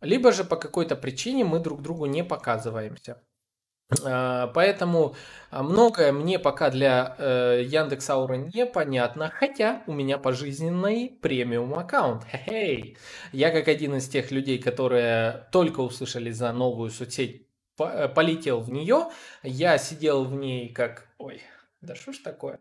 Либо 0.00 0.32
же 0.32 0.44
по 0.44 0.56
какой-то 0.56 0.96
причине 0.96 1.44
мы 1.44 1.60
друг 1.60 1.82
другу 1.82 2.06
не 2.06 2.24
показываемся. 2.24 3.22
А, 4.04 4.46
поэтому 4.48 5.14
а, 5.50 5.62
многое 5.62 6.12
мне 6.12 6.38
пока 6.38 6.70
для 6.70 7.16
э, 7.18 7.62
Яндекс 7.66 8.08
Аура 8.10 8.34
непонятно, 8.34 9.30
хотя 9.34 9.82
у 9.86 9.92
меня 9.92 10.16
пожизненный 10.16 11.18
премиум 11.20 11.74
аккаунт. 11.74 12.24
Хе-хей. 12.24 12.96
Я 13.32 13.50
как 13.50 13.68
один 13.68 13.96
из 13.96 14.08
тех 14.08 14.30
людей, 14.30 14.58
которые 14.58 15.48
только 15.52 15.80
услышали 15.80 16.30
за 16.30 16.52
новую 16.52 16.90
соцсеть, 16.90 17.46
э, 17.78 18.08
полетел 18.08 18.60
в 18.60 18.70
нее. 18.70 19.08
Я 19.42 19.76
сидел 19.76 20.24
в 20.24 20.34
ней 20.34 20.72
как... 20.72 21.08
Ой, 21.18 21.42
да 21.80 21.94
что 21.94 22.12
ж 22.12 22.18
такое? 22.18 22.60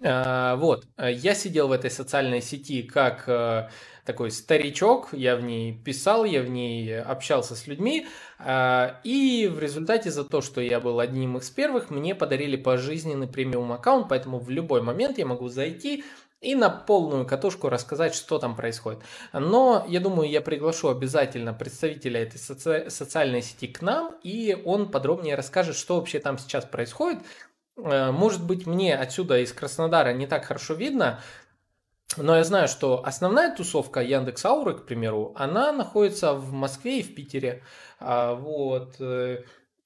А, 0.00 0.56
вот, 0.56 0.86
я 0.96 1.34
сидел 1.34 1.68
в 1.68 1.72
этой 1.72 1.90
социальной 1.90 2.40
сети 2.40 2.82
как 2.82 3.24
э, 3.26 3.68
такой 4.04 4.30
старичок, 4.30 5.08
я 5.12 5.34
в 5.36 5.42
ней 5.42 5.76
писал, 5.76 6.24
я 6.24 6.42
в 6.42 6.48
ней 6.48 7.00
общался 7.00 7.56
с 7.56 7.66
людьми, 7.66 8.06
а, 8.38 9.00
и 9.02 9.50
в 9.52 9.58
результате 9.58 10.10
за 10.10 10.24
то, 10.24 10.40
что 10.40 10.60
я 10.60 10.78
был 10.78 11.00
одним 11.00 11.36
из 11.36 11.50
первых, 11.50 11.90
мне 11.90 12.14
подарили 12.14 12.56
пожизненный 12.56 13.26
премиум 13.26 13.72
аккаунт, 13.72 14.08
поэтому 14.08 14.38
в 14.38 14.50
любой 14.50 14.82
момент 14.82 15.18
я 15.18 15.26
могу 15.26 15.48
зайти 15.48 16.04
и 16.40 16.54
на 16.54 16.70
полную 16.70 17.26
катушку 17.26 17.68
рассказать, 17.68 18.14
что 18.14 18.38
там 18.38 18.54
происходит. 18.54 19.00
Но 19.32 19.84
я 19.88 19.98
думаю, 19.98 20.30
я 20.30 20.40
приглашу 20.40 20.88
обязательно 20.88 21.52
представителя 21.52 22.22
этой 22.22 22.36
соци- 22.36 22.88
социальной 22.90 23.42
сети 23.42 23.66
к 23.66 23.82
нам, 23.82 24.14
и 24.22 24.56
он 24.64 24.88
подробнее 24.92 25.34
расскажет, 25.34 25.74
что 25.74 25.96
вообще 25.96 26.20
там 26.20 26.38
сейчас 26.38 26.64
происходит, 26.64 27.18
Э, 27.18 27.47
может 27.78 28.44
быть, 28.44 28.66
мне 28.66 28.96
отсюда 28.96 29.38
из 29.38 29.52
Краснодара 29.52 30.12
не 30.12 30.26
так 30.26 30.44
хорошо 30.44 30.74
видно, 30.74 31.20
но 32.16 32.36
я 32.36 32.44
знаю, 32.44 32.68
что 32.68 33.04
основная 33.04 33.54
тусовка 33.54 34.00
Яндекс 34.00 34.44
Ауры, 34.44 34.74
к 34.74 34.86
примеру, 34.86 35.32
она 35.36 35.72
находится 35.72 36.32
в 36.34 36.52
Москве 36.52 37.00
и 37.00 37.02
в 37.02 37.14
Питере. 37.14 37.62
А, 38.00 38.34
вот. 38.34 38.96
Э, 38.98 39.42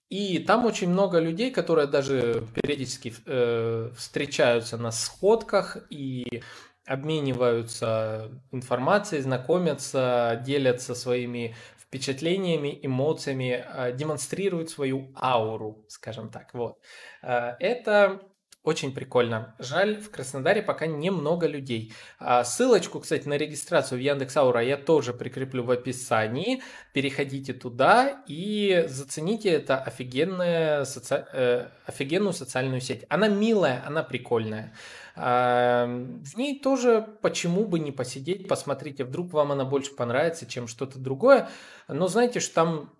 и 0.09 0.39
там 0.39 0.65
очень 0.65 0.89
много 0.89 1.19
людей, 1.19 1.51
которые 1.51 1.89
даже 1.89 2.47
периодически 2.55 3.15
э, 3.27 3.91
встречаются 3.97 4.77
на 4.77 4.93
сходках 4.93 5.79
и 5.91 6.43
обмениваются 6.87 8.31
информацией, 8.51 9.23
знакомятся, 9.23 10.41
делятся 10.45 10.95
своими 10.95 11.57
впечатлениями, 11.93 12.79
эмоциями, 12.83 13.63
э, 13.67 13.93
демонстрируют 13.93 14.71
свою 14.71 15.13
ауру, 15.15 15.85
скажем 15.89 16.31
так. 16.31 16.55
Вот. 16.55 16.79
Э, 17.23 17.55
это 17.61 18.23
очень 18.65 18.95
прикольно. 18.95 19.57
Жаль, 19.59 19.97
в 20.01 20.11
Краснодаре 20.11 20.63
пока 20.63 20.87
немного 20.87 21.49
людей. 21.49 21.93
А, 22.21 22.45
ссылочку, 22.45 23.01
кстати, 23.01 23.27
на 23.27 23.37
регистрацию 23.37 23.99
в 23.99 24.03
Яндекс 24.03 24.37
я 24.37 24.77
тоже 24.77 25.13
прикреплю 25.13 25.65
в 25.65 25.71
описании. 25.73 26.63
Переходите 26.93 27.55
туда 27.55 28.23
и 28.29 28.85
зацените 28.87 29.51
это 29.51 29.79
офигенная 29.79 30.85
соци... 30.85 31.27
э, 31.33 31.67
офигенную 31.87 32.33
социальную 32.33 32.81
сеть. 32.81 33.05
Она 33.09 33.27
милая, 33.27 33.83
она 33.85 34.05
прикольная. 34.05 34.73
А, 35.17 35.87
в 35.87 36.37
ней 36.37 36.61
тоже 36.61 37.19
почему 37.21 37.65
бы 37.65 37.81
не 37.81 37.91
посидеть, 37.91 38.47
посмотрите, 38.47 39.05
вдруг 39.05 39.33
вам 39.33 39.51
она 39.51 39.65
больше 39.65 39.95
понравится, 39.95 40.47
чем 40.47 40.69
что-то 40.69 41.01
другое. 41.01 41.49
Но 41.89 42.07
знаете, 42.07 42.39
что 42.39 42.55
там 42.55 42.93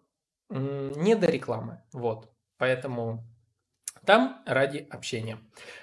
не 0.51 1.15
до 1.15 1.29
рекламы. 1.29 1.83
Вот. 1.93 2.31
Поэтому 2.59 3.25
там 4.05 4.43
ради 4.47 4.87
общения. 4.91 5.39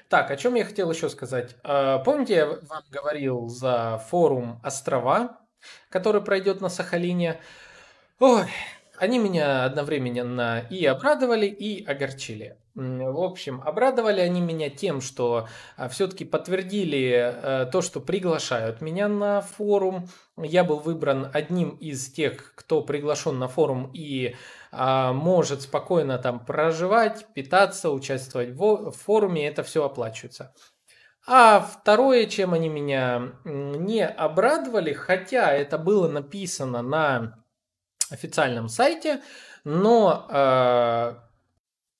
Так, 0.09 0.31
о 0.31 0.37
чем 0.37 0.55
я 0.55 0.65
хотел 0.65 0.91
еще 0.91 1.09
сказать. 1.09 1.55
А, 1.63 1.99
помните, 1.99 2.33
я 2.35 2.45
вам 2.45 2.83
говорил 2.89 3.47
за 3.47 4.01
форум 4.09 4.59
«Острова», 4.63 5.39
который 5.89 6.21
пройдет 6.21 6.61
на 6.61 6.69
Сахалине? 6.69 7.39
Ой, 8.19 8.47
они 8.99 9.17
меня 9.17 9.63
одновременно 9.63 10.65
и 10.69 10.85
обрадовали, 10.85 11.45
и 11.45 11.85
огорчили. 11.85 12.57
В 12.75 13.23
общем, 13.23 13.61
обрадовали 13.65 14.21
они 14.21 14.39
меня 14.41 14.69
тем, 14.69 15.01
что 15.01 15.47
а, 15.75 15.89
все-таки 15.89 16.23
подтвердили 16.23 17.33
э, 17.35 17.65
то, 17.71 17.81
что 17.81 17.99
приглашают 17.99 18.79
меня 18.79 19.07
на 19.07 19.41
форум. 19.41 20.07
Я 20.37 20.63
был 20.63 20.79
выбран 20.79 21.29
одним 21.33 21.71
из 21.71 22.09
тех, 22.11 22.53
кто 22.55 22.81
приглашен 22.81 23.37
на 23.37 23.47
форум 23.47 23.91
и 23.93 24.35
а, 24.71 25.11
может 25.11 25.63
спокойно 25.63 26.17
там 26.19 26.45
проживать, 26.45 27.25
питаться, 27.33 27.89
участвовать 27.89 28.51
в, 28.51 28.91
в 28.91 28.95
форуме, 28.95 29.47
это 29.47 29.63
все 29.63 29.83
оплачивается. 29.83 30.53
А 31.27 31.59
второе, 31.59 32.25
чем 32.27 32.53
они 32.53 32.69
меня 32.69 33.33
не 33.43 34.05
обрадовали, 34.05 34.93
хотя 34.93 35.51
это 35.51 35.77
было 35.77 36.07
написано 36.07 36.81
на 36.81 37.38
официальном 38.11 38.69
сайте, 38.69 39.21
но 39.63 40.27
э, 40.29 41.15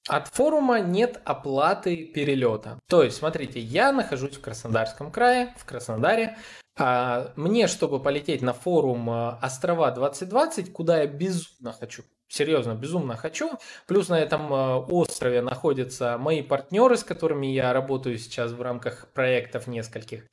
от 0.07 0.28
форума 0.30 0.80
нет 0.80 1.22
оплаты 1.24 2.05
перелета. 2.05 2.80
То 2.88 3.03
есть, 3.03 3.18
смотрите, 3.18 3.60
я 3.60 3.91
нахожусь 3.91 4.38
в 4.38 4.41
Краснодарском 4.41 5.12
крае, 5.12 5.53
в 5.57 5.66
Краснодаре. 5.66 6.38
А 6.80 7.34
мне, 7.36 7.68
чтобы 7.68 8.01
полететь 8.01 8.41
на 8.41 8.53
форум 8.53 9.10
э, 9.10 9.38
Острова 9.41 9.91
2020, 9.91 10.72
куда 10.72 11.01
я 11.01 11.07
безумно 11.07 11.74
хочу, 11.74 12.03
серьезно, 12.30 12.74
безумно 12.74 13.18
хочу. 13.18 13.51
Плюс 13.86 14.07
на 14.07 14.18
этом 14.18 14.53
э, 14.53 14.76
острове 14.78 15.41
находятся 15.41 16.18
мои 16.18 16.41
партнеры, 16.41 16.95
с 16.95 17.03
которыми 17.03 17.47
я 17.47 17.74
работаю 17.74 18.18
сейчас 18.18 18.53
в 18.53 18.62
рамках 18.62 19.10
проектов 19.14 19.68
нескольких. 19.68 20.24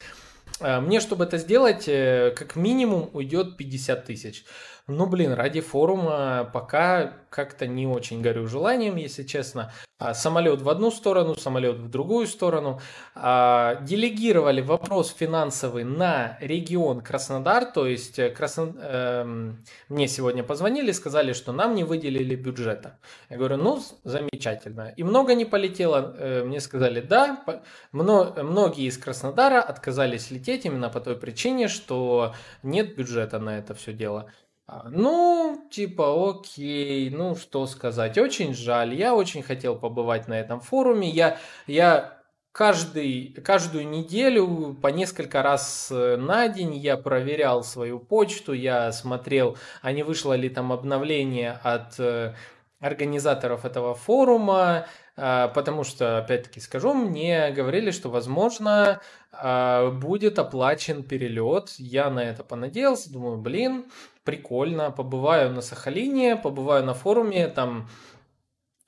Э, 0.61 0.79
мне, 0.79 1.01
чтобы 1.01 1.25
это 1.25 1.37
сделать, 1.37 1.87
как 1.87 2.55
минимум 2.55 3.11
уйдет 3.13 3.57
50 3.57 4.05
тысяч. 4.05 4.45
Ну, 4.89 5.07
блин, 5.07 5.33
ради 5.33 5.61
форума 5.61 6.49
пока 6.53 7.13
как-то 7.29 7.67
не 7.67 7.89
очень 7.89 8.23
горю 8.23 8.47
желанием, 8.47 8.95
если 8.95 9.25
честно. 9.25 9.73
А, 9.99 10.15
самолет 10.15 10.63
в 10.63 10.69
одну 10.69 10.93
сторону, 10.93 11.35
самолет 11.35 11.77
в 11.79 11.89
другую 11.89 12.29
сторону. 12.29 12.81
А, 13.17 13.81
делегировали 13.83 14.61
вопрос 14.61 15.13
финансовый 15.13 15.83
на 15.83 16.39
регион 16.41 17.01
Краснодар, 17.01 17.65
то 17.65 17.87
есть 17.87 18.21
э, 18.21 18.31
Красно... 18.31 18.75
эм, 18.81 19.65
мне 19.89 20.07
сегодня 20.07 20.45
позвонили, 20.45 20.93
сказали, 20.93 21.33
что 21.33 21.53
нам 21.53 21.75
не 21.75 21.83
выделили 21.83 22.37
бюджета. 22.37 22.99
Я 23.29 23.39
говорю, 23.39 23.57
ну, 23.57 23.83
замечательно. 24.05 24.93
И 24.97 25.03
много 25.03 25.35
не 25.35 25.47
полетело. 25.47 26.15
Э, 26.17 26.45
мне 26.45 26.61
сказали, 26.61 27.01
да, 27.01 27.43
многие 27.91 28.87
из 28.87 28.99
Краснодара 28.99 29.63
отказались 29.63 30.31
лететь 30.31 30.65
именно 30.65 30.91
по 30.91 31.01
той 31.01 31.17
причине, 31.17 31.67
что 31.67 32.35
нет 32.63 32.95
бюджета 32.95 33.41
на 33.41 33.59
это 33.59 33.75
все 33.75 33.93
дело. 33.93 34.31
А, 34.69 34.89
ну, 34.91 35.65
типа, 35.71 36.31
окей, 36.31 37.09
ну 37.11 37.37
что 37.37 37.67
сказать, 37.67 38.19
очень 38.19 38.53
жаль, 38.53 38.95
я 38.95 39.15
очень 39.15 39.43
хотел 39.43 39.77
побывать 39.79 40.27
на 40.27 40.35
этом 40.35 40.61
форуме, 40.61 41.09
я, 41.09 41.39
я 41.69 42.19
каждый, 42.51 43.33
каждую 43.45 43.89
неделю 43.89 44.77
по 44.83 44.89
несколько 44.89 45.43
раз 45.43 45.89
э, 45.93 46.17
на 46.17 46.49
день 46.49 46.75
я 46.75 46.97
проверял 46.97 47.63
свою 47.63 48.01
почту, 48.01 48.55
я 48.55 48.91
смотрел, 48.91 49.57
а 49.83 49.93
не 49.93 50.03
вышло 50.03 50.33
ли 50.33 50.49
там 50.49 50.73
обновление 50.73 51.61
от 51.63 52.01
э, 52.01 52.35
организаторов 52.81 53.65
этого 53.65 53.95
форума, 53.95 54.87
а, 55.17 55.49
потому 55.49 55.85
что, 55.85 56.19
опять-таки 56.19 56.61
скажу, 56.61 56.93
мне 56.93 57.51
говорили, 57.51 57.91
что, 57.91 58.11
возможно, 58.11 59.01
а, 59.33 59.91
будет 59.91 60.39
оплачен 60.39 61.03
перелет. 61.03 61.75
Я 61.79 62.11
на 62.11 62.21
это 62.21 62.45
понадеялся, 62.45 63.11
думаю, 63.11 63.39
блин, 63.39 63.87
прикольно, 64.27 64.91
побываю 64.91 65.51
на 65.53 65.63
Сахалине, 65.63 66.37
побываю 66.37 66.85
на 66.85 66.93
форуме, 66.93 67.49
там 67.49 67.89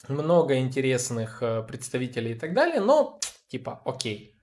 много 0.08 0.58
интересных 0.58 1.42
э, 1.42 1.62
представителей 1.62 2.32
и 2.32 2.38
так 2.38 2.52
далее, 2.52 2.80
но 2.80 3.18
типа 3.48 3.80
окей. 3.84 4.38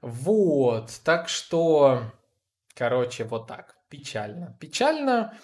Вот, 0.00 1.00
так 1.04 1.28
что, 1.28 2.02
короче, 2.74 3.24
вот 3.24 3.46
так, 3.46 3.76
печально. 3.88 4.56
Печально, 4.60 5.34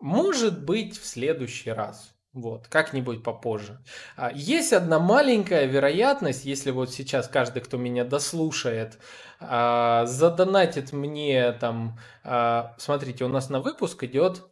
может 0.00 0.64
быть, 0.64 0.98
в 0.98 1.04
следующий 1.04 1.70
раз. 1.70 2.13
Вот, 2.34 2.66
как-нибудь 2.66 3.22
попозже. 3.22 3.78
А, 4.16 4.32
есть 4.34 4.72
одна 4.72 4.98
маленькая 4.98 5.66
вероятность, 5.66 6.44
если 6.44 6.72
вот 6.72 6.92
сейчас 6.92 7.28
каждый, 7.28 7.62
кто 7.62 7.76
меня 7.76 8.04
дослушает, 8.04 8.98
а, 9.38 10.04
задонатит 10.06 10.92
мне 10.92 11.52
там, 11.52 11.96
а, 12.24 12.74
смотрите, 12.78 13.24
у 13.24 13.28
нас 13.28 13.50
на 13.50 13.60
выпуск 13.60 14.02
идет 14.02 14.42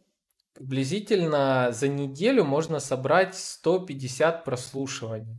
приблизительно 0.53 1.71
за 1.71 1.87
неделю 1.89 2.45
можно 2.45 2.79
собрать 2.79 3.35
150 3.35 4.45
прослушиваний. 4.45 5.37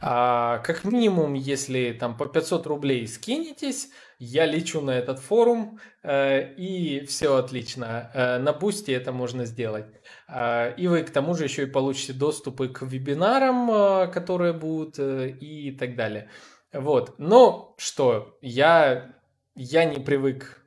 А, 0.00 0.58
как 0.58 0.84
минимум, 0.84 1.34
если 1.34 1.92
там 1.92 2.16
по 2.16 2.26
500 2.26 2.66
рублей 2.66 3.06
скинетесь, 3.06 3.90
я 4.18 4.46
лечу 4.46 4.80
на 4.80 4.92
этот 4.92 5.18
форум, 5.18 5.78
э, 6.02 6.54
и 6.54 7.04
все 7.06 7.36
отлично. 7.36 8.10
Э, 8.14 8.38
на 8.38 8.52
Boosty 8.52 8.90
это 8.90 9.12
можно 9.12 9.44
сделать. 9.44 9.86
Э, 10.28 10.74
и 10.76 10.86
вы 10.86 11.02
к 11.02 11.10
тому 11.10 11.34
же 11.34 11.44
еще 11.44 11.64
и 11.64 11.66
получите 11.66 12.12
доступы 12.12 12.68
к 12.68 12.82
вебинарам, 12.82 14.10
которые 14.10 14.52
будут, 14.52 14.98
и 14.98 15.76
так 15.78 15.96
далее. 15.96 16.30
Вот. 16.72 17.18
Но 17.18 17.74
что, 17.78 18.38
я, 18.40 19.14
я 19.54 19.84
не 19.84 20.00
привык 20.00 20.60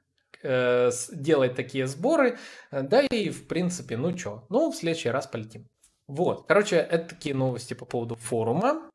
делать 0.43 1.56
такие 1.56 1.88
сборы, 1.88 2.38
да 2.72 3.02
и 3.02 3.30
в 3.30 3.48
принципе, 3.48 3.98
ну 3.98 4.16
что, 4.18 4.45
ну 4.50 4.72
в 4.72 4.76
следующий 4.76 5.10
раз 5.10 5.28
полетим. 5.28 5.68
Вот, 6.08 6.45
короче, 6.48 6.78
это 6.78 7.10
такие 7.10 7.36
новости 7.36 7.74
по 7.74 7.86
поводу 7.86 8.16
форума. 8.16 8.89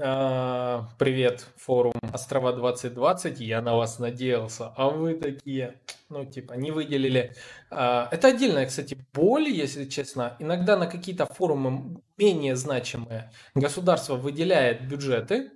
А, 0.00 0.88
привет, 0.98 1.46
форум 1.56 1.92
Острова 2.12 2.52
2020. 2.52 3.40
Я 3.40 3.60
на 3.60 3.76
вас 3.76 3.98
надеялся, 3.98 4.72
а 4.76 4.88
вы 4.88 5.14
такие, 5.14 5.80
ну, 6.08 6.24
типа, 6.24 6.54
не 6.54 6.70
выделили. 6.70 7.34
А, 7.70 8.08
это 8.10 8.28
отдельная, 8.28 8.66
кстати, 8.66 8.96
боль, 9.12 9.48
если 9.48 9.84
честно. 9.84 10.36
Иногда 10.38 10.76
на 10.76 10.86
какие-то 10.86 11.26
форумы 11.26 12.00
менее 12.16 12.56
значимые 12.56 13.30
государство 13.54 14.16
выделяет 14.16 14.88
бюджеты, 14.88 15.50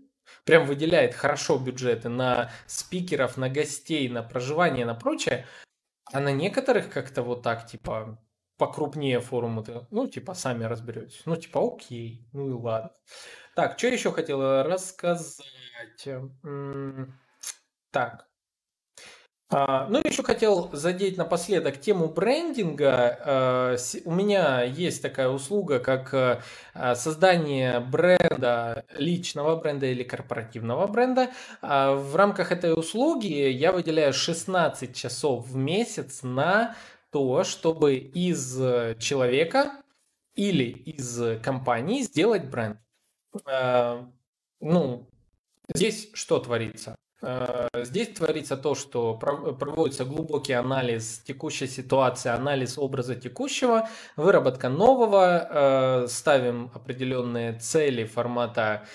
прям 0.44 0.66
выделяет 0.66 1.14
хорошо 1.14 1.58
бюджеты 1.58 2.08
на 2.08 2.50
спикеров, 2.66 3.36
на 3.36 3.48
гостей, 3.48 4.08
на 4.08 4.22
проживание, 4.22 4.84
на 4.84 4.94
прочее. 4.94 5.46
А 6.12 6.20
на 6.20 6.30
некоторых 6.30 6.90
как-то 6.90 7.22
вот 7.22 7.42
так, 7.42 7.66
типа, 7.66 8.18
покрупнее 8.56 9.20
форумы, 9.20 9.64
ну, 9.90 10.06
типа, 10.06 10.34
сами 10.34 10.64
разберетесь. 10.64 11.22
Ну, 11.24 11.36
типа, 11.36 11.60
окей, 11.60 12.26
ну 12.32 12.48
и 12.48 12.52
ладно. 12.52 12.90
Так, 13.54 13.78
что 13.78 13.88
еще 13.88 14.12
хотела 14.12 14.62
рассказать? 14.62 16.08
Так. 17.90 18.26
А, 19.48 19.86
ну, 19.88 20.00
еще 20.02 20.24
хотел 20.24 20.70
задеть 20.72 21.16
напоследок 21.16 21.80
тему 21.80 22.08
брендинга. 22.08 23.18
А, 23.20 23.76
у 24.04 24.12
меня 24.12 24.62
есть 24.64 25.02
такая 25.02 25.28
услуга, 25.28 25.78
как 25.78 26.12
а, 26.12 26.94
создание 26.96 27.78
бренда, 27.78 28.84
личного 28.96 29.54
бренда 29.54 29.86
или 29.86 30.02
корпоративного 30.02 30.88
бренда. 30.88 31.30
В 31.62 32.16
рамках 32.16 32.50
этой 32.50 32.74
услуги 32.74 33.48
я 33.48 33.70
выделяю 33.70 34.12
16 34.12 34.96
часов 34.96 35.46
в 35.46 35.54
месяц 35.54 36.24
на 36.24 36.74
то, 37.16 37.44
чтобы 37.44 37.96
из 37.96 38.56
человека 38.98 39.82
или 40.36 40.64
из 40.64 41.40
компании 41.42 42.02
сделать 42.02 42.44
бренд. 42.44 42.78
Э, 43.46 44.04
ну, 44.60 45.08
здесь 45.74 46.10
что 46.12 46.38
творится? 46.38 46.94
Э, 47.22 47.68
здесь 47.74 48.08
творится 48.08 48.56
то, 48.56 48.74
что 48.74 49.14
проводится 49.14 50.04
глубокий 50.04 50.52
анализ 50.52 51.20
текущей 51.20 51.66
ситуации, 51.66 52.30
анализ 52.30 52.78
образа 52.78 53.14
текущего, 53.14 53.88
выработка 54.16 54.68
нового, 54.68 55.48
э, 56.04 56.06
ставим 56.08 56.70
определенные 56.74 57.58
цели 57.58 58.04
формата, 58.04 58.86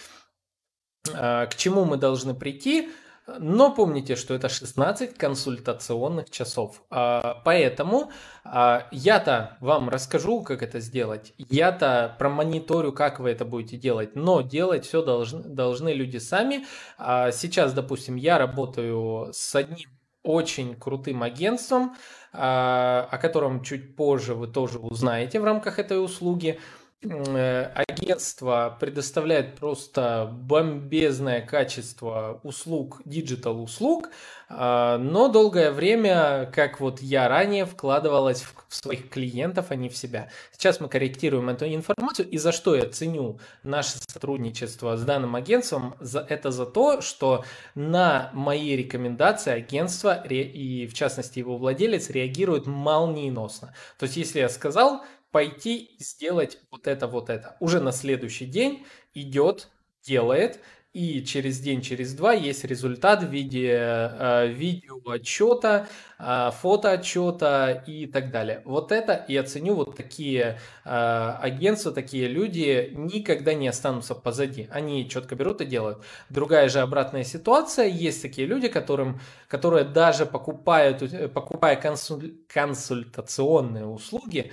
к 1.03 1.49
чему 1.57 1.83
мы 1.83 1.97
должны 1.97 2.35
прийти, 2.35 2.91
но 3.27 3.73
помните, 3.73 4.15
что 4.15 4.33
это 4.33 4.49
16 4.49 5.17
консультационных 5.17 6.29
часов. 6.29 6.83
А, 6.89 7.41
поэтому 7.45 8.11
а, 8.43 8.87
я-то 8.91 9.57
вам 9.59 9.89
расскажу, 9.89 10.41
как 10.41 10.63
это 10.63 10.79
сделать. 10.79 11.33
Я-то 11.37 12.15
промониторю, 12.17 12.93
как 12.93 13.19
вы 13.19 13.29
это 13.29 13.45
будете 13.45 13.77
делать. 13.77 14.15
Но 14.15 14.41
делать 14.41 14.85
все 14.85 15.03
должны, 15.03 15.43
должны 15.43 15.89
люди 15.89 16.17
сами. 16.17 16.65
А, 16.97 17.31
сейчас, 17.31 17.73
допустим, 17.73 18.15
я 18.15 18.37
работаю 18.37 19.29
с 19.33 19.55
одним 19.55 19.89
очень 20.23 20.75
крутым 20.75 21.23
агентством, 21.23 21.95
о 22.31 23.17
котором 23.19 23.63
чуть 23.63 23.95
позже 23.95 24.35
вы 24.35 24.45
тоже 24.47 24.77
узнаете 24.77 25.39
в 25.39 25.43
рамках 25.43 25.79
этой 25.79 26.03
услуги. 26.03 26.59
Э, 27.03 27.71
агентство 27.73 28.77
предоставляет 28.79 29.55
просто 29.55 30.29
бомбезное 30.31 31.41
качество 31.41 32.39
услуг, 32.43 33.01
digital 33.05 33.59
услуг, 33.59 34.09
а, 34.49 34.99
но 34.99 35.27
долгое 35.27 35.71
время, 35.71 36.51
как 36.53 36.79
вот 36.79 37.01
я 37.01 37.27
ранее, 37.27 37.65
вкладывалась 37.65 38.43
в 38.43 38.75
своих 38.75 39.09
клиентов, 39.09 39.67
а 39.69 39.75
не 39.75 39.89
в 39.89 39.97
себя. 39.97 40.29
Сейчас 40.51 40.79
мы 40.79 40.89
корректируем 40.89 41.49
эту 41.49 41.65
информацию, 41.73 42.29
и 42.29 42.37
за 42.37 42.51
что 42.51 42.75
я 42.75 42.87
ценю 42.87 43.39
наше 43.63 43.97
сотрудничество 43.97 44.95
с 44.95 45.01
данным 45.01 45.35
агентством, 45.35 45.95
это 45.99 46.51
за 46.51 46.67
то, 46.67 47.01
что 47.01 47.45
на 47.73 48.29
мои 48.33 48.75
рекомендации 48.75 49.53
агентство 49.53 50.21
и, 50.21 50.85
в 50.85 50.93
частности, 50.93 51.39
его 51.39 51.57
владелец 51.57 52.11
реагирует 52.11 52.67
молниеносно. 52.67 53.73
То 53.97 54.03
есть, 54.03 54.17
если 54.17 54.39
я 54.39 54.49
сказал, 54.49 55.01
пойти 55.31 55.77
и 55.77 56.03
сделать 56.03 56.59
вот 56.71 56.87
это, 56.87 57.07
вот 57.07 57.29
это. 57.29 57.55
Уже 57.59 57.79
на 57.79 57.91
следующий 57.91 58.45
день 58.45 58.85
идет, 59.13 59.69
делает, 60.03 60.59
и 60.93 61.23
через 61.23 61.61
день, 61.61 61.81
через 61.81 62.13
два 62.13 62.33
есть 62.33 62.65
результат 62.65 63.23
в 63.23 63.29
виде 63.29 63.77
э, 63.79 64.47
видео 64.47 64.99
отчета, 65.09 65.87
э, 66.19 66.51
фото 66.51 66.91
отчета 66.91 67.71
и 67.87 68.07
так 68.07 68.29
далее. 68.29 68.61
Вот 68.65 68.91
это 68.91 69.23
я 69.29 69.43
ценю, 69.43 69.75
вот 69.75 69.95
такие 69.95 70.59
э, 70.83 70.89
агентства, 70.89 71.93
такие 71.93 72.27
люди 72.27 72.91
никогда 72.93 73.53
не 73.53 73.69
останутся 73.69 74.15
позади. 74.15 74.67
Они 74.69 75.07
четко 75.07 75.35
берут 75.35 75.61
и 75.61 75.65
делают. 75.65 76.03
Другая 76.29 76.67
же 76.67 76.81
обратная 76.81 77.23
ситуация, 77.23 77.85
есть 77.85 78.21
такие 78.21 78.45
люди, 78.45 78.67
которым, 78.67 79.21
которые 79.47 79.85
даже 79.85 80.25
покупают, 80.25 81.01
э, 81.03 81.29
покупая 81.29 81.77
консуль, 81.77 82.33
консультационные 82.49 83.85
услуги, 83.85 84.51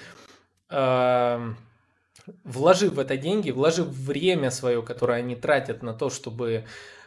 вложив 2.45 2.95
в 2.95 2.99
это 2.99 3.17
деньги, 3.17 3.51
вложив 3.51 3.87
время 3.87 4.51
свое, 4.51 4.83
которое 4.83 5.19
они 5.19 5.37
тратят 5.37 5.83
на 5.83 5.95
то, 5.95 6.11
чтобы, 6.11 6.65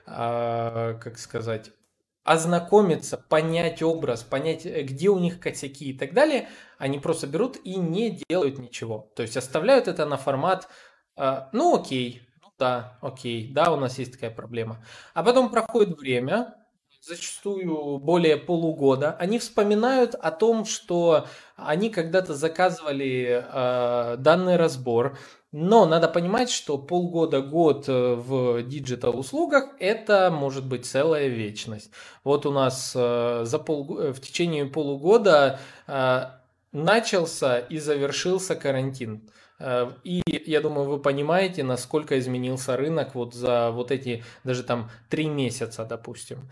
э, 0.07 0.97
как 0.99 1.17
сказать, 1.17 1.71
ознакомиться, 2.23 3.17
понять 3.17 3.81
образ, 3.81 4.23
понять, 4.23 4.65
э, 4.65 4.83
где 4.83 5.09
у 5.09 5.19
них 5.19 5.39
косяки 5.39 5.91
и 5.91 5.97
так 5.97 6.13
далее, 6.13 6.49
они 6.77 6.99
просто 6.99 7.27
берут 7.27 7.57
и 7.63 7.75
не 7.75 8.21
делают 8.29 8.59
ничего. 8.59 9.11
То 9.15 9.23
есть 9.23 9.37
оставляют 9.37 9.87
это 9.87 10.05
на 10.05 10.17
формат, 10.17 10.67
э, 11.17 11.43
ну 11.51 11.79
окей, 11.79 12.21
да, 12.59 12.97
окей, 13.01 13.51
да, 13.51 13.71
у 13.71 13.77
нас 13.77 13.97
есть 13.97 14.13
такая 14.13 14.31
проблема. 14.31 14.83
А 15.13 15.23
потом 15.23 15.49
проходит 15.49 15.97
время, 15.97 16.53
зачастую 17.01 17.97
более 17.97 18.37
полугода, 18.37 19.15
они 19.19 19.39
вспоминают 19.39 20.15
о 20.15 20.31
том, 20.31 20.65
что 20.65 21.25
они 21.55 21.89
когда-то 21.89 22.35
заказывали 22.35 23.43
э, 23.43 24.15
данный 24.17 24.55
разбор, 24.55 25.17
но 25.51 25.85
надо 25.85 26.07
понимать, 26.07 26.49
что 26.49 26.77
полгода-год 26.77 27.89
э, 27.89 28.13
в 28.15 28.63
digital 28.63 29.19
услугах 29.19 29.65
это 29.79 30.31
может 30.31 30.65
быть 30.65 30.85
целая 30.85 31.27
вечность. 31.27 31.91
Вот 32.23 32.45
у 32.45 32.51
нас 32.51 32.93
э, 32.95 33.41
за 33.43 33.59
пол, 33.59 33.99
э, 33.99 34.13
в 34.13 34.21
течение 34.21 34.65
полугода 34.65 35.59
начался 36.71 37.59
и 37.59 37.79
завершился 37.79 38.55
карантин. 38.55 39.29
И 40.05 40.23
я 40.45 40.61
думаю, 40.61 40.87
вы 40.87 40.99
понимаете, 40.99 41.63
насколько 41.63 42.17
изменился 42.17 42.77
рынок 42.77 43.13
вот 43.13 43.33
за 43.33 43.71
вот 43.71 43.91
эти 43.91 44.23
даже 44.45 44.63
там 44.63 44.89
три 45.09 45.27
месяца, 45.27 45.83
допустим. 45.83 46.49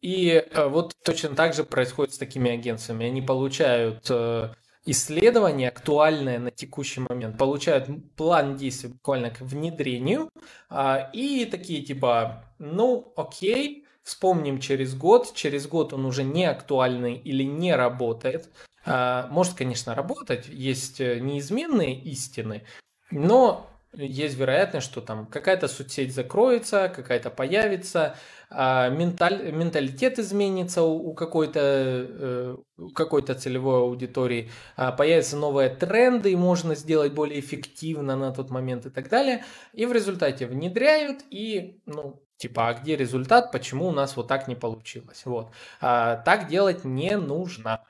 И 0.00 0.28
э, 0.30 0.68
вот 0.68 0.94
точно 1.04 1.34
так 1.34 1.54
же 1.54 1.64
происходит 1.64 2.14
с 2.14 2.18
такими 2.18 2.50
агентствами. 2.50 3.06
Они 3.06 3.22
получают 3.22 4.06
э, 4.10 4.50
исследование 4.84 5.68
актуальное 5.68 6.38
на 6.38 6.50
текущий 6.50 7.00
момент, 7.00 7.38
получают 7.38 7.88
план 8.16 8.56
действий 8.56 8.90
буквально 8.90 9.30
к 9.30 9.40
внедрению, 9.40 10.30
а, 10.68 11.10
и 11.12 11.44
такие 11.44 11.82
типа, 11.82 12.44
ну 12.58 13.12
окей, 13.16 13.86
вспомним 14.02 14.58
через 14.58 14.94
год, 14.94 15.32
через 15.34 15.66
год 15.66 15.92
он 15.92 16.06
уже 16.06 16.24
не 16.24 16.44
актуальный 16.44 17.16
или 17.16 17.44
не 17.44 17.74
работает. 17.74 18.48
А, 18.84 19.28
может, 19.30 19.54
конечно, 19.54 19.94
работать, 19.94 20.48
есть 20.48 21.00
э, 21.00 21.20
неизменные 21.20 21.94
истины, 22.00 22.64
но 23.10 23.69
есть 23.92 24.36
вероятность, 24.36 24.86
что 24.86 25.00
там 25.00 25.26
какая-то 25.26 25.68
соцсеть 25.68 26.14
закроется, 26.14 26.92
какая-то 26.94 27.30
появится, 27.30 28.16
а 28.48 28.88
менталь, 28.88 29.52
менталитет 29.52 30.18
изменится 30.18 30.82
у, 30.82 31.10
у 31.10 31.14
какой-то 31.14 31.60
э, 31.62 32.56
какой-то 32.94 33.34
целевой 33.34 33.80
аудитории, 33.80 34.50
а 34.76 34.92
появятся 34.92 35.36
новые 35.36 35.70
тренды, 35.70 36.32
и 36.32 36.36
можно 36.36 36.74
сделать 36.74 37.12
более 37.12 37.40
эффективно 37.40 38.16
на 38.16 38.32
тот 38.32 38.50
момент 38.50 38.86
и 38.86 38.90
так 38.90 39.08
далее. 39.08 39.44
И 39.72 39.86
в 39.86 39.92
результате 39.92 40.46
внедряют, 40.46 41.20
и, 41.30 41.80
ну, 41.86 42.22
типа, 42.36 42.68
а 42.68 42.74
где 42.74 42.96
результат, 42.96 43.52
почему 43.52 43.88
у 43.88 43.92
нас 43.92 44.16
вот 44.16 44.28
так 44.28 44.48
не 44.48 44.54
получилось? 44.54 45.22
Вот. 45.24 45.52
А, 45.80 46.16
так 46.16 46.48
делать 46.48 46.84
не 46.84 47.16
нужно. 47.16 47.84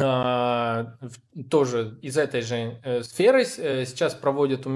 А, 0.00 0.94
тоже 1.50 1.98
из 2.02 2.16
этой 2.16 2.42
же 2.42 2.78
э, 2.84 3.02
сферы 3.02 3.42
э, 3.42 3.84
сейчас 3.84 4.14
проводят, 4.14 4.66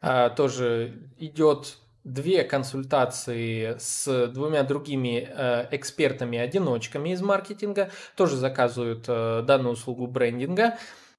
а, 0.00 0.30
тоже 0.30 1.10
идет 1.18 1.78
две 2.04 2.44
консультации 2.44 3.76
с 3.78 4.28
двумя 4.28 4.62
другими 4.62 5.28
э, 5.30 5.68
экспертами-одиночками 5.70 7.10
из 7.10 7.20
маркетинга, 7.20 7.90
тоже 8.16 8.36
заказывают 8.36 9.06
данную 9.06 9.74
услугу 9.74 10.06
брендинга. 10.06 10.78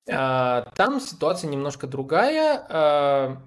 А, 0.10 0.66
там 0.76 1.00
ситуация 1.00 1.50
немножко 1.50 1.86
другая 1.86 3.38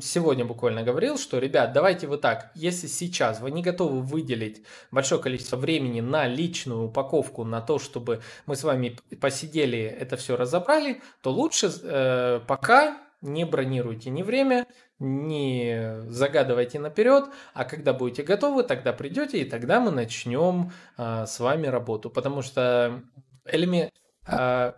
сегодня 0.00 0.44
буквально 0.44 0.82
говорил, 0.82 1.18
что, 1.18 1.38
ребят, 1.38 1.72
давайте 1.72 2.06
вы 2.06 2.18
так, 2.18 2.52
если 2.54 2.86
сейчас 2.86 3.40
вы 3.40 3.50
не 3.50 3.62
готовы 3.62 4.00
выделить 4.00 4.62
большое 4.90 5.20
количество 5.20 5.56
времени 5.56 6.00
на 6.00 6.28
личную 6.28 6.84
упаковку, 6.84 7.44
на 7.44 7.60
то, 7.60 7.78
чтобы 7.78 8.20
мы 8.46 8.56
с 8.56 8.62
вами 8.62 8.96
посидели, 9.20 9.80
это 9.80 10.16
все 10.16 10.36
разобрали, 10.36 11.02
то 11.22 11.30
лучше 11.32 11.72
э, 11.82 12.40
пока 12.46 12.98
не 13.20 13.44
бронируйте 13.44 14.10
ни 14.10 14.22
время, 14.22 14.66
не 14.98 16.02
загадывайте 16.08 16.78
наперед, 16.78 17.24
а 17.52 17.64
когда 17.64 17.92
будете 17.92 18.22
готовы, 18.22 18.62
тогда 18.62 18.92
придете, 18.92 19.38
и 19.38 19.44
тогда 19.44 19.80
мы 19.80 19.90
начнем 19.90 20.70
э, 20.96 21.24
с 21.26 21.40
вами 21.40 21.66
работу. 21.66 22.10
Потому 22.10 22.42
что 22.42 23.02
элемент, 23.46 23.92
а, 23.92 24.03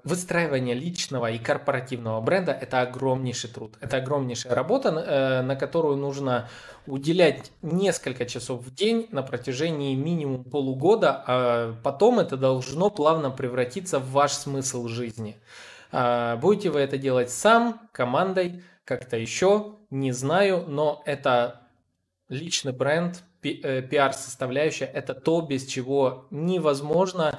выстраивание 0.03 0.74
личного 0.74 1.30
и 1.30 1.38
корпоративного 1.38 2.20
бренда– 2.20 2.51
это 2.61 2.80
огромнейший 2.80 3.49
труд, 3.49 3.76
это 3.80 3.99
огромнейшая 3.99 4.55
работа, 4.55 4.88
э, 4.88 5.42
на 5.42 5.55
которую 5.55 5.97
нужно 5.97 6.49
уделять 6.86 7.53
несколько 7.62 8.26
часов 8.26 8.62
в 8.62 8.74
день 8.74 9.07
на 9.12 9.22
протяжении 9.22 9.94
минимум 9.94 10.44
полугода, 10.44 11.22
а 11.26 11.74
потом 11.82 12.18
это 12.18 12.36
должно 12.36 12.90
плавно 12.90 13.30
превратиться 13.30 14.01
в 14.01 14.11
ваш 14.11 14.32
смысл 14.32 14.88
жизни. 14.88 15.36
А, 15.92 16.36
будете 16.36 16.70
вы 16.70 16.80
это 16.80 16.99
делать 16.99 17.30
сам, 17.30 17.80
командой, 17.92 18.62
как-то 18.84 19.16
еще, 19.16 19.76
не 19.90 20.12
знаю, 20.12 20.64
но 20.66 21.03
это 21.07 21.61
личный 22.28 22.72
бренд, 22.72 23.22
э, 23.42 23.82
пиар-составляющая, 23.82 24.86
это 24.86 25.14
то, 25.14 25.40
без 25.40 25.66
чего 25.66 26.26
невозможно 26.30 27.38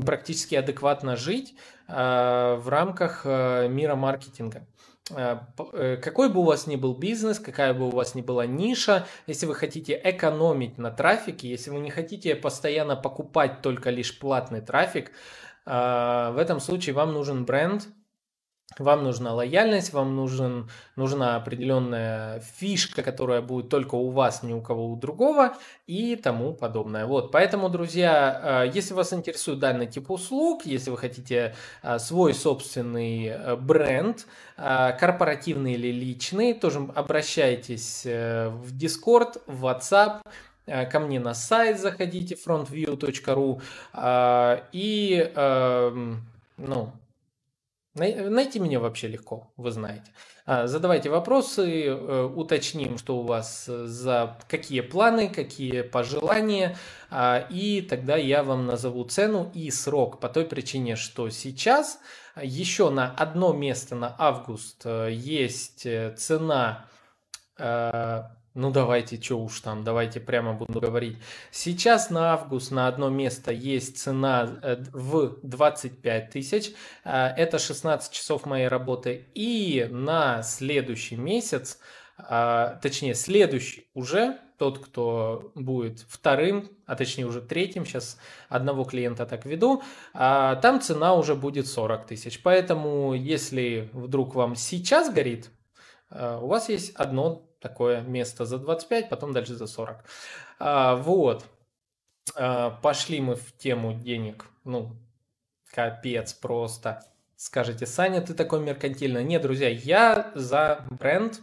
практически 0.00 0.54
адекватно 0.54 1.16
жить 1.16 1.54
э, 1.88 1.92
в 1.92 2.68
рамках 2.68 3.22
э, 3.24 3.68
мира 3.68 3.94
маркетинга. 3.94 4.66
Э, 5.10 5.96
какой 6.02 6.28
бы 6.28 6.40
у 6.40 6.44
вас 6.44 6.66
ни 6.66 6.76
был 6.76 6.94
бизнес, 6.94 7.38
какая 7.38 7.74
бы 7.74 7.88
у 7.88 7.90
вас 7.90 8.14
ни 8.14 8.22
была 8.22 8.46
ниша, 8.46 9.06
если 9.26 9.46
вы 9.46 9.54
хотите 9.54 10.00
экономить 10.02 10.78
на 10.78 10.90
трафике, 10.90 11.48
если 11.48 11.70
вы 11.70 11.80
не 11.80 11.90
хотите 11.90 12.34
постоянно 12.34 12.96
покупать 12.96 13.62
только 13.62 13.90
лишь 13.90 14.18
платный 14.18 14.60
трафик, 14.60 15.12
в 15.64 16.34
этом 16.38 16.58
случае 16.58 16.92
вам 16.92 17.12
нужен 17.12 17.44
бренд, 17.44 17.86
вам 18.78 19.04
нужна 19.04 19.34
лояльность, 19.34 19.92
вам 19.92 20.16
нужен, 20.16 20.68
нужна 20.96 21.36
определенная 21.36 22.40
фишка, 22.40 23.02
которая 23.02 23.42
будет 23.42 23.68
только 23.68 23.94
у 23.94 24.10
вас, 24.10 24.42
ни 24.42 24.52
у 24.52 24.60
кого 24.60 24.88
у 24.92 24.96
другого 24.96 25.56
и 25.86 26.16
тому 26.16 26.52
подобное. 26.52 27.06
Вот, 27.06 27.32
поэтому, 27.32 27.68
друзья, 27.68 28.64
э, 28.66 28.70
если 28.74 28.94
вас 28.94 29.12
интересует 29.12 29.58
данный 29.58 29.86
тип 29.86 30.10
услуг, 30.10 30.64
если 30.64 30.90
вы 30.90 30.98
хотите 30.98 31.54
э, 31.82 31.98
свой 31.98 32.34
собственный 32.34 33.26
э, 33.26 33.56
бренд, 33.56 34.26
корпоративный 34.56 35.72
или 35.72 35.88
личный, 35.88 36.54
тоже 36.54 36.86
обращайтесь 36.94 38.02
в 38.04 38.76
Discord, 38.76 39.40
в 39.46 39.66
WhatsApp, 39.66 40.20
ко 40.66 41.00
мне 41.00 41.18
на 41.18 41.34
сайт 41.34 41.80
заходите 41.80 42.36
frontview.ru 42.36 43.60
и 44.72 45.32
эм, 45.34 46.22
ну, 46.58 46.92
Найти 47.94 48.58
меня 48.58 48.80
вообще 48.80 49.08
легко, 49.08 49.52
вы 49.58 49.70
знаете. 49.70 50.10
А, 50.46 50.66
задавайте 50.66 51.10
вопросы, 51.10 51.84
э, 51.84 52.24
уточним, 52.24 52.96
что 52.96 53.18
у 53.18 53.22
вас 53.22 53.66
э, 53.68 53.84
за 53.86 54.38
какие 54.48 54.80
планы, 54.80 55.28
какие 55.28 55.82
пожелания, 55.82 56.76
а, 57.10 57.46
и 57.50 57.82
тогда 57.82 58.16
я 58.16 58.42
вам 58.42 58.64
назову 58.64 59.04
цену 59.04 59.50
и 59.52 59.70
срок 59.70 60.20
по 60.20 60.30
той 60.30 60.46
причине, 60.46 60.96
что 60.96 61.28
сейчас 61.28 62.00
еще 62.40 62.88
на 62.88 63.14
одно 63.14 63.52
место 63.52 63.94
на 63.94 64.16
август 64.18 64.80
э, 64.84 65.10
есть 65.12 65.86
цена 66.16 66.86
ну 68.54 68.70
давайте, 68.70 69.20
что 69.20 69.40
уж 69.40 69.60
там, 69.60 69.82
давайте 69.82 70.20
прямо 70.20 70.52
буду 70.52 70.78
говорить. 70.78 71.16
Сейчас 71.50 72.10
на 72.10 72.34
август 72.34 72.70
на 72.70 72.86
одно 72.86 73.08
место 73.08 73.50
есть 73.50 73.98
цена 73.98 74.58
э, 74.62 74.76
в 74.92 75.38
25 75.42 76.30
тысяч. 76.30 76.72
Э, 77.04 77.28
это 77.28 77.58
16 77.58 78.12
часов 78.12 78.44
моей 78.44 78.68
работы. 78.68 79.26
И 79.34 79.86
на 79.90 80.42
следующий 80.42 81.16
месяц, 81.16 81.78
э, 82.18 82.78
точнее 82.82 83.14
следующий 83.14 83.88
уже, 83.94 84.38
тот, 84.58 84.78
кто 84.78 85.50
будет 85.54 86.00
вторым, 86.08 86.70
а 86.86 86.94
точнее 86.94 87.24
уже 87.24 87.40
третьим, 87.40 87.86
сейчас 87.86 88.18
одного 88.50 88.84
клиента 88.84 89.26
так 89.26 89.44
веду, 89.44 89.82
там 90.12 90.80
цена 90.80 91.14
уже 91.14 91.34
будет 91.34 91.66
40 91.66 92.06
тысяч. 92.06 92.40
Поэтому, 92.44 93.12
если 93.12 93.90
вдруг 93.92 94.36
вам 94.36 94.54
сейчас 94.54 95.12
горит, 95.12 95.50
у 96.10 96.46
вас 96.46 96.68
есть 96.68 96.94
одно 96.94 97.51
такое 97.62 98.02
место 98.02 98.44
за 98.44 98.58
25, 98.58 99.08
потом 99.08 99.32
дальше 99.32 99.54
за 99.54 99.66
40. 99.66 100.04
А, 100.58 100.96
вот. 100.96 101.46
А, 102.36 102.70
пошли 102.70 103.20
мы 103.20 103.36
в 103.36 103.56
тему 103.56 103.94
денег. 103.94 104.46
Ну, 104.64 104.96
капец 105.72 106.34
просто. 106.34 107.02
Скажете, 107.36 107.86
Саня, 107.86 108.20
ты 108.20 108.34
такой 108.34 108.60
меркантильный. 108.60 109.24
Нет, 109.24 109.42
друзья, 109.42 109.68
я 109.68 110.30
за 110.34 110.84
бренд, 110.90 111.40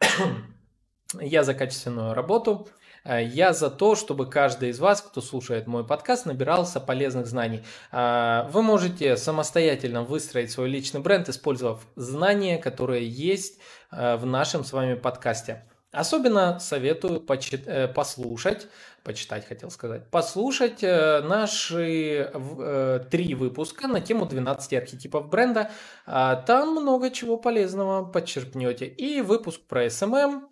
я 1.20 1.42
за 1.42 1.54
качественную 1.54 2.14
работу, 2.14 2.68
я 3.04 3.52
за 3.52 3.70
то, 3.70 3.94
чтобы 3.94 4.28
каждый 4.28 4.70
из 4.70 4.78
вас, 4.78 5.02
кто 5.02 5.20
слушает 5.20 5.66
мой 5.66 5.86
подкаст, 5.86 6.26
набирался 6.26 6.80
полезных 6.80 7.26
знаний. 7.26 7.62
А, 7.90 8.48
вы 8.52 8.62
можете 8.62 9.16
самостоятельно 9.16 10.02
выстроить 10.02 10.50
свой 10.50 10.68
личный 10.68 11.00
бренд, 11.00 11.28
использовав 11.28 11.86
знания, 11.96 12.58
которые 12.58 13.08
есть 13.08 13.58
э, 13.90 14.16
в 14.16 14.26
нашем 14.26 14.64
с 14.64 14.72
вами 14.72 14.94
подкасте. 14.94 15.64
Особенно 15.92 16.58
советую 16.58 17.20
почит, 17.20 17.68
э, 17.68 17.86
послушать, 17.86 18.66
почитать 19.04 19.46
хотел 19.46 19.70
сказать, 19.70 20.10
послушать 20.10 20.82
э, 20.82 21.20
наши 21.20 22.30
э, 22.32 23.00
три 23.10 23.34
выпуска 23.34 23.88
на 23.88 24.00
тему 24.00 24.24
12 24.24 24.72
архетипов 24.72 25.28
бренда. 25.28 25.70
Там 26.06 26.70
много 26.70 27.10
чего 27.10 27.36
полезного 27.36 28.06
подчеркнете. 28.06 28.86
И 28.86 29.20
выпуск 29.20 29.60
про 29.68 29.84
SMM, 29.84 30.44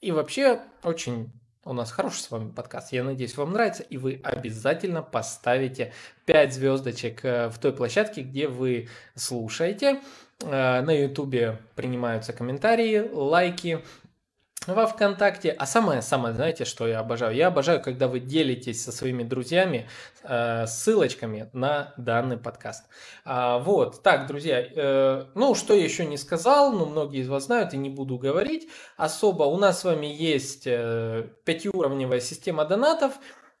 и 0.00 0.10
вообще 0.10 0.60
очень 0.82 1.32
у 1.68 1.74
нас 1.74 1.92
хороший 1.92 2.20
с 2.20 2.30
вами 2.30 2.50
подкаст. 2.50 2.92
Я 2.92 3.04
надеюсь, 3.04 3.36
вам 3.36 3.52
нравится, 3.52 3.82
и 3.82 3.98
вы 3.98 4.22
обязательно 4.24 5.02
поставите 5.02 5.92
5 6.24 6.54
звездочек 6.54 7.22
в 7.22 7.54
той 7.60 7.72
площадке, 7.74 8.22
где 8.22 8.48
вы 8.48 8.88
слушаете. 9.14 10.00
На 10.40 10.90
ютубе 10.90 11.58
принимаются 11.74 12.32
комментарии, 12.32 13.10
лайки, 13.12 13.84
во 14.66 14.86
ВКонтакте. 14.86 15.50
А 15.50 15.66
самое-самое, 15.66 16.34
знаете, 16.34 16.64
что 16.64 16.86
я 16.86 17.00
обожаю? 17.00 17.34
Я 17.34 17.48
обожаю, 17.48 17.80
когда 17.80 18.08
вы 18.08 18.20
делитесь 18.20 18.82
со 18.82 18.92
своими 18.92 19.22
друзьями 19.22 19.88
э, 20.22 20.66
ссылочками 20.66 21.48
на 21.52 21.94
данный 21.96 22.36
подкаст. 22.36 22.84
А, 23.24 23.58
вот, 23.58 24.02
так, 24.02 24.26
друзья, 24.26 24.60
э, 24.60 25.26
ну, 25.34 25.54
что 25.54 25.74
я 25.74 25.84
еще 25.84 26.04
не 26.04 26.18
сказал, 26.18 26.72
но 26.72 26.86
многие 26.86 27.20
из 27.20 27.28
вас 27.28 27.44
знают 27.44 27.72
и 27.74 27.78
не 27.78 27.88
буду 27.88 28.18
говорить. 28.18 28.68
Особо 28.96 29.44
у 29.44 29.56
нас 29.56 29.80
с 29.80 29.84
вами 29.84 30.06
есть 30.06 30.66
э, 30.66 31.28
пятиуровневая 31.44 32.20
система 32.20 32.64
донатов. 32.64 33.14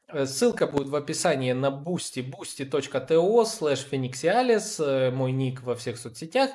Э, 0.08 0.26
ссылка 0.26 0.66
будет 0.66 0.88
в 0.88 0.96
описании 0.96 1.52
на 1.52 1.68
boosty, 1.68 2.22
boosty.to 2.22 3.44
slash 3.44 3.86
phoenixialis, 3.90 5.10
мой 5.10 5.32
ник 5.32 5.62
во 5.62 5.74
всех 5.74 5.98
соцсетях. 5.98 6.50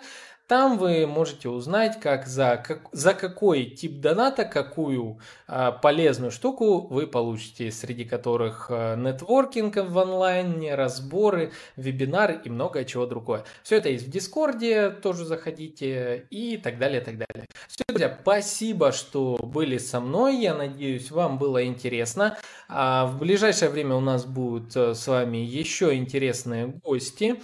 Там 0.47 0.77
вы 0.77 1.07
можете 1.07 1.47
узнать, 1.47 1.99
как 2.01 2.27
за, 2.27 2.57
как, 2.57 2.89
за 2.91 3.13
какой 3.13 3.65
тип 3.65 4.01
доната, 4.01 4.43
какую 4.43 5.19
а, 5.47 5.71
полезную 5.71 6.31
штуку 6.31 6.87
вы 6.87 7.07
получите, 7.07 7.71
среди 7.71 8.03
которых 8.03 8.67
а, 8.69 8.97
нетворкинг 8.97 9.77
в 9.77 9.97
онлайне, 9.97 10.75
разборы, 10.75 11.53
вебинары 11.77 12.41
и 12.43 12.49
многое 12.49 12.83
чего 12.83 13.05
другое. 13.05 13.45
Все 13.63 13.77
это 13.77 13.87
есть 13.87 14.05
в 14.05 14.09
Дискорде, 14.09 14.89
тоже 14.89 15.23
заходите 15.23 16.27
и 16.29 16.57
так 16.57 16.77
далее, 16.77 16.99
так 16.99 17.17
далее. 17.17 17.47
Все, 17.69 17.83
друзья, 17.87 18.17
спасибо, 18.21 18.91
что 18.91 19.37
были 19.37 19.77
со 19.77 20.01
мной. 20.01 20.35
Я 20.35 20.55
надеюсь, 20.55 21.09
вам 21.09 21.37
было 21.37 21.65
интересно. 21.65 22.37
А 22.67 23.05
в 23.05 23.17
ближайшее 23.17 23.69
время 23.69 23.95
у 23.95 24.01
нас 24.01 24.25
будут 24.25 24.75
э, 24.75 24.93
с 24.93 25.07
вами 25.07 25.37
еще 25.37 25.95
интересные 25.95 26.67
гости. 26.67 27.39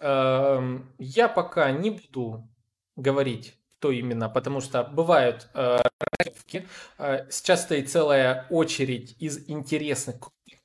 Эм, 0.00 0.92
я 0.98 1.28
пока 1.28 1.70
не 1.70 1.90
буду 1.90 2.48
говорить, 2.96 3.58
кто 3.78 3.90
именно, 3.90 4.28
потому 4.28 4.60
что 4.60 4.82
бывают 4.84 5.48
э, 5.54 5.78
э, 6.98 7.30
Сейчас 7.30 7.62
стоит 7.62 7.90
целая 7.90 8.46
очередь 8.48 9.14
из 9.18 9.48
интересных 9.48 10.16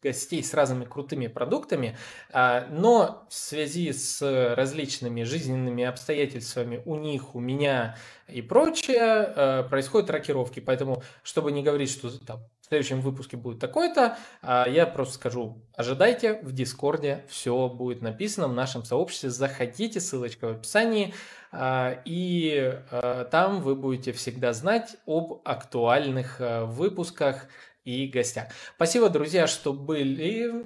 гостей 0.02 0.42
с 0.42 0.54
разными 0.54 0.86
крутыми 0.86 1.28
продуктами, 1.28 1.98
э, 2.32 2.68
но 2.70 3.28
в 3.30 3.34
связи 3.34 3.92
с 3.92 4.22
различными 4.56 5.24
жизненными 5.24 5.84
обстоятельствами 5.84 6.82
у 6.86 6.96
них, 6.96 7.36
у 7.36 7.40
меня 7.40 7.98
и 8.28 8.42
прочее, 8.42 9.66
происходят 9.70 10.10
рокировки. 10.10 10.60
Поэтому, 10.62 11.04
чтобы 11.24 11.52
не 11.52 11.64
говорить, 11.64 11.92
что 11.92 12.10
там 12.26 12.40
следующем 12.70 13.02
выпуске 13.02 13.38
будет 13.38 13.60
такой-то. 13.60 14.18
А 14.42 14.68
я 14.68 14.86
просто 14.86 15.16
скажу, 15.16 15.62
ожидайте, 15.76 16.40
в 16.42 16.52
Дискорде 16.52 17.26
все 17.28 17.68
будет 17.68 18.02
написано 18.02 18.48
в 18.48 18.54
нашем 18.54 18.86
сообществе. 18.86 19.30
Заходите, 19.30 20.00
ссылочка 20.00 20.48
в 20.48 20.52
описании. 20.52 21.14
А, 21.52 22.02
и 22.06 22.80
а, 22.92 23.26
там 23.26 23.62
вы 23.62 23.76
будете 23.76 24.12
всегда 24.14 24.54
знать 24.54 24.98
об 25.06 25.42
актуальных 25.46 26.40
выпусках 26.40 27.48
и 27.84 28.08
гостях. 28.08 28.50
Спасибо, 28.76 29.10
друзья, 29.10 29.48
что 29.48 29.74
были 29.74 30.66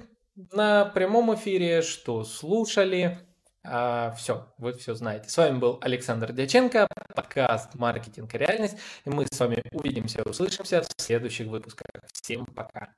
на 0.52 0.84
прямом 0.84 1.34
эфире, 1.34 1.82
что 1.82 2.24
слушали. 2.24 3.18
А, 3.66 4.12
все, 4.12 4.46
вы 4.58 4.74
все 4.74 4.94
знаете. 4.94 5.30
С 5.30 5.36
вами 5.38 5.58
был 5.58 5.78
Александр 5.80 6.32
Дяченко, 6.32 6.86
подкаст 7.14 7.74
«Маркетинг 7.74 8.34
и 8.34 8.38
реальность». 8.38 8.76
И 9.06 9.10
мы 9.10 9.26
с 9.26 9.40
вами 9.40 9.62
увидимся, 9.72 10.22
услышимся 10.22 10.82
в 10.82 11.02
следующих 11.02 11.46
выпусках. 11.46 11.86
Всем 12.12 12.44
пока. 12.44 12.92